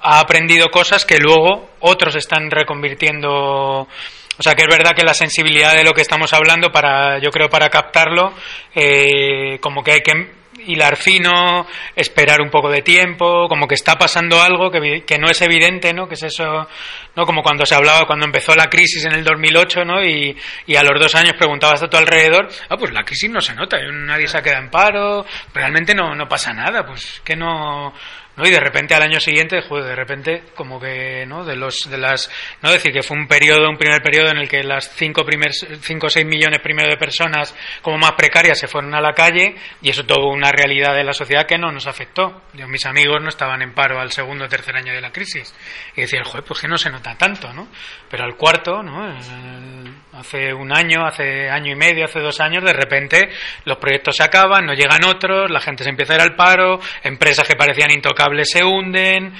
[0.00, 3.30] ha aprendido cosas que luego otros están reconvirtiendo.
[3.30, 7.30] O sea que es verdad que la sensibilidad de lo que estamos hablando, para, yo
[7.30, 8.32] creo para captarlo,
[8.74, 10.37] eh, como que hay que
[10.68, 11.66] hilar fino,
[11.96, 15.92] esperar un poco de tiempo, como que está pasando algo que, que, no es evidente,
[15.92, 16.08] ¿no?
[16.08, 16.68] Que es eso,
[17.16, 17.24] ¿no?
[17.24, 20.04] Como cuando se hablaba, cuando empezó la crisis en el 2008, ¿no?
[20.04, 20.36] Y,
[20.66, 23.54] y a los dos años preguntabas a tu alrededor, ah, pues la crisis no se
[23.54, 27.92] nota, nadie se ha quedado en paro, realmente no, no pasa nada, pues que no,
[28.38, 28.46] ¿no?
[28.46, 31.44] Y de repente al año siguiente, joder, de repente como que, ¿no?
[31.44, 32.30] De los, de las,
[32.62, 35.52] no decir que fue un periodo, un primer periodo en el que las cinco primer,
[35.52, 39.56] cinco o seis millones primero de personas como más precarias se fueron a la calle
[39.82, 42.42] y eso tuvo una realidad de la sociedad que no nos afectó.
[42.54, 45.52] Yo, mis amigos no estaban en paro al segundo o tercer año de la crisis
[45.96, 47.68] y decían, joder, pues que no se nota tanto, ¿no?
[48.08, 49.18] Pero al cuarto, ¿no?
[50.12, 53.28] hace un año, hace año y medio, hace dos años, de repente
[53.64, 56.80] los proyectos se acaban, no llegan otros, la gente se empieza a ir al paro,
[57.02, 59.34] empresas que parecían intocables se hunden,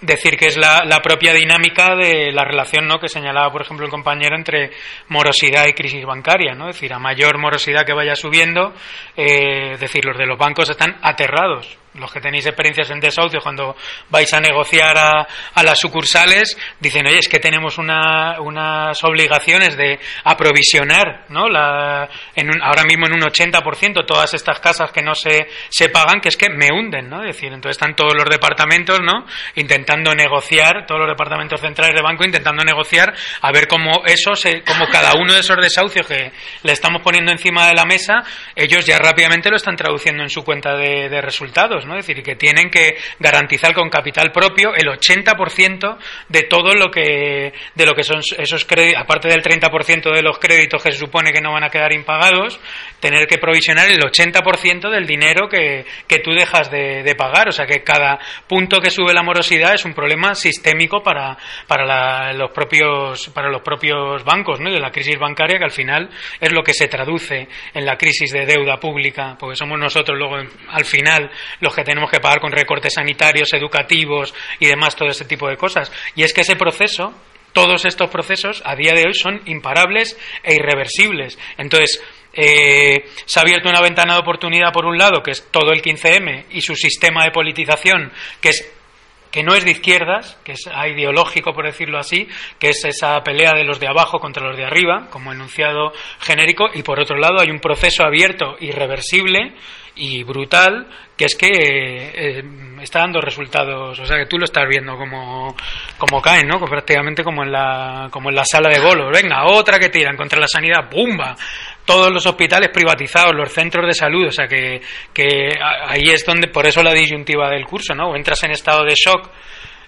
[0.00, 2.98] decir que es la, propia dinámica de la relación ¿no?
[2.98, 4.70] que señalaba, por ejemplo, el compañero entre
[5.08, 6.54] morosidad y crisis bancaria.
[6.54, 6.68] ¿no?
[6.68, 8.74] Es decir, a mayor morosidad que vaya subiendo,
[9.16, 13.40] eh, es decir, los de los bancos están aterrados los que tenéis experiencias en desahucio,
[13.40, 13.76] cuando
[14.10, 19.98] vais a negociar a, las sucursales, dicen, oye, es que tenemos una, unas obligaciones de
[20.24, 21.48] aprovisionar, ¿no?
[21.48, 26.20] La, en ahora mismo en un 80% todas estas casas que no se, se pagan,
[26.20, 27.22] que es que me hunden, ¿no?
[27.22, 29.24] Es decir, entonces están todos los departamentos, ¿no?
[29.54, 34.62] Intentando negociar, todos los departamentos centrales de banco intentando negociar, a ver cómo eso, se,
[34.62, 38.24] cómo cada uno de esos desahucios que le estamos poniendo encima de la mesa,
[38.56, 42.70] ellos ya rápidamente lo están traduciendo en su cuenta de resultados, es decir, que tienen
[42.70, 45.98] que garantizar con capital propio el 80%
[46.28, 50.38] de todo lo que de lo que son esos créditos, aparte del 30% de los
[50.38, 52.58] créditos que se supone que no van a quedar impagados,
[53.00, 57.66] tener que provisionar el 80% del dinero que, que tú dejas de, pagar, o sea
[57.66, 61.36] que cada punto que sube la morosidad es un problema sistémico para,
[61.68, 64.60] para los propios para los propios bancos.
[64.60, 66.08] Y de la crisis bancaria que al final
[66.40, 70.36] es lo que se traduce en la crisis de deuda pública, porque somos nosotros luego
[70.36, 71.30] al final
[71.60, 75.56] los que tenemos que pagar con recortes sanitarios, educativos y demás, todo ese tipo de
[75.56, 75.90] cosas.
[76.14, 77.14] Y es que ese proceso,
[77.52, 81.38] todos estos procesos, a día de hoy son imparables e irreversibles.
[81.56, 82.02] Entonces,
[82.32, 85.82] eh, se ha abierto una ventana de oportunidad por un lado, que es todo el
[85.82, 88.70] 15M y su sistema de politización, que es
[89.34, 90.60] que no es de izquierdas, que es
[90.92, 92.28] ideológico, por decirlo así,
[92.60, 96.66] que es esa pelea de los de abajo contra los de arriba, como enunciado genérico,
[96.72, 99.54] y por otro lado hay un proceso abierto, irreversible,
[99.96, 102.44] y brutal, que es que eh,
[102.82, 105.54] está dando resultados, o sea que tú lo estás viendo como,
[105.96, 106.58] como caen, ¿no?
[106.58, 109.10] Prácticamente como en la, como en la sala de bolos.
[109.12, 111.36] Venga, otra que tiran contra la sanidad, ¡bumba!
[111.84, 114.80] Todos los hospitales privatizados, los centros de salud, o sea que,
[115.12, 115.50] que
[115.86, 118.10] ahí es donde, por eso la disyuntiva del curso, ¿no?
[118.10, 119.30] O entras en estado de shock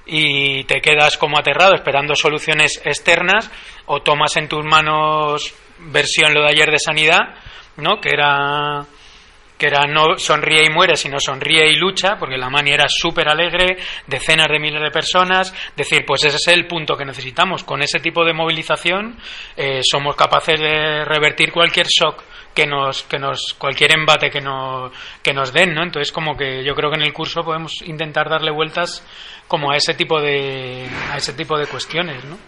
[0.07, 3.51] y te quedas como aterrado esperando soluciones externas,
[3.87, 7.21] o tomas en tus manos versión lo de ayer de sanidad,
[7.79, 8.01] ¿no?
[8.01, 8.87] Que era
[9.59, 13.29] que era no sonríe y muere, sino sonríe y lucha, porque la mani era súper
[13.29, 17.65] alegre, decenas de miles de personas, decir, pues ese es el punto que necesitamos.
[17.65, 19.17] Con ese tipo de movilización
[19.57, 22.23] eh, somos capaces de revertir cualquier shock
[22.55, 24.91] que nos, que nos, cualquier embate que nos,
[25.23, 25.83] que nos den, ¿no?
[25.83, 29.07] Entonces, como que yo creo que en el curso podemos intentar darle vueltas
[29.47, 32.39] como a ese tipo de, a ese tipo de cuestiones, ¿no?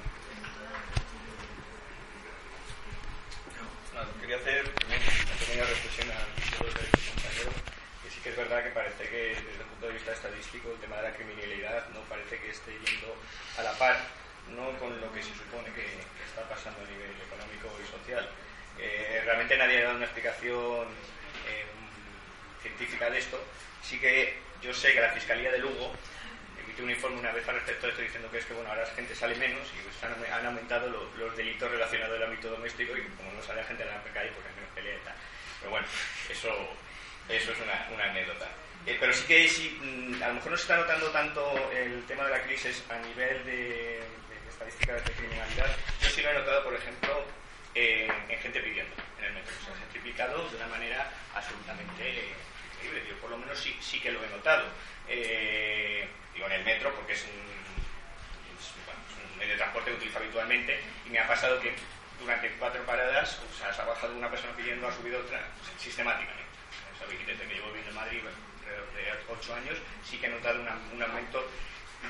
[19.58, 20.86] Nadie ha dado una explicación
[21.46, 21.66] eh,
[22.62, 23.38] científica de esto.
[23.82, 25.92] Sí que yo sé que la Fiscalía de Lugo
[26.64, 28.82] emitió un informe una vez al respecto de esto diciendo que es que bueno ahora
[28.82, 29.96] la gente sale menos y pues
[30.32, 34.02] han, aumentado los, delitos relacionados al ámbito doméstico y como no sale gente a la
[34.14, 35.14] calle pues hay menos pelea y tal.
[35.60, 35.86] Pero bueno,
[36.30, 36.48] eso,
[37.28, 38.48] eso es una, anécdota.
[38.86, 42.04] Eh, pero sí que sí, mm, a lo mejor no se está notando tanto el
[42.06, 44.00] tema de la crisis a nivel de,
[44.48, 45.76] estadísticas de criminalidad.
[46.00, 47.24] Yo sí lo he notado, por ejemplo,
[47.74, 49.52] en gente pidiendo en el metro.
[49.64, 52.34] Se ha gentrificado de una manera absolutamente
[52.74, 53.02] increíble.
[53.08, 54.64] Yo por lo menos sí, sí que lo he notado.
[55.08, 57.38] Eh, digo en el metro porque es un,
[58.84, 61.74] bueno, es un medio de transporte que utilizo habitualmente y me ha pasado que
[62.20, 65.40] durante cuatro paradas o sea, se ha bajado una persona pidiendo, ha subido otra
[65.78, 66.44] sistemáticamente.
[66.98, 68.20] Sabéis, desde que llevo viviendo en Madrid
[68.68, 71.44] de ocho años sí que he notado un aumento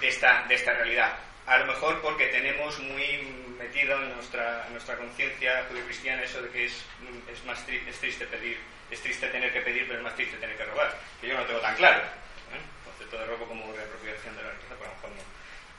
[0.01, 1.19] de esta, de esta realidad.
[1.47, 3.23] A lo mejor porque tenemos muy
[3.59, 6.85] metido en nuestra, nuestra conciencia judio-cristiana eso de que es,
[7.33, 8.59] es más es triste pedir,
[8.91, 10.95] es triste tener que pedir, pero es más triste tener que robar.
[11.21, 12.01] Que yo no tengo tan claro.
[12.01, 12.61] ¿eh?
[12.61, 15.11] El concepto de robo como reapropiación de la riqueza, pues a lo mejor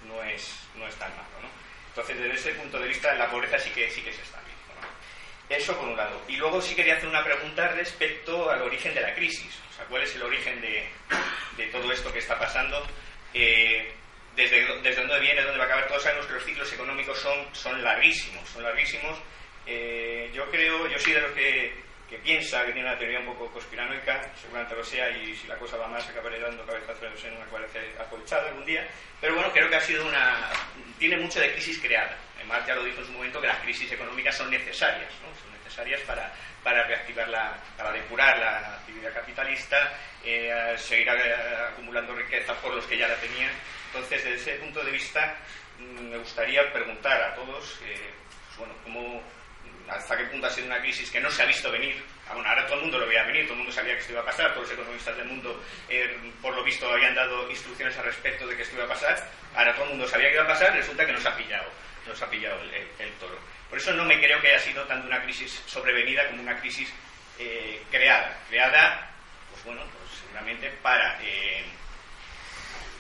[0.08, 1.30] no, no, es, no es tan malo.
[1.42, 1.50] ¿no?
[1.90, 4.40] Entonces, desde ese punto de vista, la pobreza sí que, sí que se está.
[5.50, 6.22] Eso por un lado.
[6.28, 9.60] Y luego sí quería hacer una pregunta respecto al origen de la crisis.
[9.72, 10.88] O sea, ¿cuál es el origen de,
[11.58, 12.86] de todo esto que está pasando?
[13.34, 13.92] Eh,
[14.36, 15.88] desde, desde dónde viene, dónde va a acabar.
[15.88, 19.18] Todos sabemos que los ciclos económicos son, son larguísimos, son larguísimos.
[19.66, 21.74] Eh, yo creo, yo soy de los que,
[22.10, 25.58] que, piensa que tiene una teoría un poco conspiranoica, seguramente lo sea, y si la
[25.58, 28.88] cosa va más acabaré dando cabezazos en una cuarentena acolchada algún día.
[29.20, 30.50] Pero bueno, creo que ha sido una.
[30.98, 32.18] tiene mucho de crisis creada.
[32.50, 35.28] Además, ya lo dijo en su momento que las crisis económicas son necesarias, ¿no?
[35.40, 39.94] son necesarias para, para reactivar la, para depurar la actividad capitalista,
[40.26, 43.52] eh, seguir acumulando riqueza por los que ya la tenían.
[43.88, 45.36] Entonces, desde ese punto de vista,
[45.78, 48.10] me gustaría preguntar a todos, eh,
[48.58, 49.22] bueno, cómo,
[49.88, 52.04] hasta qué punto ha sido una crisis que no se ha visto venir.
[52.34, 54.22] Bueno, ahora todo el mundo lo veía venir, todo el mundo sabía que esto iba
[54.22, 58.06] a pasar, todos los economistas del mundo, eh, por lo visto, habían dado instrucciones al
[58.06, 59.30] respecto de que esto iba a pasar.
[59.56, 61.70] Ahora todo el mundo sabía que iba a pasar, resulta que nos ha pillado,
[62.10, 63.38] nos ha pillado el, toro.
[63.69, 66.91] Por eso no me creo que haya sido tanto una crisis sobrevenida como una crisis
[67.38, 68.38] eh, creada.
[68.49, 69.11] Creada,
[69.52, 71.64] pues bueno, pues seguramente para eh,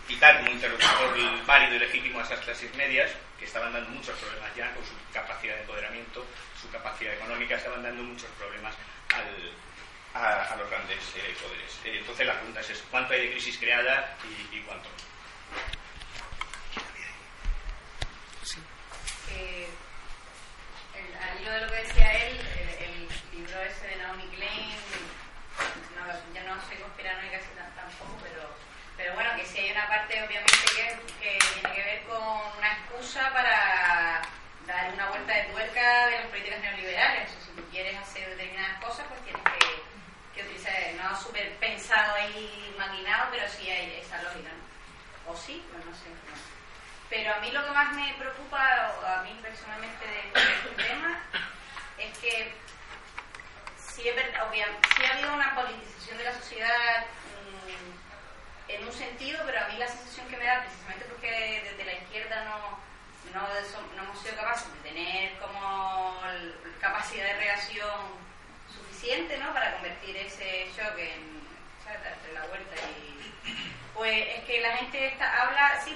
[0.07, 4.55] quitar como interlocutor válido y legítimo a esas clases medias que estaban dando muchos problemas
[4.55, 6.25] ya con su capacidad de empoderamiento,
[6.59, 8.75] su capacidad económica, estaban dando muchos problemas
[10.13, 11.79] a, los grandes eh, poderes.
[11.85, 14.95] entonces la pregunta es, ¿cuánto hay de crisis creada y, y cuánto no?
[18.43, 18.57] Sí.
[19.35, 19.67] Eh,
[21.21, 24.75] al hilo de lo que decía él, el, el, libro ese de Naomi Klein,
[25.95, 27.39] no, yo no soy conspiranoica
[27.75, 28.55] tampoco, pero,
[28.97, 32.21] pero bueno, que sí hay una parte obviamente que, que tiene que ver con
[32.57, 34.21] una excusa para
[34.67, 37.29] dar una vuelta de tuerca de las políticas neoliberales.
[37.31, 42.75] Si tú quieres hacer determinadas cosas, pues tienes que, que utilizar, no súper pensado ahí,
[42.77, 45.31] maquinado, pero sí hay esa lógica, ¿no?
[45.31, 46.09] O sí, pues no sé.
[46.09, 46.58] No.
[47.09, 51.19] Pero a mí lo que más me preocupa, a mí personalmente de este tema,
[51.97, 52.53] es que
[53.77, 57.05] sí, ha habido una politización de la sociedad
[57.49, 61.85] mmm, en un sentido, pero a mí la sensación que me da, precisamente porque desde
[61.85, 62.79] la izquierda no,
[63.33, 66.15] no, hemos sido capaces de tener como
[66.79, 68.29] capacidad de reacción
[68.67, 69.51] suficiente ¿no?
[69.53, 71.41] para convertir ese shock en
[71.83, 71.99] ¿sabes?
[72.33, 75.93] la vuelta y pues es que la gente está, habla, sí,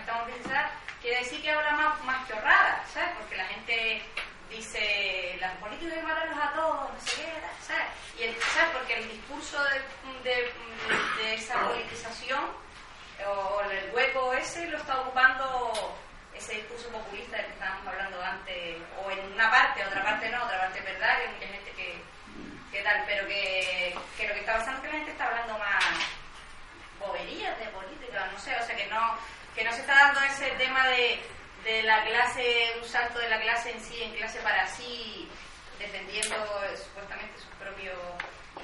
[0.00, 0.68] estamos pensando,
[1.00, 3.10] quiere decir que habla más, más chorrada, ¿sabes?
[3.18, 4.02] Porque la gente
[4.50, 7.32] dice, las políticas hay que matarlos a todos, no sé qué,
[7.64, 7.86] ¿sabes?
[8.18, 8.70] Y el, ¿sabes?
[8.72, 9.62] Porque el discurso
[10.24, 10.50] de,
[11.22, 12.50] de, esa politización
[13.24, 15.96] o el hueco ese lo está ocupando
[16.34, 20.42] ese discurso populista del que estábamos hablando antes, o en una parte, otra parte no,
[20.42, 22.02] otra parte verdad, que hay mucha gente que,
[22.72, 25.58] que tal, pero que, que lo que está pasando es que la gente está hablando
[25.58, 26.15] más
[26.98, 29.16] boberías de política, no sé, o sea que no,
[29.54, 31.20] que no se está dando ese tema de,
[31.64, 35.28] de la clase, un salto de la clase en sí, en clase para sí,
[35.78, 36.36] defendiendo
[36.76, 37.98] supuestamente sus propios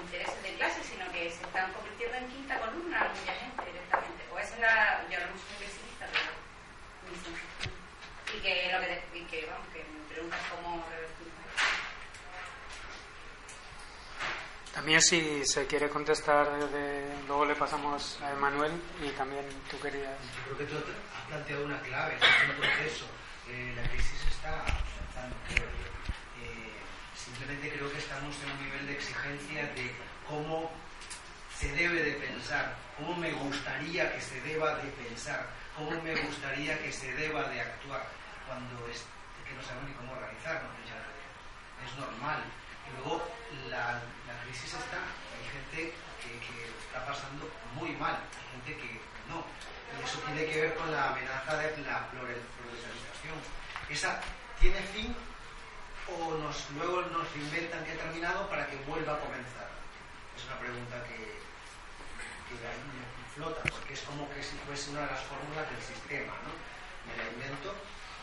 [0.00, 4.24] intereses de clase, sino que se están convirtiendo en quinta columna mucha gente directamente.
[4.32, 6.42] O esa es la, yo no soy pesimista, pero
[8.34, 11.32] y que lo que, y que, vamos, que me preguntas cómo revertir
[14.72, 16.48] También si se quiere contestar,
[17.26, 18.72] luego le pasamos a Emanuel
[19.04, 20.16] y también tú querías...
[20.44, 23.04] Creo que tú has planteado una clave, es un proceso.
[23.48, 25.88] Eh, la crisis está avanzando, creo yo.
[26.40, 26.72] Eh,
[27.14, 29.94] simplemente creo que estamos en un nivel de exigencia de
[30.26, 30.70] cómo
[31.58, 36.82] se debe de pensar, cómo me gustaría que se deba de pensar, cómo me gustaría
[36.82, 38.08] que se deba de actuar,
[38.48, 39.04] cuando es
[39.46, 40.72] que no sabemos ni cómo organizarnos.
[41.84, 42.42] Es normal.
[42.90, 43.22] Luego
[43.70, 49.00] la, la crisis está, hay gente que, que, está pasando muy mal, hay gente que
[49.28, 49.44] no.
[49.92, 53.38] Y eso tiene que ver con la amenaza de la progresivización.
[53.88, 54.20] Esa
[54.60, 55.14] tiene fin
[56.08, 59.68] o nos, luego nos inventan que ha terminado para que vuelva a comenzar.
[60.36, 61.38] Es una pregunta que,
[62.48, 63.04] que ahí me
[63.34, 66.32] flota, porque es como que si fuese una de las fórmulas del sistema.
[66.44, 66.52] ¿no?
[67.06, 67.74] Me la invento,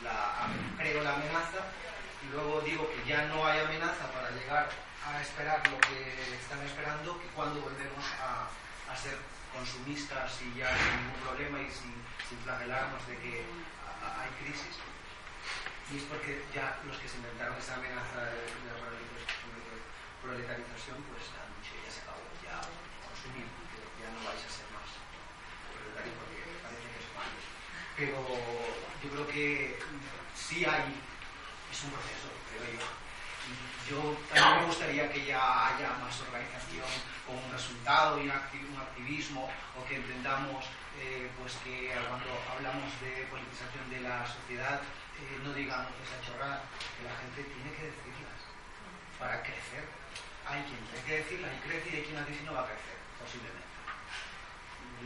[0.04, 1.66] la, creo la amenaza
[2.24, 4.70] y luego digo que ya no hay amenaza para llegar
[5.06, 8.48] a esperar lo que están esperando, que cuando volvemos a,
[8.92, 9.18] a ser
[9.54, 11.94] consumistas y ya sin ningún problema y sin,
[12.28, 13.46] sin flagelarnos de que
[14.04, 14.76] a- hay crisis.
[15.92, 18.78] Y es porque ya los que se inventaron esa amenaza de de la
[20.22, 22.60] proletarización, pues han dicho ya se acabó, ya
[23.08, 23.48] consumir,
[23.98, 24.90] ya no vais a ser más
[25.74, 27.40] proletarios porque parece que es malo.
[27.96, 28.20] Pero
[29.02, 29.80] yo creo que
[30.36, 31.02] sí hay,
[31.80, 32.84] es un proceso, creo yo.
[33.88, 34.00] Yo
[34.30, 35.40] también me gustaría que ya
[35.72, 36.86] haya más organización
[37.26, 39.50] con un resultado y un acti- un activismo
[39.80, 40.66] o que entendamos
[41.00, 46.62] eh, pues que cuando hablamos de politización de la sociedad eh, no digan esa chorrada,
[47.00, 48.40] que la gente tiene que decirlas
[49.18, 49.88] para crecer.
[50.46, 52.62] Hay quien tiene que decirlas y crece y hay quien las dice y no va
[52.62, 53.70] a crecer, posiblemente.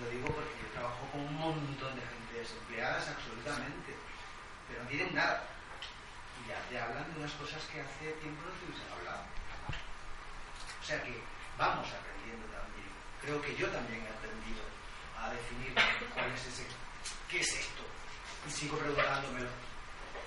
[0.02, 3.94] Lo digo porque yo trabajo con un montón de gente desempleadas absolutamente,
[4.68, 5.46] pero no tienen nada.
[6.50, 9.24] Ya te hablan de unas cosas que hace tiempo no te hubiesen hablado.
[10.82, 11.14] O sea que
[11.58, 12.90] vamos aprendiendo también.
[13.22, 14.62] Creo que yo también he aprendido
[15.18, 15.74] a definir
[16.14, 16.66] cuál es ese,
[17.30, 17.84] qué es esto.
[18.48, 19.50] Y sigo preguntándomelo.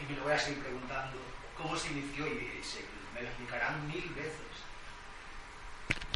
[0.00, 1.18] Y me lo voy a seguir preguntando.
[1.58, 2.26] ¿Cómo se inició?
[2.26, 4.56] Y se- me lo explicarán mil veces.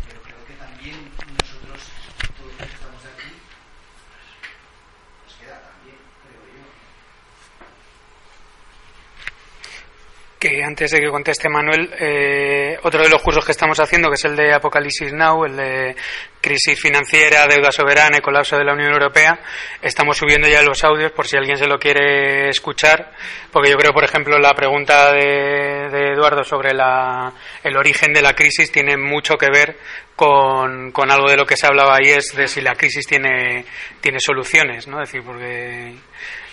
[0.06, 0.96] Pero creo que también
[1.38, 1.82] nosotros,
[2.38, 3.32] todos los que estamos aquí,
[5.24, 6.64] nos queda también, creo yo.
[10.50, 14.14] Que antes de que conteste Manuel, eh, otro de los cursos que estamos haciendo, que
[14.14, 15.96] es el de Apocalipsis Now, el de
[16.40, 19.38] crisis financiera, deuda soberana y colapso de la Unión Europea,
[19.80, 23.12] estamos subiendo ya los audios por si alguien se lo quiere escuchar,
[23.52, 27.32] porque yo creo, por ejemplo, la pregunta de, de Eduardo sobre la,
[27.62, 29.76] el origen de la crisis tiene mucho que ver
[30.16, 33.66] con, con algo de lo que se hablaba ahí, es de si la crisis tiene,
[34.00, 35.00] tiene soluciones, ¿no?
[35.00, 35.94] Es decir, porque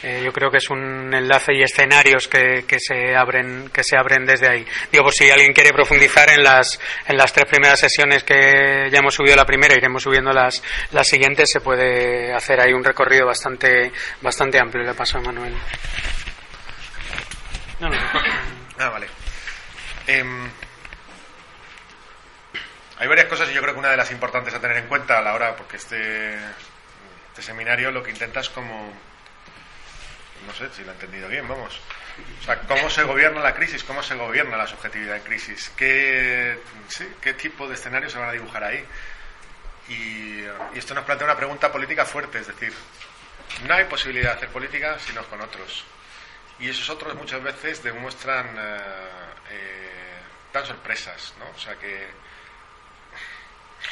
[0.03, 3.97] eh, yo creo que es un enlace y escenarios que, que se abren que se
[3.97, 4.65] abren desde ahí.
[4.91, 8.99] Digo, por si alguien quiere profundizar en las en las tres primeras sesiones que ya
[8.99, 10.61] hemos subido la primera, iremos subiendo las
[10.91, 13.91] las siguientes, se puede hacer ahí un recorrido bastante
[14.21, 14.83] bastante amplio.
[14.83, 15.55] Le paso a Manuel.
[17.79, 17.97] No, no,
[18.79, 19.07] Ah, vale.
[20.07, 20.49] Em,
[22.99, 25.17] hay varias cosas y yo creo que una de las importantes a tener en cuenta
[25.17, 26.35] a la hora, porque este,
[27.29, 28.91] este seminario lo que intenta es como,
[30.45, 31.79] no sé si lo he entendido bien, vamos.
[32.41, 36.59] O sea, cómo se gobierna la crisis, cómo se gobierna la subjetividad en crisis, qué,
[37.21, 38.83] qué tipo de escenarios se van a dibujar ahí.
[39.89, 40.43] Y,
[40.75, 42.73] esto nos plantea una pregunta política fuerte, es decir,
[43.65, 45.85] no hay posibilidad de hacer política si no es con otros.
[46.59, 48.77] Y esos otros muchas veces demuestran, eh,
[49.51, 50.19] eh,
[50.51, 51.49] dan sorpresas, ¿no?
[51.55, 52.07] O sea que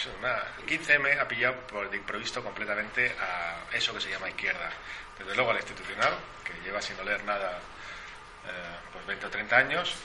[0.06, 4.70] el 15M ha pillado por de improviso completamente a eso que se llama izquierda.
[5.18, 6.14] Desde luego a la institucional,
[6.44, 7.60] que lleva sin oler nada
[8.46, 8.50] eh,
[8.92, 9.96] pues 20 o 30 años,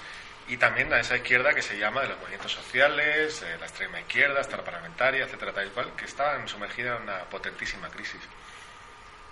[0.49, 4.41] y también a esa izquierda que se llama de los movimientos sociales, la extrema izquierda,
[4.43, 8.21] la parlamentaria, etcétera, tal y cual, que estaban sumergidos en una potentísima crisis.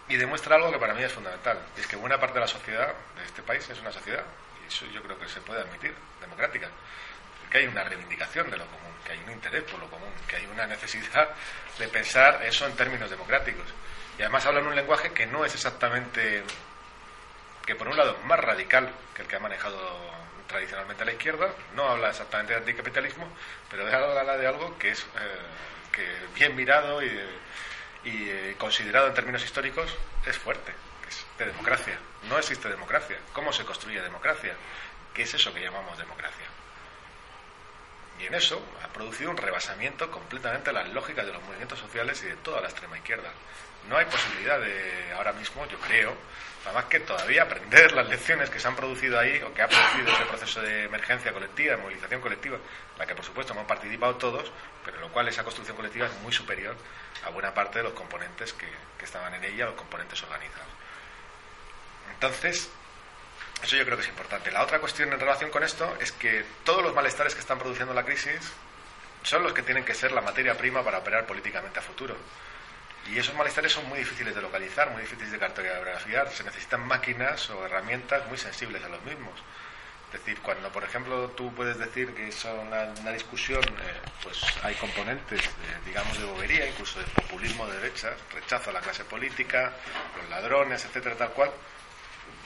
[0.09, 2.49] Y demuestra algo que para mí es fundamental, y es que buena parte de la
[2.49, 4.25] sociedad de este país es una sociedad,
[4.63, 6.69] y eso yo creo que se puede admitir, democrática,
[7.51, 10.37] que hay una reivindicación de lo común, que hay un interés por lo común, que
[10.37, 11.31] hay una necesidad
[11.79, 13.67] de pensar eso en términos democráticos.
[14.19, 16.43] Y además hablan un lenguaje que no es exactamente,
[17.65, 19.79] que por un lado es más radical que el que ha manejado
[20.49, 23.29] tradicionalmente la izquierda, no habla exactamente de anticapitalismo,
[23.71, 25.05] pero habla de algo que es eh,
[25.93, 27.11] que bien mirado y,
[28.05, 29.95] eh, considerado en términos históricos
[30.27, 30.73] es fuerte,
[31.03, 31.99] que es de democracia.
[32.29, 33.19] No existe democracia.
[33.33, 34.55] ¿Cómo se construye democracia?
[35.15, 36.47] ¿Qué es eso que llamamos democracia?
[38.19, 42.21] Y en eso ha producido un rebasamiento completamente de las lógicas de los movimientos sociales
[42.25, 43.31] y de toda la extrema izquierda.
[43.89, 46.15] No hay posibilidad de, ahora mismo, yo creo,
[46.65, 49.69] nada más que todavía aprender las lecciones que se han producido ahí o que ha
[49.69, 52.59] producido ese proceso de emergencia colectiva, de movilización colectiva,
[52.99, 54.53] la que por supuesto hemos participado todos,
[54.85, 56.77] pero en lo cual esa construcción colectiva es muy superior
[57.25, 60.69] a buena parte de los componentes que, que estaban en ella, los componentes organizados.
[62.13, 62.71] Entonces,
[63.63, 64.51] eso yo creo que es importante.
[64.51, 67.95] La otra cuestión en relación con esto es que todos los malestares que están produciendo
[67.95, 68.53] la crisis
[69.23, 72.17] son los que tienen que ser la materia prima para operar políticamente a futuro.
[73.11, 76.31] Y esos malestares son muy difíciles de localizar, muy difíciles de cartografiar.
[76.31, 79.35] Se necesitan máquinas o herramientas muy sensibles a los mismos.
[80.13, 84.75] Es decir, cuando, por ejemplo, tú puedes decir que es una, discusión, eh, pues hay
[84.77, 89.73] componentes, de, digamos, de bobería, incluso de populismo de derecha, rechazo a la clase política,
[90.17, 91.51] los ladrones, etcétera, tal cual.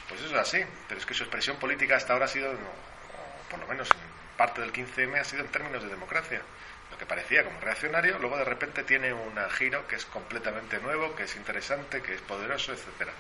[0.09, 0.59] Pues eso es así,
[0.89, 4.37] pero es que su expresión política hasta ahora ha sido, o por lo menos en
[4.37, 6.43] parte del 15M, ha sido en términos de democracia.
[6.93, 11.17] Lo que parecía como reaccionario, luego de repente tiene un giro que es completamente nuevo,
[11.17, 13.13] que es interesante, que es poderoso, etcétera.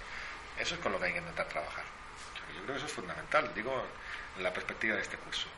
[0.58, 1.84] Eso es con lo que hay que intentar trabajar.
[2.54, 3.82] Yo creo que eso es fundamental, digo,
[4.36, 5.48] en la perspectiva de este curso.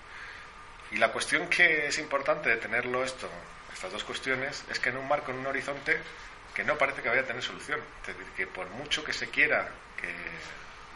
[0.92, 3.28] Y la cuestión que es importante de tenerlo esto,
[3.72, 6.00] estas dos cuestiones, es que en un marco, en un horizonte
[6.54, 7.80] que no parece que vaya a tener solución.
[8.02, 9.68] Es decir, que por mucho que se quiera
[10.00, 10.14] que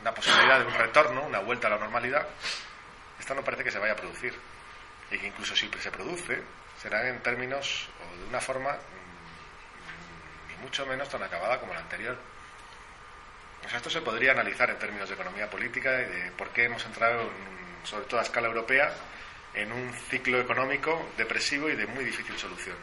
[0.00, 2.28] una posibilidad de un retorno, una vuelta a la normalidad,
[3.18, 4.32] esta no parece que se vaya a producir.
[5.10, 6.42] Y que incluso si se produce,
[6.80, 11.80] será en términos o de una forma mm, ni mucho menos tan acabada como la
[11.80, 12.16] anterior.
[13.64, 16.64] O sea, esto se podría analizar en términos de economía política y de por qué
[16.64, 18.92] hemos entrado, en, sobre todo a escala europea,
[19.54, 22.76] en un ciclo económico depresivo y de muy difícil solución.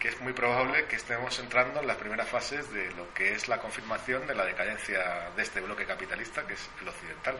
[0.00, 3.48] Que es muy probable que estemos entrando en las primeras fases de lo que es
[3.48, 7.38] la confirmación de la decadencia de este bloque capitalista, que es el occidental,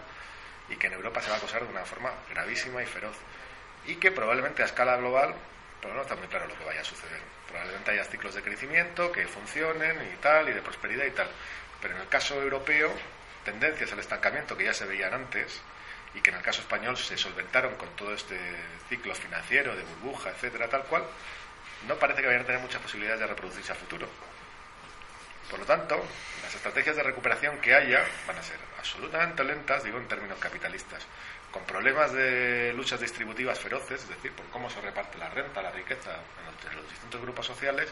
[0.69, 3.17] y que en Europa se va a acosar de una forma gravísima y feroz.
[3.87, 5.35] Y que probablemente a escala global,
[5.81, 7.21] pero no está muy claro lo que vaya a suceder.
[7.49, 11.29] Probablemente haya ciclos de crecimiento que funcionen y tal, y de prosperidad y tal.
[11.81, 12.93] Pero en el caso europeo,
[13.45, 15.61] tendencias al estancamiento que ya se veían antes,
[16.15, 18.39] y que en el caso español se solventaron con todo este
[18.89, 21.05] ciclo financiero de burbuja, etcétera, tal cual,
[21.87, 24.09] no parece que vayan a tener muchas posibilidades de reproducirse a futuro.
[25.51, 26.05] Por lo tanto,
[26.43, 31.07] las estrategias de recuperación que haya van a ser absolutamente lentas, digo en términos capitalistas,
[31.57, 35.71] con problemas de luchas distributivas feroces, es decir, por cómo se reparte la renta, la
[35.71, 36.11] riqueza
[36.53, 37.89] entre los distintos grupos sociales,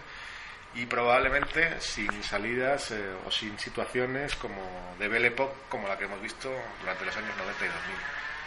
[0.74, 6.05] y probablemente sin salidas eh, o sin situaciones como de Belle Époque, como la que
[6.05, 7.97] hemos visto durante los años 90 y 2000,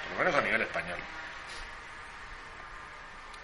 [0.04, 1.00] por lo menos a nivel español.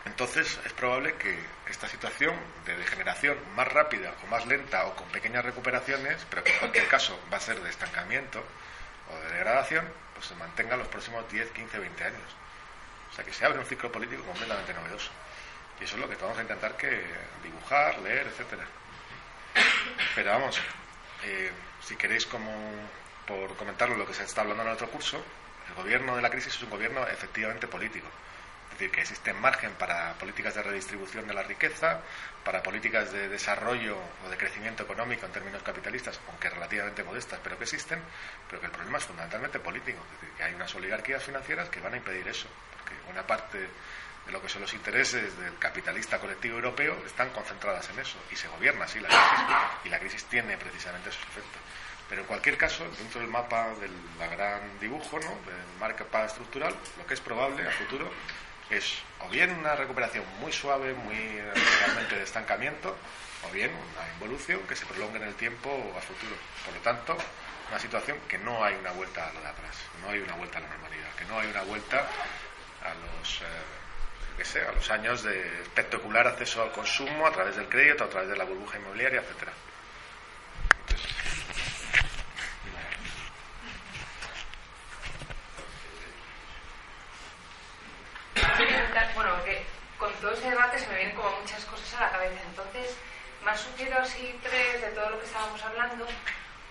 [0.05, 1.39] Entonces es probable que
[1.71, 2.35] esta situación
[2.65, 6.87] de degeneración más rápida o más lenta o con pequeñas recuperaciones, pero que en cualquier
[6.87, 8.43] caso va a ser de estancamiento
[9.11, 12.35] o de degradación, se mantenga los próximos 10, 15, 20 años.
[13.11, 15.11] O sea que se abre un ciclo político completamente novedoso.
[15.79, 17.03] Y eso es lo que vamos a intentar que
[17.43, 18.65] dibujar, leer, etcétera.
[20.15, 20.59] Pero vamos,
[21.23, 21.51] eh,
[21.81, 22.51] si queréis como
[23.27, 25.23] por comentarlo lo que se está hablando en el otro curso,
[25.69, 28.07] el gobierno de la crisis es un gobierno efectivamente político.
[28.73, 31.99] Es decir, que existe margen para políticas de redistribución de la riqueza,
[32.43, 33.95] para políticas de desarrollo
[34.25, 38.01] o de crecimiento económico en términos capitalistas, aunque relativamente modestas, pero que existen,
[38.49, 39.99] pero que el problema es fundamentalmente político.
[40.15, 43.59] Es decir, que hay unas oligarquías financieras que van a impedir eso, porque una parte
[43.59, 48.35] de lo que son los intereses del capitalista colectivo europeo están concentradas en eso y
[48.35, 49.45] se gobierna así la crisis
[49.85, 51.61] y la crisis tiene precisamente esos efectos.
[52.09, 53.91] Pero en cualquier caso, dentro del mapa del
[54.31, 55.29] gran dibujo, ¿no?
[55.45, 58.11] del mapa estructural, lo que es probable a futuro
[58.77, 61.15] es o bien una recuperación muy suave, muy
[61.79, 62.95] realmente de estancamiento,
[63.47, 66.35] o bien una involución que se prolongue en el tiempo a futuro.
[66.65, 67.17] Por lo tanto,
[67.69, 70.57] una situación que no hay una vuelta a lo de atrás, no hay una vuelta
[70.57, 75.23] a la normalidad, que no hay una vuelta a los eh, sea, a los años
[75.23, 79.21] de espectacular acceso al consumo a través del crédito, a través de la burbuja inmobiliaria,
[79.21, 79.53] etcétera.
[89.15, 89.63] bueno, que
[89.97, 92.41] con todo ese debate se me vienen como muchas cosas a la cabeza.
[92.49, 92.97] Entonces,
[93.43, 96.05] me han surgido así tres de todo lo que estábamos hablando.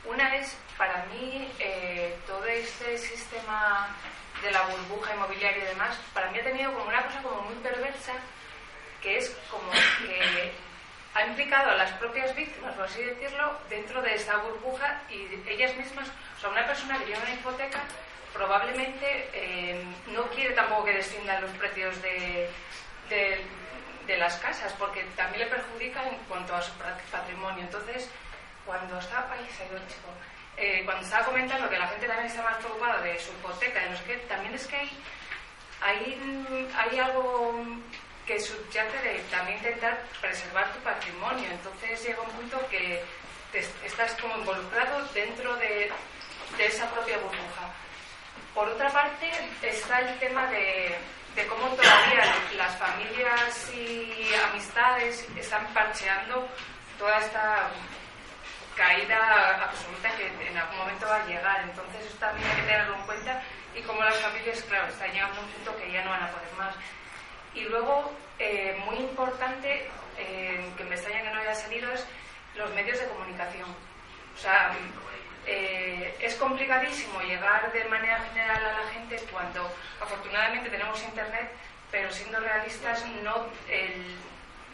[0.04, 3.88] Una es, para mí, eh, todo este sistema
[4.42, 7.54] de la burbuja inmobiliaria y demás, para mí ha tenido como una cosa como muy
[7.56, 8.12] perversa,
[9.00, 10.52] que es como que
[11.14, 15.76] ha implicado a las propias víctimas, por así decirlo, dentro de esta burbuja y ellas
[15.76, 17.80] mismas, o sea, una persona que tiene una hipoteca
[18.32, 22.48] probablemente eh, no quiere tampoco que desciendan los precios de,
[23.10, 23.40] de,
[24.06, 26.72] las casas, porque también le perjudica en cuanto a su
[27.10, 27.62] patrimonio.
[27.62, 28.08] Entonces,
[28.64, 29.28] cuando está...
[29.30, 29.82] Ay, se el
[30.56, 33.96] eh, estaba comentando que la gente también está más preocupada de su hipoteca y no
[33.96, 34.90] sé qué, también es que hay,
[35.80, 37.64] hay, hay algo
[38.26, 41.48] que subyace de también intentar preservar tu patrimonio.
[41.50, 43.02] Entonces llega un punto que
[43.84, 45.90] estás como involucrado dentro de,
[46.56, 47.72] de, esa propia burbuja.
[48.54, 49.30] Por otra parte
[49.62, 50.96] está el tema de,
[51.34, 56.46] de cómo todavía las familias y amistades están parcheando
[56.98, 57.70] toda esta
[58.76, 61.62] caída absoluta que en algún momento va a llegar.
[61.62, 63.42] Entonces eso también hay que tenerlo en cuenta
[63.74, 66.30] y como las familias, claro, están llegando a un punto que ya no van a
[66.30, 66.74] poder más.
[67.54, 69.88] Y luego, eh, muy importante,
[70.18, 72.06] eh, que me extraña que no haya salido, es
[72.54, 73.68] los medios de comunicación.
[74.34, 74.72] O sea,
[75.46, 79.68] eh, es complicadísimo llegar de manera general a la gente cuando
[80.00, 81.50] afortunadamente tenemos internet,
[81.90, 83.46] pero siendo realistas, no,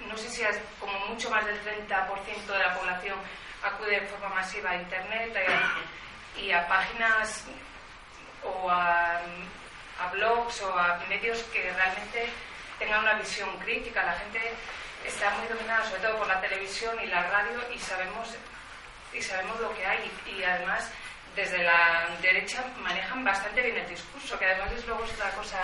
[0.08, 3.18] no sé si es como mucho más del 30% de la población
[3.62, 7.44] acude de forma masiva a Internet eh, y a páginas
[8.44, 9.20] o a,
[10.12, 12.28] blogs o a medios que realmente
[12.78, 14.04] tengan una visión crítica.
[14.04, 14.40] La gente
[15.04, 18.28] está muy dominada sobre todo por la televisión y la radio y sabemos,
[19.18, 20.10] y sabemos lo que hay.
[20.26, 20.90] Y, además
[21.34, 25.58] desde la derecha manejan bastante bien el discurso, que además es luego otra cosa,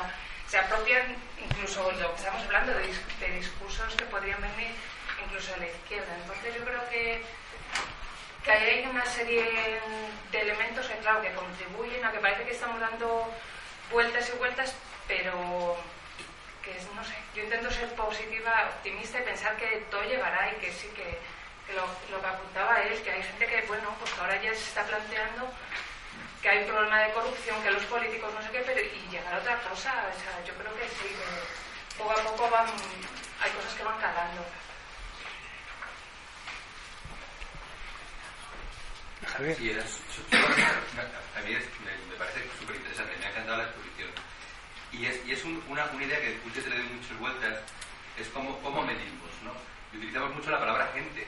[0.47, 2.87] se apropian incluso lo que estamos hablando de,
[3.21, 4.73] de discursos que podrían venir
[5.25, 6.15] incluso a la izquierda.
[6.23, 7.23] Entonces yo creo que,
[8.45, 9.45] que hay una serie
[10.31, 13.33] de elementos que que contribuyen a que parece que estamos dando
[13.91, 14.75] vueltas y vueltas,
[15.09, 15.77] pero
[16.63, 20.57] que es, no sé, yo intento ser positiva, optimista y pensar que todo llegará y
[20.61, 21.19] que sí que
[21.73, 24.85] lo, lo que apuntaba él, que hay gente que, bueno, pues ahora ya se está
[24.85, 25.51] planteando
[26.43, 29.35] que hay un problema de corrupción, que los políticos no sé qué, pero y llegar
[29.35, 32.67] a otra cosa, o sea, yo creo que sí, que poco a poco van,
[33.41, 34.45] hay cosas que van calando.
[39.27, 39.57] Javier.
[39.57, 40.01] Sí, es,
[40.35, 44.11] a mí es- me, me parece súper interesante, me ha encantado la exposición.
[44.93, 47.59] Y es, y es un- una, una idea que últimamente le doy muchas vueltas,
[48.19, 49.53] es cómo, cómo medimos, ¿no?
[49.93, 51.27] Y utilizamos mucho la palabra gente.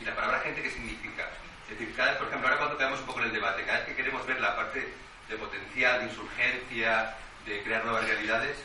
[0.00, 1.28] ¿Y la palabra gente qué significa?
[1.70, 3.78] Es decir, cada vez, por ejemplo, ahora cuando quedamos un poco en el debate, cada
[3.78, 4.86] vez que queremos ver la parte
[5.28, 7.14] de potencial, de insurgencia,
[7.46, 8.58] de crear nuevas realidades,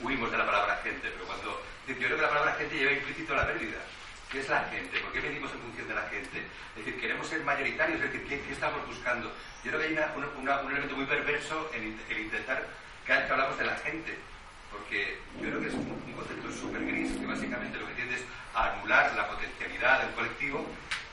[0.00, 1.08] huimos de la palabra gente.
[1.10, 1.62] Pero cuando.
[1.86, 3.78] Yo creo que la palabra gente lleva implícito la pérdida.
[4.30, 4.98] ¿Qué es la gente?
[4.98, 6.42] ¿Por qué medimos en función de la gente?
[6.74, 9.28] Es decir, queremos ser mayoritarios, es decir, ¿qué, qué estamos buscando?
[9.62, 12.66] Yo creo que hay una- una- un elemento muy perverso en, en intentar
[13.06, 14.18] cada vez que hablamos de la gente,
[14.72, 18.16] porque yo creo que es un, un concepto súper gris, que básicamente lo que tiende
[18.16, 19.45] es a anular la potencialidad del
[20.16, 20.66] colectivo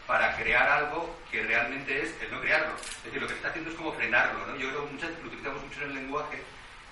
[0.08, 2.74] para crear algo que realmente es el no crearlo.
[2.76, 4.56] Es decir, lo que está haciendo es como frenarlo, ¿no?
[4.58, 6.42] Yo creo que muchas, lo utilizamos mucho en el lenguaje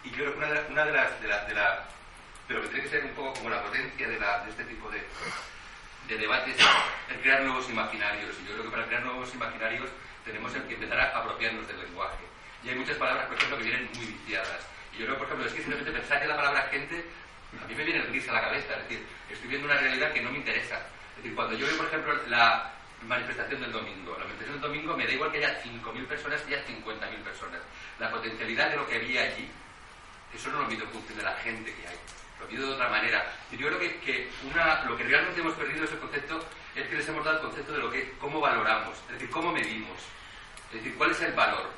[0.03, 1.21] y yo creo que una de, la- una de las...
[1.21, 1.85] De, la, de, la-
[2.47, 4.89] de lo que tiene que ser un poco como la potencia de, de este tipo
[4.89, 5.01] de,
[6.07, 8.35] de debates es crear nuevos imaginarios.
[8.43, 9.89] Y yo creo que para crear nuevos imaginarios
[10.25, 12.23] tenemos que empezar a apropiarnos del lenguaje.
[12.63, 14.59] Y hay muchas palabras, por ejemplo, que vienen muy viciadas.
[14.93, 17.05] Y yo creo, por ejemplo, es que simplemente pensar en la palabra gente,
[17.63, 18.73] a mí me viene el gris a la cabeza.
[18.75, 20.79] Es decir, estoy viendo una realidad que no me interesa.
[21.21, 22.73] Decir, cuando yo veo, por ejemplo, la
[23.07, 26.55] manifestación del domingo, la manifestación del domingo me da igual que haya 5.000 personas que
[26.55, 27.61] haya 50.000 personas.
[27.99, 29.47] La potencialidad de lo que había allí,
[30.33, 31.97] eso no lo mido en función de la gente que hay.
[32.39, 33.31] Lo mido de otra manera.
[33.51, 36.43] Y yo creo que, que una, lo que realmente hemos perdido ese concepto
[36.75, 39.51] es que les hemos dado el concepto de lo que cómo valoramos, es decir, cómo
[39.51, 39.97] medimos,
[40.69, 41.69] es decir, cuál es el valor,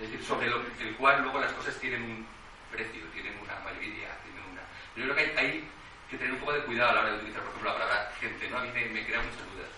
[0.00, 2.26] es decir, sobre lo, el cual luego las cosas tienen un
[2.70, 4.62] precio, tienen una mayoría, tienen una.
[4.94, 5.68] Yo creo que hay, hay
[6.10, 8.12] que tener un poco de cuidado a la hora de utilizar, por ejemplo, la palabra
[8.20, 8.58] gente, ¿no?
[8.58, 9.68] A mí me, me crea muchas dudas.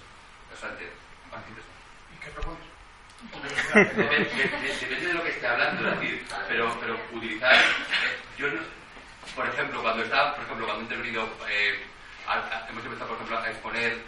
[0.51, 0.85] Bastante.
[2.15, 2.71] ¿Y qué propones?
[3.97, 7.55] Depende, de- lo que esté hablando, es decir, pero, pero utilizar,
[8.39, 8.61] yo no,
[9.35, 11.85] por ejemplo, cuando está, por ejemplo, cuando he intervenido, eh,
[12.27, 13.99] a- a- hemos empezado, por ejemplo, a exponer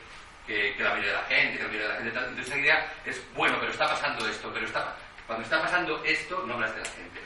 [0.47, 2.49] que, que la mayoría de la gente, que la mayoría de la gente tal, entonces
[2.49, 4.97] esa idea es, bueno, pero está pasando esto, pero está,
[5.27, 7.21] cuando está pasando esto, no hablas de la gente.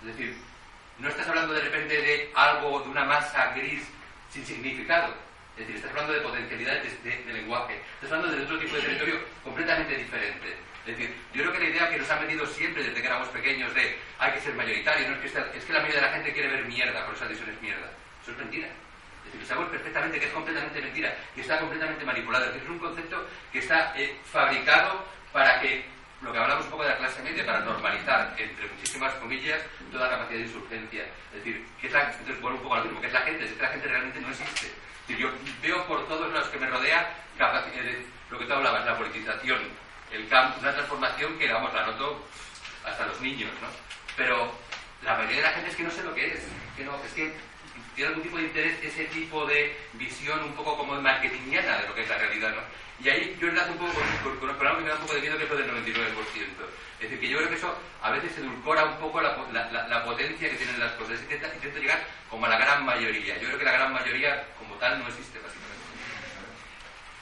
[0.00, 0.36] Es decir,
[0.98, 3.82] no estás hablando de repente de algo, de una masa gris
[4.34, 5.14] sin significado.
[5.54, 7.78] Es decir, estás hablando de potencialidades de, lenguaje.
[7.94, 10.56] Estás hablando de otro tipo de territorio completamente diferente.
[10.84, 13.28] Es decir, yo creo que la idea que nos ha metido siempre desde que éramos
[13.28, 16.12] pequeños de hay que ser mayoritario, no es que, es que la mayoría de la
[16.12, 17.88] gente quiere ver mierda, por esa visión es mierda.
[18.22, 18.66] Eso es mentira.
[19.24, 22.46] Es decir, sabemos perfectamente que es completamente mentira y está completamente manipulado.
[22.46, 25.84] Decir, es un concepto que está eh, fabricado para que,
[26.22, 29.60] lo que hablamos un poco de la clase media, para normalizar, entre muchísimas comillas,
[29.92, 31.02] toda capacidad de insurgencia.
[31.32, 33.44] Es decir, que es la, entonces vuelvo un poco lo mismo, que es la gente,
[33.44, 34.66] es que la gente realmente no existe.
[34.66, 35.30] Es decir, yo
[35.62, 37.04] veo por todos los que me rodean
[37.38, 39.60] capaci- eh, lo que tú hablabas, la politización,
[40.12, 42.26] el campo, una transformación que, vamos, la noto
[42.84, 43.68] hasta los niños, ¿no?
[44.16, 44.50] Pero
[45.02, 46.40] la mayoría de la gente es que no sé lo que es,
[46.76, 47.34] que no, es que
[47.94, 51.94] tiene algún tipo de interés ese tipo de visión un poco como marketingiana de lo
[51.94, 52.62] que es la realidad, ¿no?
[53.02, 53.92] Y ahí yo enlazo un poco
[54.22, 55.74] con, con, algo que me da un poco de miedo, que es lo del 99%.
[57.00, 60.04] Es decir, que yo creo que eso a veces edulcora un poco la, la, la-
[60.04, 61.20] potencia que tienen las cosas.
[61.20, 63.34] Intenta, intenta llegar como a la gran mayoría.
[63.38, 65.84] Yo creo que la gran mayoría como tal no existe, básicamente.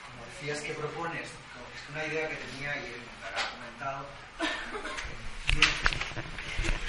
[0.06, 2.94] como decías que propones, es una idea que tenía y
[3.24, 4.06] ha comentado,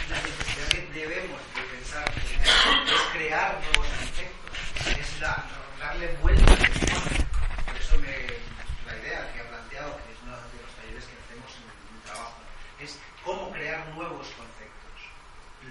[0.10, 5.44] la necesidad que debemos de pensar es crear nuevos conceptos, es la-
[5.80, 7.26] darle vuelta lenguaje.
[7.66, 8.53] Por eso me,
[8.94, 12.02] la idea que ha planteado, que es uno de los talleres que hacemos en mi
[12.06, 12.38] trabajo,
[12.78, 15.00] es cómo crear nuevos conceptos.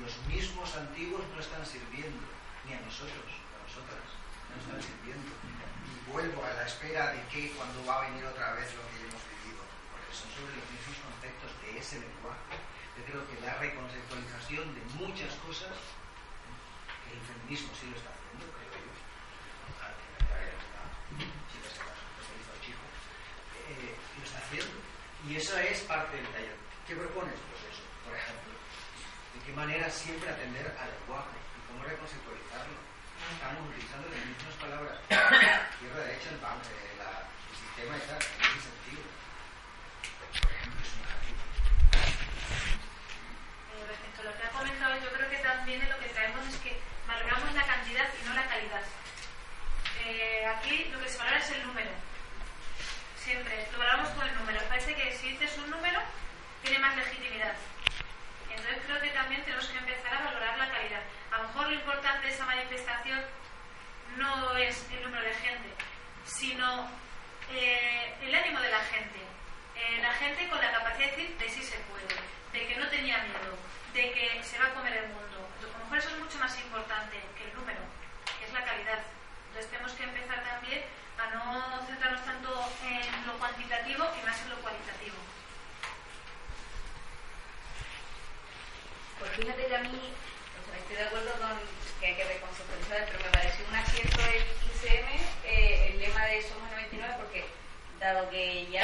[0.01, 2.27] Los mismos antiguos no están sirviendo,
[2.67, 4.03] ni a nosotros, a nosotras,
[4.51, 5.31] no están sirviendo.
[5.87, 9.07] Y vuelvo a la espera de que cuando va a venir otra vez lo que
[9.07, 9.63] hemos vivido,
[9.93, 12.59] porque son sobre los mismos conceptos de ese lenguaje.
[12.99, 15.77] Yo creo que la reconceptualización de muchas cosas,
[17.07, 18.93] el feminismo sí lo está haciendo, creo yo.
[19.79, 20.83] Al que me trae una
[21.53, 22.85] chica se va, especialista o chico,
[23.69, 24.77] eh, lo está haciendo.
[25.29, 26.57] Y eso es parte del taller.
[26.87, 27.35] ¿Qué propones?
[27.51, 28.53] Pues eso, por ejemplo.
[29.35, 31.37] ¿De qué manera siempre atender al lenguaje?
[31.39, 32.77] ¿Y cómo reconceptualizarlo?
[33.33, 34.99] Estamos utilizando las mismas palabras.
[35.79, 39.03] Izquierda, derecha, el, banco, eh, la- el sistema está en ese sentido.
[40.43, 41.43] Por ejemplo, es un ejemplo.
[44.19, 47.55] a lo que ha comentado, yo creo que también lo que traemos es que valoramos
[47.55, 48.83] la cantidad y no la calidad.
[50.05, 51.91] Eh, aquí lo que se valora es el número.
[53.25, 54.61] Siempre, lo valoramos con el número.
[54.69, 56.01] Parece que si dices un número,
[56.63, 57.55] tiene más legitimidad.
[58.51, 61.03] Entonces creo que también tenemos que empezar a valorar la calidad.
[61.31, 63.21] A lo mejor lo importante de esa manifestación
[64.17, 65.69] no es el número de gente,
[66.25, 66.91] sino
[67.53, 69.21] eh, el ánimo de la gente.
[69.77, 72.19] Eh, la gente con la capacidad de decir de sí se puede,
[72.53, 73.57] de que no tenía miedo,
[73.95, 75.49] de que se va a comer el mundo.
[75.61, 77.81] A lo mejor eso es mucho más importante que el número,
[78.39, 78.99] que es la calidad.
[79.47, 80.83] Entonces tenemos que empezar también
[81.23, 82.51] a no centrarnos tanto
[82.83, 85.17] en lo cuantitativo y más en lo cualitativo.
[89.19, 90.13] Pues fíjate que a mí,
[90.79, 91.59] estoy de acuerdo con
[92.01, 95.07] que hay que reconceptualizar, pero me pareció un acierto el 15M,
[95.45, 97.45] eh, el lema de Somos 99, porque
[98.01, 98.83] dado que ya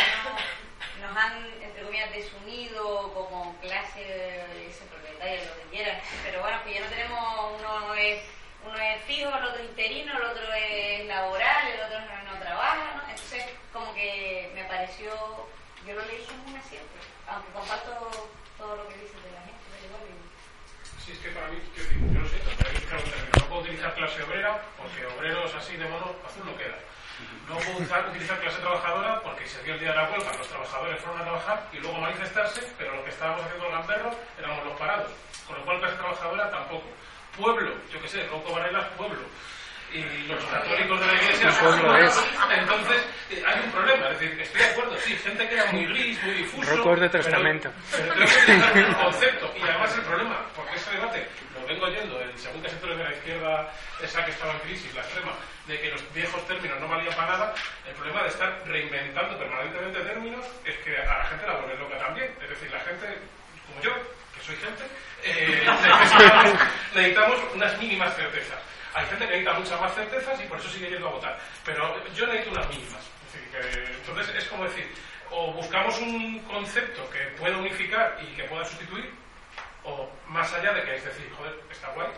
[1.01, 6.75] nos han, entre comillas, desunido como clase ese propietaria, lo que quieran, pero bueno, que
[6.75, 8.23] ya no tenemos, uno es,
[8.69, 12.95] uno es fijo, el otro es interino, el otro es laboral, el otro no, trabaja,
[12.97, 13.03] ¿no?
[13.11, 15.11] Entonces, como que me pareció,
[15.87, 19.65] yo lo leí como un acierto, aunque comparto todo lo que dices de la gente,
[19.73, 20.03] pero igual
[21.05, 24.23] Sí, es que para mí, yo, yo lo siento, pero que no puedo utilizar clase
[24.23, 26.77] obrera porque obreros así de mono azul no queda.
[27.49, 31.01] No puedo utilizar clase trabajadora porque se dio el día de la huelga, los trabajadores
[31.01, 34.79] fueron a trabajar y luego manifestarse, pero lo que estábamos haciendo el gamberro éramos los
[34.79, 35.11] parados.
[35.47, 36.87] Con lo cual clase trabajadora tampoco.
[37.39, 39.23] Pueblo, yo qué sé, Ronco Varela pueblo
[39.93, 41.81] y los católicos de la iglesia son
[42.51, 44.11] Entonces, eh, hay un problema.
[44.11, 46.77] Es decir, estoy de acuerdo, sí, gente que era muy gris, muy difuso.
[46.77, 47.71] Rocos de testamento.
[47.91, 48.15] Pero,
[48.75, 49.55] pero un concepto.
[49.57, 53.05] Y además el problema, porque ese debate lo vengo oyendo en según qué sectores de
[53.05, 55.33] la izquierda, esa que estaba en crisis, la extrema,
[55.67, 57.55] de que los viejos términos no valían para nada,
[57.89, 61.99] el problema de estar reinventando permanentemente términos es que a la gente la vuelve loca
[61.99, 62.31] también.
[62.43, 63.07] Es decir, la gente,
[63.67, 63.93] como yo,
[64.49, 64.85] soy gente,
[65.25, 65.63] eh,
[66.95, 68.59] necesitamos unas mínimas certezas.
[68.95, 71.39] Hay gente que necesita muchas más certezas y por eso sigue yendo a votar.
[71.67, 73.03] Pero yo necesito unas mínimas.
[73.53, 74.91] entonces es como decir,
[75.31, 79.13] o buscamos un concepto que pueda unificar y que pueda sustituir,
[79.85, 82.09] o más allá de que es decir, joder, está guay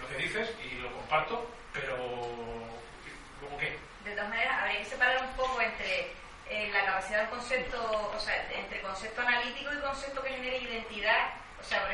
[0.00, 1.96] lo que dices y lo comparto, pero
[3.40, 3.76] ¿luego qué?
[4.04, 6.12] De todas maneras, habría que separar un poco entre
[6.48, 11.34] eh, la capacidad del concepto, o sea, entre concepto analítico y concepto que genere identidad.
[11.60, 11.84] O sea,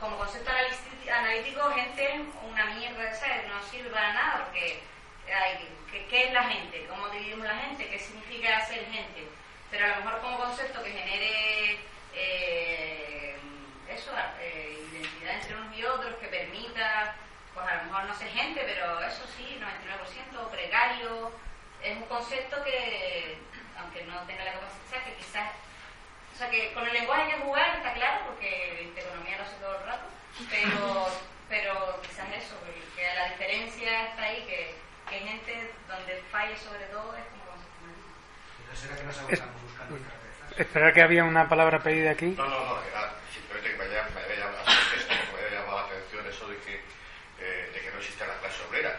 [0.00, 0.50] como, concepto
[1.10, 3.48] analítico, gente una mierda, ¿sabes?
[3.48, 4.82] No sirve para nada porque
[6.08, 6.86] ¿qué, es la gente?
[6.86, 7.88] ¿Cómo dividimos la gente?
[7.88, 9.28] ¿Qué significa ser gente?
[9.70, 11.78] Pero a lo mejor como concepto que genere
[12.14, 13.36] eh,
[13.88, 14.10] eso,
[14.40, 17.14] eh, identidad entre unos y otros, que permita,
[17.54, 21.32] pues a lo mejor no ser gente, pero eso sí, 99% precario,
[21.82, 23.38] es un concepto que,
[23.78, 25.50] aunque no tenga la capacidad, que quizás
[26.42, 29.54] sea que con el lenguaje hay que jugar, está claro, porque de economía no sé
[29.60, 30.06] todo el rato,
[30.50, 31.08] pero,
[31.48, 32.56] pero quizás eso,
[32.96, 34.74] que la diferencia está ahí, que,
[35.08, 39.22] que hay gente donde el fallo sobre todo es como ¿No será que nos
[39.62, 39.98] buscando
[40.56, 42.26] Esperar que había una palabra pedida aquí.
[42.36, 46.26] No, no, no, nada, simplemente que me haya, me haya, me haya llamado la atención
[46.26, 46.74] eso de que,
[47.40, 48.98] eh, de que no existe la clase obrera.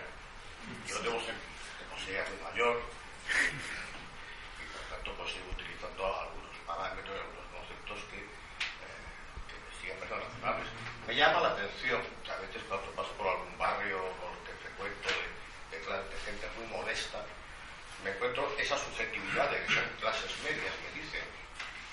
[0.87, 1.35] Yo debo ser,
[2.05, 2.81] ser mayor
[4.61, 7.32] y por tanto pues sigo utilizando algunos parámetros
[11.07, 14.01] Me llama la atención, a veces cuando paso por algún barrio
[14.47, 15.09] que frecuento
[15.69, 17.21] de, de, gente muy modesta,
[18.03, 21.21] me encuentro esa subjetividad de que son clases medias, me dicen,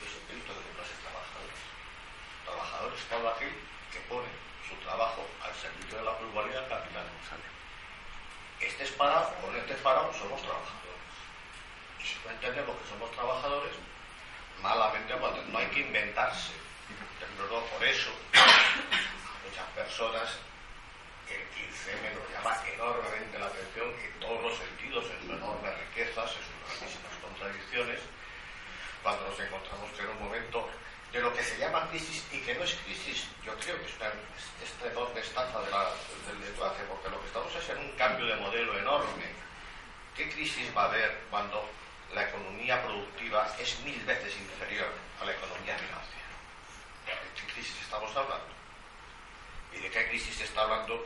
[0.01, 1.61] yo soy de clases trabajadoras.
[2.49, 3.01] Trabajadores
[3.37, 3.53] aquel
[3.93, 4.31] que pone
[4.65, 7.05] su trabajo al servicio de la pluralidad capital.
[8.61, 11.13] Este es parado o no estés parado, somos trabajadores.
[12.01, 13.77] Si no entendemos que somos trabajadores,
[14.63, 15.15] malamente
[15.49, 16.53] no hay que inventarse.
[17.49, 18.11] Por eso,
[19.45, 20.29] muchas personas,
[21.29, 26.31] el 15M nos llama enormemente la atención en todos los sentidos, en sus enormes riquezas,
[26.37, 28.01] en sus grandísimas contradicciones,
[29.03, 30.69] cuando nos encontramos en un momento
[31.13, 33.97] de lo que se llama crisis y que no es crisis, yo creo que es
[33.97, 34.13] una
[34.63, 35.91] esta enorme estafa de la,
[36.29, 39.27] del porque lo que estamos es en un cambio de modelo enorme.
[40.15, 41.67] ¿Qué crisis va a haber cuando
[42.15, 44.89] la economía productiva es mil veces inferior
[45.21, 46.27] a la economía financiera?
[47.07, 48.49] ¿De qué crisis estamos hablando?
[49.73, 51.05] ¿Y de qué crisis se está hablando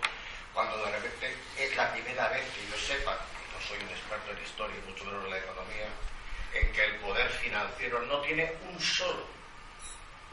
[0.52, 4.30] cuando de repente es la primera vez que yo sepa, y no soy un experto
[4.30, 5.88] en historia y mucho menos en la economía,
[6.54, 9.26] en que el poder financiero no tiene un solo,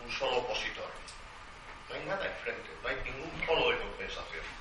[0.06, 0.89] un solo opositor?
[1.89, 4.61] No hay nada enfrente, no hay ningún polo de compensación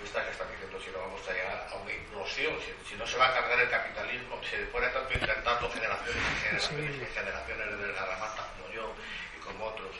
[0.00, 2.56] que está diciendo si no vamos a llegar a una implosión,
[2.88, 6.40] si, no se va a cargar el capitalismo, si después de tanto intentando generaciones y
[6.40, 8.94] generaciones y generaciones de Zaramata como yo
[9.36, 9.92] y como otros,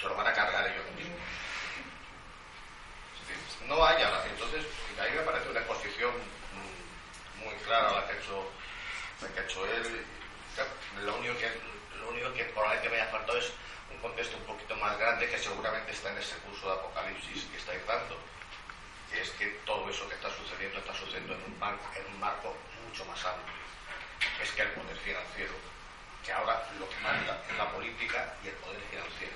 [0.00, 1.20] se lo van a cargar ellos mismos.
[3.68, 4.64] No hay ahora, entonces
[4.98, 6.12] a mí me parece una exposición
[7.44, 8.50] muy clara la que ha hecho,
[9.20, 10.06] la que ha él.
[11.04, 11.48] Lo único que,
[11.98, 13.52] lo único que probablemente me haya faltado es
[13.90, 17.56] un contexto un poquito más grande que seguramente está en ese curso de Apocalipsis que
[17.56, 18.31] estáis dando.
[19.20, 22.56] Es que todo eso que está sucediendo está sucediendo en un marco,
[22.88, 23.54] mucho más amplio.
[24.42, 25.52] Es que el poder financiero,
[26.24, 29.34] que ahora lo que manda es la política y el poder financiero.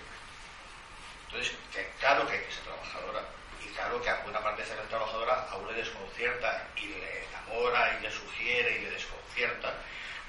[1.26, 1.56] Entonces,
[2.00, 3.22] claro que hay que ser trabajadora,
[3.64, 7.24] y claro que a buena parte de ser trabajadora a uno le desconcierta y le
[7.26, 9.74] enamora y le sugiere y le desconcierta.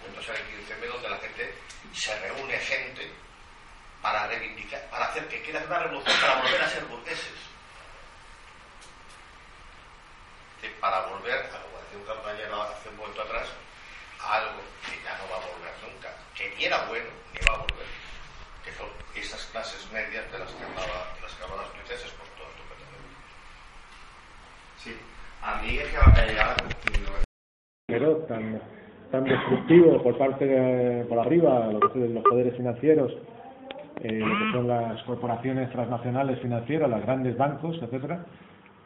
[0.06, 1.54] Entonces hay 15M donde la gente
[1.94, 3.12] se reúne gente
[4.02, 7.34] para reivindicar, para hacer que hacer una revolución para volver a ser burgueses.
[10.62, 13.48] Que para volver, a como decía un compañero hace un momento atrás,
[14.22, 17.54] a algo que ya no va a volver nunca, que ni era bueno ni va
[17.56, 17.88] a volver,
[18.66, 22.12] que son esas clases medias de las que hablaba, de las que hablaban las princesas,
[22.18, 22.86] por todo esto que.
[24.84, 24.98] Sí,
[25.42, 26.56] a mí es que eh, ahora
[27.88, 28.60] pero tan,
[29.12, 33.14] tan destructivo por parte de, por arriba, lo que son los poderes financieros,
[34.02, 38.26] eh, lo que son las corporaciones transnacionales financieras, los grandes bancos, etcétera,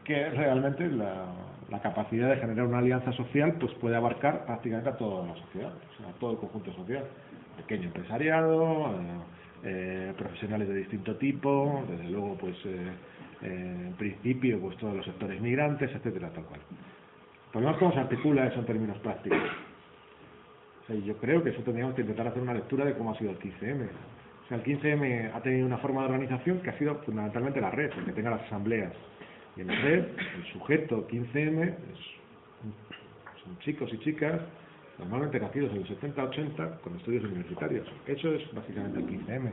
[0.04, 1.26] que realmente la,
[1.72, 5.72] la capacidad de generar una alianza social pues puede abarcar prácticamente a toda la sociedad,
[5.72, 7.06] o sea, a todo el conjunto social,
[7.58, 9.20] pequeño empresariado, eh,
[9.64, 12.92] eh, profesionales de distinto tipo, desde luego pues eh,
[13.44, 16.62] eh, en principio pues todos los sectores migrantes, etcétera, tal cual.
[17.54, 19.40] Por cómo se articula eso en términos prácticos.
[20.90, 23.32] O yo creo que eso tendríamos que intentar hacer una lectura de cómo ha sido
[23.32, 23.88] el 15M.
[24.46, 27.70] O sea, el 15M ha tenido una forma de organización que ha sido fundamentalmente la
[27.70, 28.94] red, que tenga las asambleas.
[29.58, 30.06] Y en la red,
[30.38, 34.40] el sujeto 15M es- son chicos y chicas
[35.00, 37.88] normalmente nacidos en los 70-80 con estudios universitarios.
[38.06, 39.52] Eso es básicamente el 15M.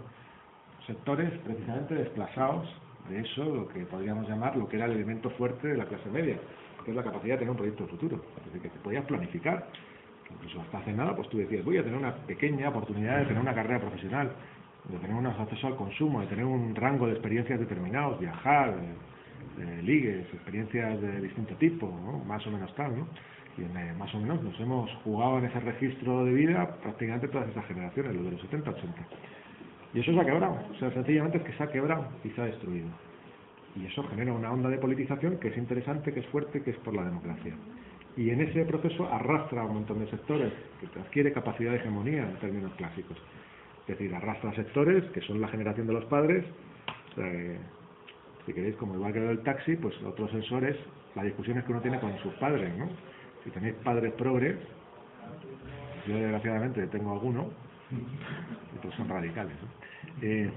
[0.86, 2.68] Sectores precisamente desplazados
[3.08, 6.08] de eso, lo que podríamos llamar lo que era el elemento fuerte de la clase
[6.10, 6.36] media,
[6.84, 8.22] que es la capacidad de tener un proyecto futuro.
[8.38, 9.68] Es decir, que te podías planificar.
[10.30, 13.40] Incluso hasta hace nada, pues tú decías, voy a tener una pequeña oportunidad de tener
[13.40, 14.30] una carrera profesional,
[14.84, 18.74] de tener un acceso al consumo, de tener un rango de experiencias determinados, viajar,
[19.58, 22.24] de ligues, experiencias de distinto tipo, ¿no?
[22.24, 23.08] más o menos tal, ¿no?
[23.56, 27.28] Y en, eh, más o menos nos hemos jugado en ese registro de vida prácticamente
[27.28, 29.06] todas esas generaciones, los de los 70, 80.
[29.94, 32.40] Y eso se ha quebrado, o sea, sencillamente es que se ha quebrado y se
[32.40, 32.88] ha destruido.
[33.74, 36.76] Y eso genera una onda de politización que es interesante, que es fuerte, que es
[36.78, 37.54] por la democracia.
[38.16, 42.28] Y en ese proceso arrastra a un montón de sectores, que adquiere capacidad de hegemonía
[42.28, 43.16] en términos clásicos.
[43.86, 46.44] Es decir, arrastra sectores que son la generación de los padres,
[47.16, 47.58] eh,
[48.48, 50.74] si queréis, como igual que del taxi, pues otros sensores,
[51.14, 52.88] las discusiones que uno tiene con sus padres, ¿no?
[53.44, 54.56] Si tenéis padres progres,
[56.06, 57.50] yo desgraciadamente tengo alguno,
[57.92, 59.52] y todos son radicales.
[60.22, 60.50] Eh,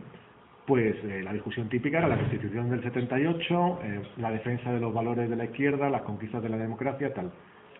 [0.65, 4.93] pues eh, la discusión típica era la Constitución del 78, eh, la defensa de los
[4.93, 7.29] valores de la izquierda, las conquistas de la democracia, tal.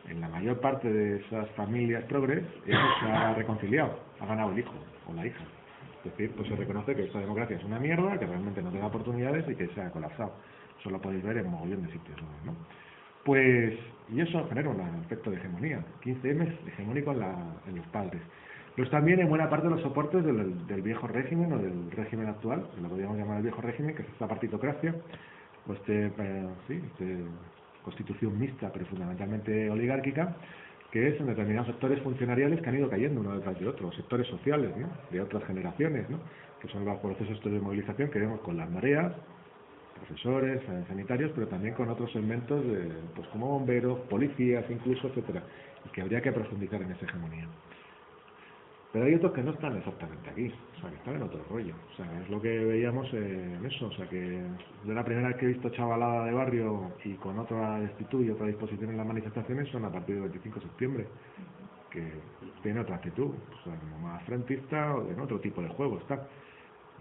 [0.10, 4.60] En la mayor parte de esas familias progres, eso se ha reconciliado, ha ganado el
[4.60, 4.74] hijo
[5.08, 5.46] o la hija.
[6.04, 8.80] Es decir, pues se reconoce que esta democracia es una mierda, que realmente no te
[8.80, 10.34] da oportunidades y que se ha colapsado.
[10.80, 12.56] Eso lo podéis ver en mogollón de sitios, ¿no?
[13.24, 13.78] Pues,
[14.12, 15.86] y eso genera un efecto de hegemonía.
[16.04, 17.36] 15M es hegemónico en, la,
[17.68, 18.22] en los padres.
[18.76, 21.92] Pero es también en buena parte de los soportes del, del viejo régimen o del
[21.92, 24.96] régimen actual, que lo podríamos llamar el viejo régimen, que es esta partitocracia,
[25.68, 27.18] o este, eh, este
[27.84, 30.36] constitución mixta, pero fundamentalmente oligárquica,
[30.92, 34.28] que es en determinados sectores funcionariales que han ido cayendo uno detrás de otro, sectores
[34.28, 34.72] sociales,
[35.10, 36.20] de otras generaciones, ¿no?
[36.62, 39.14] que son los procesos de movilización que vemos con las mareas,
[39.96, 45.44] profesores, eh, sanitarios, pero también con otros segmentos de, pues como bomberos, policías, incluso, etcétera,
[45.86, 47.48] y que habría que profundizar en esa hegemonía.
[48.92, 51.74] Pero hay otros que no están exactamente aquí, o sea, que están en otro rollo.
[51.94, 53.88] O sea, es lo que veíamos en eso.
[53.88, 54.42] O sea, que
[54.86, 58.32] yo la primera vez que he visto chavalada de barrio y con otra actitud y
[58.32, 61.08] otra disposición en las manifestaciones son a partir del 25 de septiembre,
[61.90, 62.04] que
[62.64, 66.28] tiene otra actitud, o sea, como más frentista o en otro tipo de juego está.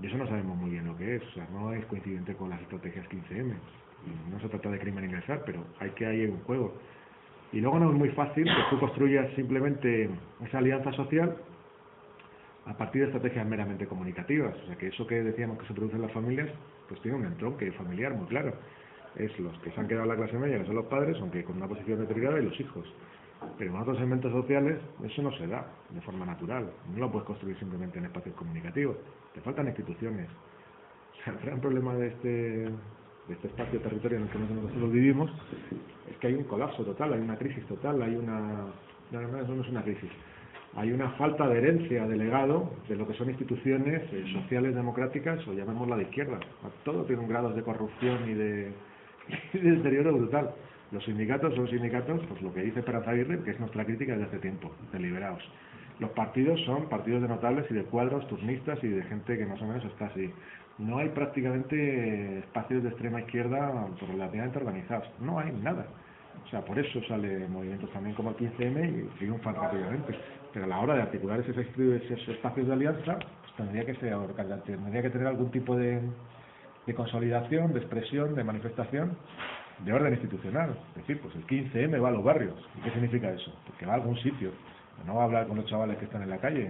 [0.00, 2.50] Y eso no sabemos muy bien lo que es, o sea, no es coincidente con
[2.50, 3.52] las estrategias 15M.
[4.06, 6.72] Y no se trata de criminalizar, pero hay que hay un juego.
[7.52, 10.08] Y luego no es muy fácil que tú construyas simplemente
[10.46, 11.36] esa alianza social
[12.66, 14.54] a partir de estrategias meramente comunicativas.
[14.62, 16.48] O sea, que eso que decíamos que se produce en las familias,
[16.88, 18.52] pues tiene un entronque familiar muy claro.
[19.16, 21.44] Es los que se han quedado en la clase media, que son los padres, aunque
[21.44, 22.86] con una posición determinada, y los hijos.
[23.56, 26.70] Pero en otros segmentos sociales eso no se da de forma natural.
[26.92, 28.96] No lo puedes construir simplemente en espacios comunicativos.
[29.34, 30.28] Te faltan instituciones.
[30.28, 34.92] O sea, el gran problema de este, de este espacio territorio en el que nosotros
[34.92, 35.30] vivimos
[36.10, 38.66] es que hay un colapso total, hay una crisis total, hay una...
[39.10, 40.10] No, no, eso no es una crisis
[40.76, 45.46] hay una falta de herencia de legado de lo que son instituciones eh, sociales democráticas
[45.48, 46.38] o llamémosla de izquierda.
[46.84, 48.72] Todo tiene un grado de corrupción y de,
[49.52, 50.50] de deterioro brutal.
[50.92, 54.26] Los sindicatos son sindicatos, pues lo que dice Esperanza Aguirre, que es nuestra crítica desde
[54.26, 55.42] hace tiempo, deliberados.
[56.00, 59.60] Los partidos son partidos de notables y de cuadros turnistas y de gente que más
[59.60, 60.32] o menos está así.
[60.78, 65.06] No hay prácticamente espacios de extrema izquierda relativamente organizados.
[65.20, 65.86] No hay nada.
[66.44, 70.14] O sea, por eso sale movimientos también como el 15M y triunfan rápidamente.
[70.52, 74.16] Pero a la hora de articular esos, espacios de alianza, pues tendría que ser,
[74.64, 76.00] tendría que tener algún tipo de,
[76.94, 79.16] consolidación, de expresión, de manifestación
[79.84, 80.76] de orden institucional.
[80.90, 82.54] Es decir, pues el 15M va a los barrios.
[82.78, 83.52] ¿Y qué significa eso?
[83.66, 84.50] Porque va a algún sitio.
[85.06, 86.68] No va a hablar con los chavales que están en la calle.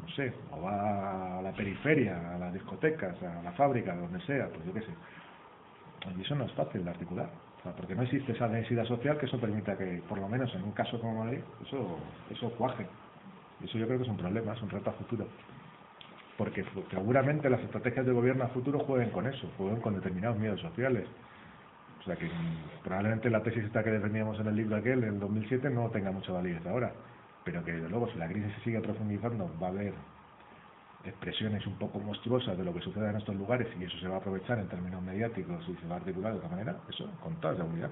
[0.00, 4.48] No sé, o va a la periferia, a las discotecas, a la fábrica, donde sea,
[4.48, 4.92] pues yo qué sé.
[6.16, 7.28] Y eso no es fácil de articular.
[7.72, 10.72] Porque no existe esa densidad social que eso permita que, por lo menos en un
[10.72, 11.98] caso como Madrid, eso,
[12.30, 12.86] eso cuaje.
[13.64, 15.26] Eso yo creo que es un problema, es un reto a futuro
[16.36, 20.60] porque seguramente las estrategias de gobierno a futuro jueguen con eso, jueguen con determinados miedos
[20.60, 21.06] sociales.
[22.00, 22.30] O sea que
[22.84, 26.12] probablemente la tesis esta que defendíamos en el libro aquel, en el 2007, no tenga
[26.12, 26.92] mucha validez ahora,
[27.44, 29.94] pero que desde luego si la crisis se sigue profundizando va a haber
[31.06, 34.16] expresiones un poco monstruosas de lo que sucede en estos lugares y eso se va
[34.16, 37.34] a aprovechar en términos mediáticos y se va a articular de otra manera, eso con
[37.40, 37.90] toda seguridad.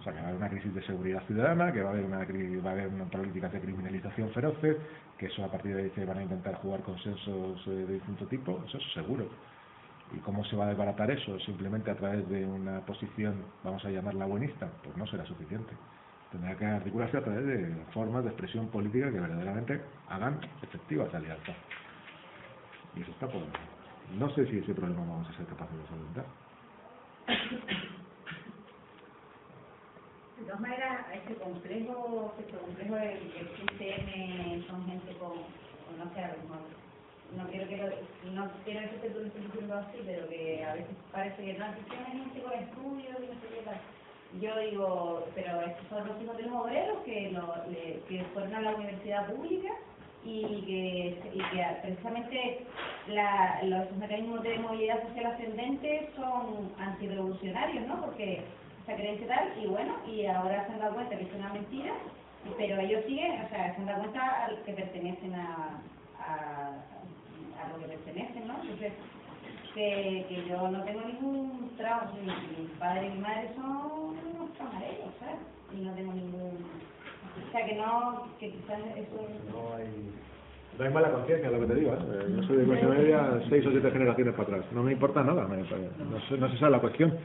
[0.00, 2.04] O sea, que va a haber una crisis de seguridad ciudadana, que va a haber
[2.04, 4.76] una, va a haber una política de criminalización feroces,
[5.18, 8.26] que eso a partir de ahí se van a intentar jugar consensos eh, de distinto
[8.26, 9.28] tipo, eso es seguro.
[10.12, 11.38] ¿Y cómo se va a desbaratar eso?
[11.40, 15.72] Simplemente a través de una posición, vamos a llamarla buenista, pues no será suficiente.
[16.30, 21.16] Tendrá que articularse a través de formas de expresión política que verdaderamente hagan efectiva esa
[21.16, 21.52] alianza.
[22.96, 23.42] Y eso está por...
[24.18, 26.24] No sé si ese problema vamos a ser capaces de solventar.
[30.38, 35.32] De todas maneras, este complejo, este complejo del, del son gente con,
[35.98, 36.58] no sé, a lo mejor,
[37.36, 39.20] no quiero que lo, no quiero que tú
[39.66, 43.26] lo así, pero que a veces parece que no, que hay gente con estudios y
[43.26, 43.80] no sé qué tal.
[44.40, 48.54] Yo digo, pero estos son los hijos de los obreros que, lo, le, que fueron
[48.54, 49.70] a la universidad pública
[50.24, 52.66] y que, y que precisamente
[53.08, 58.00] la, los mecanismos de movilidad social ascendente son antirrevolucionarios, ¿no?
[58.00, 58.42] Porque
[58.82, 61.92] esa creencia tal, y bueno, y ahora se han dado cuenta que es una mentira,
[62.56, 65.80] pero ellos siguen, o sea, se han dado cuenta que pertenecen a,
[66.18, 66.68] a,
[67.62, 68.60] a lo que pertenecen, ¿no?
[68.62, 68.92] Entonces,
[69.74, 75.10] que, que yo no tengo ningún trabajo, mi, padre y mi madre son unos camareros,
[75.18, 75.36] ¿sabes?
[75.72, 76.64] Y no tengo ningún...
[77.36, 79.28] O sea, que no, que quizás eso...
[79.52, 79.88] No hay...
[80.78, 81.92] No hay mala conciencia, lo que te digo.
[81.92, 82.26] ¿eh?
[82.34, 84.64] Yo soy de clase media seis o siete generaciones para atrás.
[84.72, 85.64] No me importa nada, me, no,
[86.28, 87.16] sé, no sé esa la cuestión.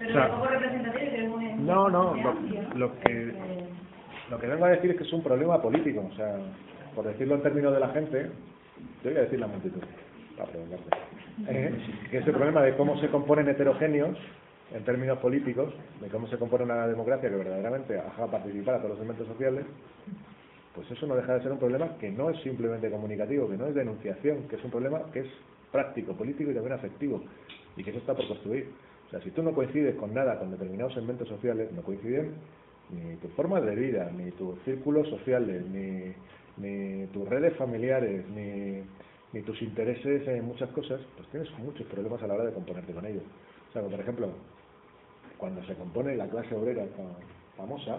[0.00, 2.34] Pero o sea, poco representativo No, no, lo,
[2.74, 3.34] lo, que,
[4.30, 6.08] lo que vengo a decir es que es un problema político.
[6.12, 6.38] O sea,
[6.96, 8.30] por decirlo en términos de la gente,
[9.04, 9.82] yo voy a decir la multitud,
[10.36, 10.84] para preguntarte.
[11.46, 11.74] Eh,
[12.10, 14.18] que ese problema de cómo se componen heterogéneos
[14.74, 18.90] en términos políticos, de cómo se compone una democracia que verdaderamente haga participar a todos
[18.90, 19.64] los elementos sociales,
[20.74, 23.66] pues eso no deja de ser un problema que no es simplemente comunicativo, que no
[23.66, 25.28] es denunciación, que es un problema que es
[25.70, 27.22] práctico, político y también afectivo,
[27.76, 28.70] y que eso está por construir.
[29.06, 32.32] O sea, si tú no coincides con nada, con determinados segmentos sociales, no coinciden
[32.90, 36.14] ni tus formas de vida, ni tus círculos sociales, ni,
[36.56, 38.82] ni tus redes familiares, ni,
[39.32, 42.92] ni tus intereses en muchas cosas, pues tienes muchos problemas a la hora de componerte
[42.92, 43.22] con ellos.
[43.70, 44.28] O sea, por ejemplo,
[45.42, 46.84] cuando se compone la clase obrera
[47.56, 47.98] famosa,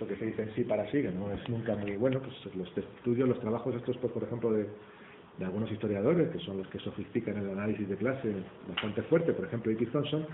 [0.00, 2.56] lo que se dice en sí para sí, que no es nunca muy bueno, pues
[2.56, 4.66] los estudios, los trabajos estos, pues, por ejemplo, de,
[5.36, 8.32] de algunos historiadores, que son los que sofistican el análisis de clase
[8.66, 10.24] bastante fuerte, por ejemplo, Ike Thompson,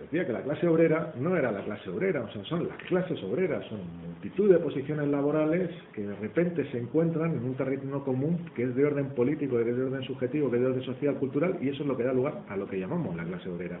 [0.00, 3.22] decía que la clase obrera no era la clase obrera, o sea, son las clases
[3.22, 8.50] obreras, son multitud de posiciones laborales que de repente se encuentran en un terreno común
[8.56, 11.14] que es de orden político, que es de orden subjetivo, que es de orden social,
[11.18, 13.78] cultural, y eso es lo que da lugar a lo que llamamos la clase obrera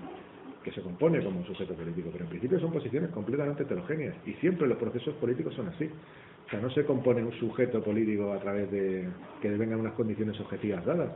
[0.64, 4.32] que se compone como un sujeto político, pero en principio son posiciones completamente heterogéneas y
[4.34, 5.84] siempre los procesos políticos son así.
[5.84, 9.08] O sea, no se compone un sujeto político a través de
[9.40, 11.10] que vengan unas condiciones objetivas dadas.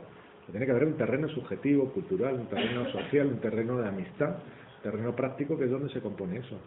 [0.51, 4.35] tiene que haber un terreno subjetivo, cultural, un terreno social, un terreno de amistad,
[4.77, 6.57] un terreno práctico que es donde se compone eso.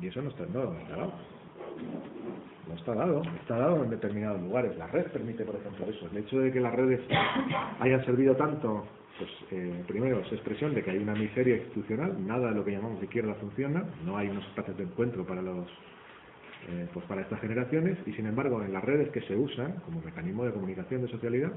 [0.00, 1.12] Y eso no está, no, no está dado.
[2.68, 4.76] No está dado, está dado en determinados lugares.
[4.78, 6.08] La red permite, por ejemplo, eso.
[6.10, 7.00] El hecho de que las redes
[7.80, 8.84] hayan servido tanto
[9.22, 12.72] pues eh, primero es expresión de que hay una miseria institucional, nada de lo que
[12.72, 15.68] llamamos izquierda funciona, no hay unos espacios de encuentro para los
[16.68, 20.00] eh, pues para estas generaciones y sin embargo en las redes que se usan como
[20.02, 21.52] mecanismo de comunicación de socialidad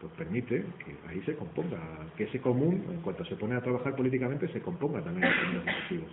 [0.00, 1.78] pues permite que ahí se componga,
[2.16, 5.64] que ese común, en cuanto se pone a trabajar políticamente, se componga también en términos
[5.66, 6.10] efectivos.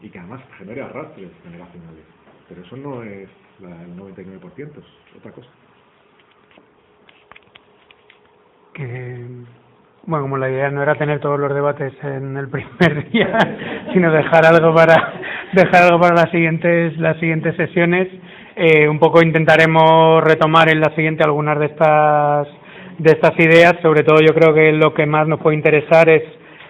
[0.00, 2.04] Y que además genere arrastres generacionales.
[2.48, 3.28] Pero eso no es
[3.60, 5.48] la, el 99%, es otra cosa.
[8.80, 9.16] Que
[10.06, 13.38] bueno, como la idea no era tener todos los debates en el primer día,
[13.92, 15.12] sino dejar algo para
[15.52, 18.08] dejar algo para las siguientes las siguientes sesiones,
[18.56, 22.48] eh, un poco intentaremos retomar en la siguiente algunas de estas
[22.98, 23.74] de estas ideas.
[23.82, 26.22] Sobre todo, yo creo que lo que más nos puede interesar es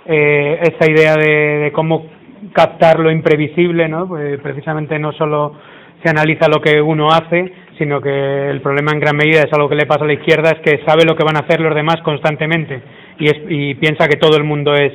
[0.07, 2.07] eh, esa idea de, de cómo
[2.53, 4.09] captar lo imprevisible, ¿no?
[4.09, 5.55] Pues precisamente no solo
[6.03, 9.69] se analiza lo que uno hace, sino que el problema en gran medida es algo
[9.69, 11.75] que le pasa a la izquierda, es que sabe lo que van a hacer los
[11.75, 12.83] demás constantemente
[13.19, 14.93] y, es, y piensa que todo el mundo es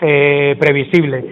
[0.00, 1.24] eh, previsible.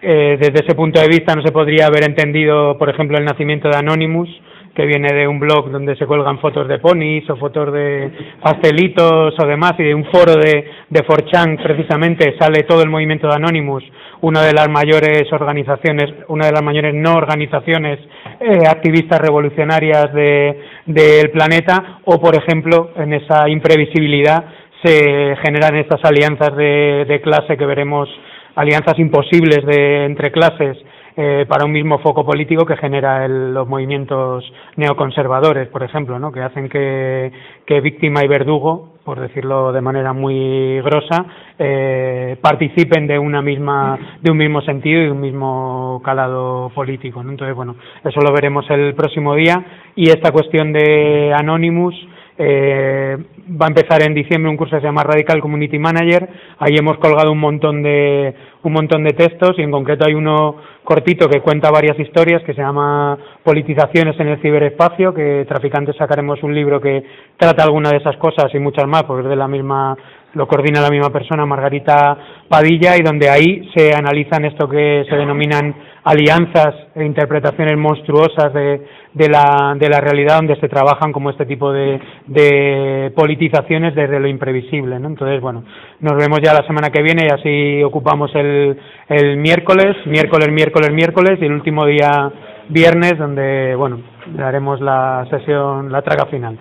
[0.00, 3.68] Eh, desde ese punto de vista no se podría haber entendido, por ejemplo, el nacimiento
[3.68, 4.28] de Anonymous,
[4.74, 8.10] que viene de un blog donde se cuelgan fotos de ponis o fotos de
[8.42, 13.26] pastelitos o demás, y de un foro de, de 4chan precisamente sale todo el movimiento
[13.26, 13.84] de Anonymous,
[14.20, 17.98] una de las mayores organizaciones, una de las mayores no organizaciones
[18.40, 24.44] eh, activistas revolucionarias de, del planeta, o por ejemplo, en esa imprevisibilidad
[24.84, 28.08] se generan estas alianzas de, de clase que veremos,
[28.54, 30.76] alianzas imposibles de, entre clases
[31.16, 34.44] eh, para un mismo foco político que genera el, los movimientos
[34.76, 36.30] neoconservadores, por ejemplo, ¿no?
[36.30, 37.32] que hacen que,
[37.64, 41.24] que víctima y verdugo, por decirlo de manera muy grosa,
[41.56, 47.22] eh, participen de una misma, de un mismo sentido y un mismo calado político.
[47.22, 47.30] ¿no?
[47.30, 49.64] Entonces, bueno, eso lo veremos el próximo día
[49.94, 51.94] y esta cuestión de Anonymous
[52.38, 53.16] eh,
[53.50, 56.28] va a empezar en diciembre un curso que se llama Radical Community Manager.
[56.58, 60.56] Ahí hemos colgado un montón de un montón de textos y en concreto hay uno
[60.84, 66.42] cortito que cuenta varias historias que se llama Politizaciones en el ciberespacio, que Traficantes sacaremos
[66.42, 67.04] un libro que
[67.36, 69.96] trata alguna de esas cosas y muchas más, porque es de la misma
[70.36, 72.16] lo coordina la misma persona, Margarita
[72.48, 78.86] Padilla, y donde ahí se analizan esto que se denominan alianzas e interpretaciones monstruosas de,
[79.14, 84.20] de, la, de la realidad, donde se trabajan como este tipo de, de politizaciones desde
[84.20, 85.00] lo imprevisible.
[85.00, 85.08] ¿no?
[85.08, 85.64] Entonces, bueno,
[86.00, 90.92] nos vemos ya la semana que viene y así ocupamos el, el miércoles, miércoles, miércoles,
[90.92, 92.30] miércoles y el último día
[92.68, 94.00] viernes, donde, bueno,
[94.38, 96.58] haremos la sesión, la traga final.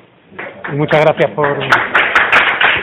[0.72, 1.48] Y muchas gracias por.